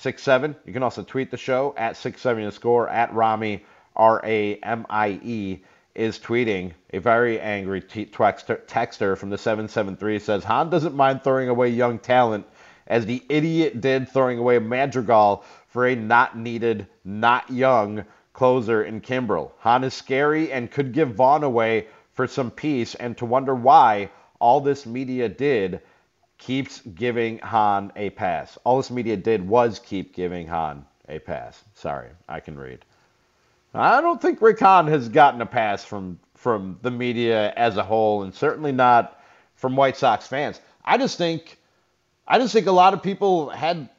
6767. 0.00 0.56
You 0.66 0.72
can 0.72 0.82
also 0.82 1.02
tweet 1.02 1.30
the 1.30 1.36
show 1.36 1.74
at 1.76 1.94
670 1.94 2.46
the 2.46 2.52
score 2.52 2.88
at 2.88 3.12
Rami, 3.12 3.64
R 3.94 4.22
A 4.24 4.56
M 4.56 4.86
I 4.88 5.20
E, 5.22 5.62
is 5.94 6.18
tweeting. 6.18 6.72
A 6.94 6.98
very 7.00 7.38
angry 7.38 7.82
t- 7.82 8.06
texter, 8.06 8.64
texter 8.64 9.18
from 9.18 9.28
the 9.28 9.36
773 9.36 10.18
says 10.18 10.42
Hahn 10.42 10.70
doesn't 10.70 10.94
mind 10.94 11.22
throwing 11.22 11.50
away 11.50 11.68
young 11.68 11.98
talent 11.98 12.46
as 12.86 13.04
the 13.04 13.22
idiot 13.28 13.82
did 13.82 14.08
throwing 14.08 14.38
away 14.38 14.58
Madrigal 14.58 15.44
for 15.68 15.86
a 15.86 15.94
not 15.94 16.34
needed, 16.34 16.86
not 17.04 17.50
young 17.50 18.06
closer 18.32 18.82
in 18.82 19.02
Kimbrel. 19.02 19.52
Hahn 19.58 19.84
is 19.84 19.92
scary 19.92 20.50
and 20.50 20.70
could 20.70 20.94
give 20.94 21.14
Vaughn 21.14 21.44
away 21.44 21.88
for 22.14 22.26
some 22.26 22.50
peace, 22.50 22.94
and 22.94 23.18
to 23.18 23.26
wonder 23.26 23.54
why 23.54 24.08
all 24.40 24.62
this 24.62 24.86
media 24.86 25.28
did 25.28 25.82
keeps 26.40 26.80
giving 26.80 27.38
Hahn 27.38 27.92
a 27.94 28.10
pass. 28.10 28.58
All 28.64 28.78
this 28.78 28.90
media 28.90 29.16
did 29.16 29.46
was 29.46 29.78
keep 29.78 30.14
giving 30.14 30.48
Hahn 30.48 30.84
a 31.08 31.18
pass. 31.20 31.62
Sorry, 31.74 32.08
I 32.28 32.40
can 32.40 32.58
read. 32.58 32.84
I 33.72 34.00
don't 34.00 34.20
think 34.20 34.42
Rick 34.42 34.58
Hahn 34.58 34.88
has 34.88 35.08
gotten 35.08 35.40
a 35.42 35.46
pass 35.46 35.84
from 35.84 36.18
from 36.34 36.78
the 36.80 36.90
media 36.90 37.52
as 37.52 37.76
a 37.76 37.84
whole, 37.84 38.22
and 38.22 38.34
certainly 38.34 38.72
not 38.72 39.20
from 39.54 39.76
White 39.76 39.96
Sox 39.96 40.26
fans. 40.26 40.58
I 40.82 40.96
just 40.96 41.18
think, 41.18 41.58
I 42.26 42.38
just 42.38 42.54
think 42.54 42.66
a 42.66 42.72
lot 42.72 42.94
of 42.94 43.02
people 43.02 43.50
had 43.50 43.90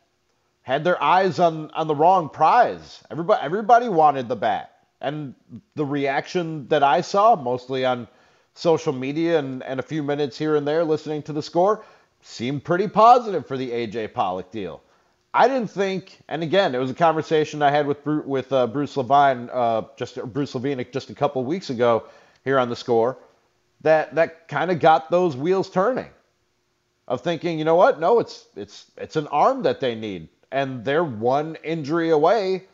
had 0.63 0.83
their 0.83 1.01
eyes 1.01 1.39
on 1.39 1.69
on 1.71 1.87
the 1.87 1.95
wrong 1.95 2.27
prize. 2.27 3.01
Everybody 3.09 3.41
everybody 3.41 3.87
wanted 3.87 4.27
the 4.27 4.35
bat, 4.35 4.71
and 4.99 5.35
the 5.75 5.85
reaction 5.85 6.67
that 6.69 6.83
I 6.83 7.01
saw 7.01 7.35
mostly 7.35 7.85
on 7.85 8.07
social 8.55 8.91
media 8.91 9.39
and, 9.39 9.63
and 9.63 9.79
a 9.79 9.83
few 9.83 10.03
minutes 10.03 10.37
here 10.37 10.57
and 10.57 10.67
there 10.67 10.83
listening 10.83 11.23
to 11.23 11.33
the 11.33 11.41
score 11.41 11.85
seemed 12.21 12.63
pretty 12.63 12.87
positive 12.87 13.45
for 13.47 13.57
the 13.57 13.69
AJ 13.71 14.13
Pollock 14.13 14.51
deal. 14.51 14.81
I 15.33 15.47
didn't 15.47 15.69
think, 15.69 16.19
and 16.27 16.43
again, 16.43 16.75
it 16.75 16.77
was 16.77 16.91
a 16.91 16.95
conversation 16.95 17.61
I 17.61 17.71
had 17.71 17.87
with 17.87 18.05
with 18.05 18.51
uh, 18.51 18.67
Bruce 18.67 18.97
Levine, 18.97 19.49
uh, 19.51 19.83
just 19.95 20.21
Bruce 20.33 20.53
Levine, 20.53 20.85
just 20.91 21.09
a 21.09 21.15
couple 21.15 21.43
weeks 21.45 21.69
ago 21.69 22.03
here 22.43 22.59
on 22.59 22.69
the 22.69 22.75
score, 22.75 23.17
that 23.81 24.13
that 24.15 24.47
kind 24.49 24.71
of 24.71 24.79
got 24.79 25.09
those 25.09 25.37
wheels 25.37 25.69
turning, 25.69 26.09
of 27.07 27.21
thinking, 27.21 27.57
you 27.57 27.65
know 27.65 27.75
what? 27.75 27.99
No, 27.99 28.19
it's 28.19 28.47
it's 28.57 28.91
it's 28.97 29.15
an 29.15 29.27
arm 29.27 29.63
that 29.63 29.79
they 29.79 29.95
need, 29.95 30.27
and 30.51 30.83
they're 30.83 31.03
one 31.03 31.55
injury 31.63 32.09
away 32.09 32.65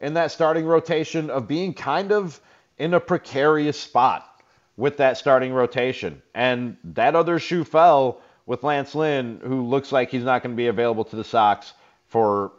in 0.00 0.14
that 0.14 0.32
starting 0.32 0.66
rotation 0.66 1.30
of 1.30 1.46
being 1.46 1.72
kind 1.74 2.10
of 2.10 2.40
in 2.78 2.94
a 2.94 3.00
precarious 3.00 3.78
spot 3.78 4.42
with 4.76 4.96
that 4.96 5.16
starting 5.16 5.52
rotation, 5.52 6.20
and 6.34 6.76
that 6.82 7.14
other 7.14 7.38
shoe 7.38 7.62
fell 7.62 8.20
with 8.50 8.64
Lance 8.64 8.96
Lynn, 8.96 9.40
who 9.44 9.62
looks 9.62 9.92
like 9.92 10.10
he's 10.10 10.24
not 10.24 10.42
going 10.42 10.56
to 10.56 10.56
be 10.56 10.66
available 10.66 11.04
to 11.04 11.14
the 11.14 11.22
Sox 11.22 11.72
for 12.08 12.50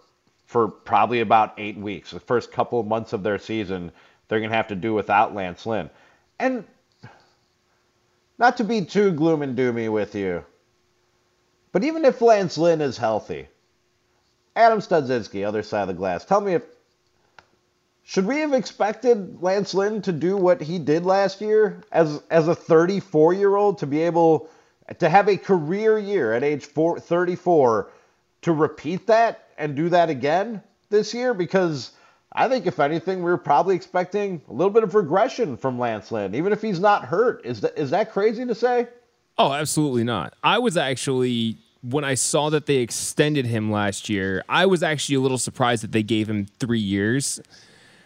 for 0.45 0.69
probably 0.69 1.19
about 1.19 1.53
eight 1.57 1.75
weeks. 1.75 2.11
The 2.11 2.19
first 2.21 2.49
couple 2.53 2.79
of 2.79 2.87
months 2.87 3.11
of 3.11 3.23
their 3.23 3.37
season, 3.37 3.91
they're 4.27 4.39
going 4.39 4.51
to 4.51 4.55
have 4.55 4.69
to 4.69 4.75
do 4.75 4.93
without 4.93 5.35
Lance 5.35 5.65
Lynn. 5.65 5.89
And 6.39 6.63
not 8.37 8.55
to 8.57 8.63
be 8.63 8.85
too 8.85 9.11
gloom 9.11 9.41
and 9.41 9.57
doomy 9.57 9.91
with 9.91 10.15
you, 10.15 10.45
but 11.73 11.83
even 11.83 12.05
if 12.05 12.21
Lance 12.21 12.57
Lynn 12.57 12.79
is 12.79 12.97
healthy, 12.97 13.49
Adam 14.55 14.79
Studzinski, 14.79 15.45
other 15.45 15.61
side 15.61 15.81
of 15.81 15.87
the 15.89 15.93
glass, 15.93 16.23
tell 16.23 16.39
me 16.39 16.53
if 16.53 16.63
should 18.03 18.25
we 18.25 18.37
have 18.37 18.53
expected 18.53 19.43
Lance 19.43 19.73
Lynn 19.73 20.01
to 20.03 20.13
do 20.13 20.37
what 20.37 20.61
he 20.61 20.79
did 20.79 21.05
last 21.05 21.41
year 21.41 21.83
as 21.91 22.23
as 22.29 22.47
a 22.47 22.55
34 22.55 23.33
year 23.33 23.57
old 23.57 23.79
to 23.79 23.87
be 23.87 24.03
able 24.03 24.49
to 24.99 25.09
have 25.09 25.27
a 25.27 25.37
career 25.37 25.97
year 25.97 26.33
at 26.33 26.43
age 26.43 26.65
four, 26.65 26.99
34 26.99 27.89
to 28.43 28.51
repeat 28.51 29.07
that 29.07 29.49
and 29.57 29.75
do 29.75 29.89
that 29.89 30.09
again 30.09 30.61
this 30.89 31.13
year 31.13 31.33
because 31.33 31.91
I 32.33 32.47
think 32.47 32.65
if 32.65 32.79
anything, 32.79 33.23
we 33.23 33.31
are 33.31 33.37
probably 33.37 33.75
expecting 33.75 34.41
a 34.49 34.53
little 34.53 34.71
bit 34.71 34.83
of 34.83 34.95
regression 34.95 35.57
from 35.57 35.77
Lance 35.77 36.11
Lynn, 36.11 36.33
even 36.33 36.53
if 36.53 36.61
he's 36.61 36.79
not 36.79 37.05
hurt. 37.05 37.45
Is 37.45 37.61
that 37.61 37.77
is 37.77 37.89
that 37.91 38.11
crazy 38.11 38.45
to 38.45 38.55
say? 38.55 38.87
Oh, 39.37 39.51
absolutely 39.53 40.03
not. 40.03 40.33
I 40.43 40.59
was 40.59 40.77
actually 40.77 41.57
when 41.83 42.03
I 42.03 42.13
saw 42.13 42.49
that 42.51 42.67
they 42.67 42.77
extended 42.77 43.45
him 43.45 43.71
last 43.71 44.07
year, 44.07 44.43
I 44.47 44.65
was 44.65 44.83
actually 44.83 45.15
a 45.15 45.19
little 45.19 45.37
surprised 45.37 45.83
that 45.83 45.91
they 45.91 46.03
gave 46.03 46.29
him 46.29 46.45
three 46.59 46.79
years 46.79 47.41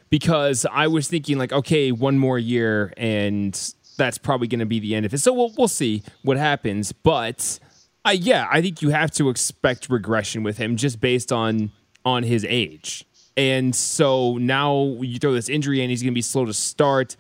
because 0.10 0.66
I 0.72 0.88
was 0.88 1.08
thinking 1.08 1.38
like, 1.38 1.52
okay, 1.52 1.92
one 1.92 2.18
more 2.18 2.40
year 2.40 2.94
and 2.96 3.54
that's 3.98 4.18
probably 4.18 4.48
going 4.48 4.60
to 4.60 4.66
be 4.66 4.80
the 4.80 4.96
end 4.96 5.06
of 5.06 5.14
it. 5.14 5.20
So 5.20 5.34
we'll 5.34 5.54
we'll 5.58 5.68
see 5.68 6.04
what 6.24 6.38
happens, 6.38 6.92
but 6.92 7.60
yeah, 8.14 8.48
I 8.52 8.62
think 8.62 8.82
you 8.82 8.90
have 8.90 9.12
to 9.12 9.30
expect 9.30 9.90
regression 9.90 10.44
with 10.44 10.58
him 10.58 10.76
just 10.76 11.00
based 11.00 11.32
on 11.32 11.72
on 12.04 12.24
his 12.24 12.46
age. 12.46 13.06
And 13.38 13.76
so 13.76 14.38
now 14.38 14.98
you 15.02 15.20
throw 15.20 15.34
this 15.34 15.50
injury 15.50 15.82
in, 15.82 15.90
he's 15.90 16.02
going 16.02 16.14
to 16.14 16.16
be 16.16 16.22
slow 16.22 16.46
to 16.46 16.54
start. 16.54 17.18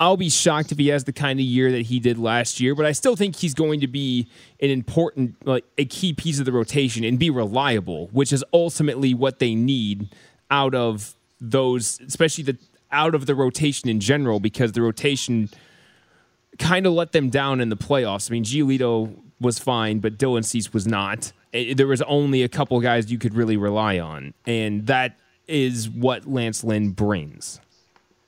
I'll 0.00 0.16
be 0.16 0.28
shocked 0.28 0.72
if 0.72 0.78
he 0.78 0.88
has 0.88 1.04
the 1.04 1.12
kind 1.12 1.38
of 1.38 1.46
year 1.46 1.70
that 1.70 1.82
he 1.82 2.00
did 2.00 2.18
last 2.18 2.60
year, 2.60 2.74
but 2.74 2.84
I 2.84 2.92
still 2.92 3.14
think 3.14 3.36
he's 3.36 3.54
going 3.54 3.80
to 3.80 3.86
be 3.86 4.28
an 4.60 4.70
important, 4.70 5.36
like 5.46 5.64
a 5.78 5.84
key 5.84 6.12
piece 6.12 6.40
of 6.40 6.44
the 6.44 6.52
rotation 6.52 7.04
and 7.04 7.18
be 7.18 7.30
reliable, 7.30 8.08
which 8.08 8.32
is 8.32 8.44
ultimately 8.52 9.14
what 9.14 9.38
they 9.38 9.54
need 9.54 10.08
out 10.50 10.74
of 10.74 11.14
those, 11.40 12.00
especially 12.06 12.44
the 12.44 12.58
out 12.90 13.14
of 13.14 13.26
the 13.26 13.34
rotation 13.34 13.88
in 13.88 14.00
general, 14.00 14.40
because 14.40 14.72
the 14.72 14.82
rotation 14.82 15.48
kind 16.58 16.86
of 16.86 16.92
let 16.92 17.12
them 17.12 17.30
down 17.30 17.60
in 17.60 17.68
the 17.68 17.76
playoffs. 17.76 18.30
I 18.30 18.32
mean, 18.32 18.44
Giolito 18.44 19.14
was 19.40 19.58
fine, 19.58 19.98
but 19.98 20.18
Dylan 20.18 20.44
Cease 20.44 20.72
was 20.72 20.86
not. 20.86 21.32
It, 21.52 21.76
there 21.76 21.86
was 21.86 22.02
only 22.02 22.42
a 22.42 22.48
couple 22.48 22.80
guys 22.80 23.10
you 23.10 23.18
could 23.18 23.34
really 23.34 23.56
rely 23.56 23.98
on, 23.98 24.34
and 24.46 24.86
that 24.86 25.16
is 25.46 25.88
what 25.88 26.26
Lance 26.26 26.64
Lynn 26.64 26.90
brings. 26.90 27.60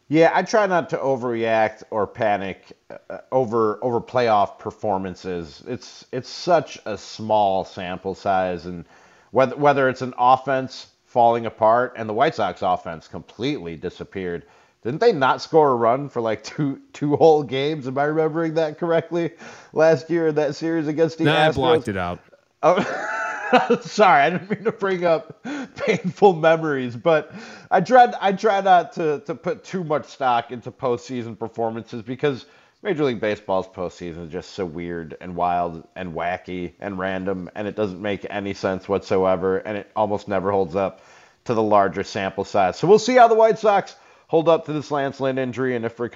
Yeah, 0.09 0.31
I 0.33 0.43
try 0.43 0.67
not 0.67 0.89
to 0.91 0.99
overreact 0.99 1.83
or 1.91 2.07
panic 2.07 2.77
uh, 3.11 3.19
over 3.33 3.83
over 3.83 4.01
playoff 4.01 4.59
performances. 4.59 5.65
It's 5.67 6.07
it's 6.13 6.29
such 6.29 6.79
a 6.87 6.97
small 6.97 7.65
sample 7.65 8.15
size, 8.15 8.67
and 8.67 8.85
whether 9.33 9.57
whether 9.57 9.89
it's 9.89 10.03
an 10.03 10.15
offense 10.17 10.89
falling 11.07 11.47
apart 11.47 11.95
and 11.97 12.09
the 12.09 12.13
White 12.13 12.35
Sox 12.35 12.63
offense 12.63 13.09
completely 13.09 13.75
disappeared. 13.75 14.45
Didn't 14.87 15.01
they 15.01 15.11
not 15.11 15.43
score 15.43 15.73
a 15.73 15.75
run 15.75 16.09
for 16.09 16.21
like 16.21 16.45
two 16.45 16.81
two 16.93 17.17
whole 17.17 17.43
games? 17.43 17.89
Am 17.89 17.99
I 17.99 18.05
remembering 18.05 18.55
that 18.55 18.79
correctly? 18.79 19.33
Last 19.73 20.09
year 20.09 20.29
in 20.29 20.37
that 20.37 20.55
series 20.55 20.87
against 20.87 21.19
the 21.19 21.25
nah, 21.25 21.35
Astros. 21.35 21.49
I 21.49 21.53
blocked 21.53 21.89
it 21.89 21.97
out. 21.97 22.21
Oh, 22.63 23.81
sorry, 23.83 24.23
I 24.23 24.31
didn't 24.31 24.49
mean 24.49 24.63
to 24.63 24.71
bring 24.71 25.05
up 25.05 25.45
painful 25.75 26.35
memories, 26.35 26.95
but 26.95 27.33
I 27.69 27.81
try 27.81 28.13
I 28.21 28.31
try 28.31 28.61
not 28.61 28.93
to 28.93 29.25
to 29.27 29.35
put 29.35 29.65
too 29.65 29.83
much 29.83 30.07
stock 30.07 30.53
into 30.53 30.71
postseason 30.71 31.37
performances 31.37 32.03
because 32.03 32.47
Major 32.81 33.03
League 33.03 33.21
Baseball's 33.21 33.67
postseason 33.67 34.27
is 34.27 34.33
just 34.33 34.53
so 34.53 34.65
weird 34.65 35.17
and 35.21 35.35
wild 35.35 35.83
and 35.97 36.15
wacky 36.15 36.75
and 36.79 36.97
random, 36.97 37.51
and 37.57 37.67
it 37.67 37.75
doesn't 37.75 38.01
make 38.01 38.25
any 38.31 38.55
sense 38.55 38.89
whatsoever, 38.89 39.59
and 39.59 39.79
it 39.79 39.91
almost 39.97 40.29
never 40.29 40.53
holds 40.53 40.77
up 40.77 41.01
to 41.47 41.55
the 41.55 41.63
larger 41.63 42.05
sample 42.05 42.45
size. 42.45 42.79
So 42.79 42.87
we'll 42.87 43.01
see 43.01 43.17
how 43.17 43.27
the 43.27 43.35
White 43.35 43.59
Sox 43.59 43.97
hold 44.29 44.49
up 44.49 44.65
to 44.67 44.73
this 44.73 44.91
Lance 44.91 45.21
Lynn 45.21 45.39
injury, 45.39 45.77
and 45.77 45.85
if 45.85 45.99
Rick 46.01 46.15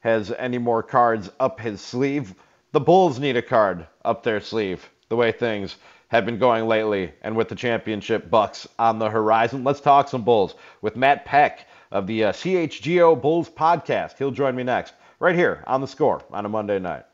has 0.00 0.32
any 0.38 0.58
more 0.58 0.82
cards 0.82 1.30
up 1.40 1.58
his 1.58 1.80
sleeve. 1.80 2.34
The 2.72 2.80
Bulls 2.80 3.18
need 3.18 3.36
a 3.36 3.42
card 3.42 3.86
up 4.04 4.22
their 4.22 4.40
sleeve, 4.40 4.88
the 5.08 5.16
way 5.16 5.32
things 5.32 5.76
have 6.08 6.24
been 6.24 6.38
going 6.38 6.68
lately, 6.68 7.12
and 7.22 7.34
with 7.36 7.48
the 7.48 7.54
championship 7.54 8.30
Bucks 8.30 8.68
on 8.78 8.98
the 8.98 9.10
horizon. 9.10 9.64
Let's 9.64 9.80
talk 9.80 10.08
some 10.08 10.22
Bulls 10.22 10.54
with 10.82 10.96
Matt 10.96 11.24
Peck 11.24 11.66
of 11.90 12.06
the 12.06 12.24
uh, 12.24 12.32
CHGO 12.32 13.20
Bulls 13.20 13.48
podcast. 13.50 14.18
He'll 14.18 14.30
join 14.30 14.54
me 14.54 14.62
next, 14.62 14.94
right 15.18 15.34
here 15.34 15.64
on 15.66 15.80
the 15.80 15.88
score 15.88 16.22
on 16.30 16.46
a 16.46 16.48
Monday 16.48 16.78
night. 16.78 17.04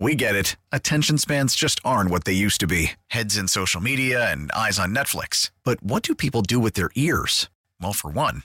We 0.00 0.14
get 0.14 0.34
it. 0.34 0.56
Attention 0.72 1.18
spans 1.18 1.54
just 1.54 1.78
aren't 1.84 2.10
what 2.10 2.24
they 2.24 2.32
used 2.32 2.58
to 2.60 2.66
be 2.66 2.92
heads 3.08 3.36
in 3.36 3.48
social 3.48 3.82
media 3.82 4.32
and 4.32 4.50
eyes 4.52 4.78
on 4.78 4.94
Netflix. 4.94 5.50
But 5.62 5.82
what 5.82 6.02
do 6.02 6.14
people 6.14 6.42
do 6.42 6.58
with 6.58 6.72
their 6.72 6.90
ears? 6.94 7.50
Well, 7.80 7.92
for 7.92 8.10
one, 8.10 8.44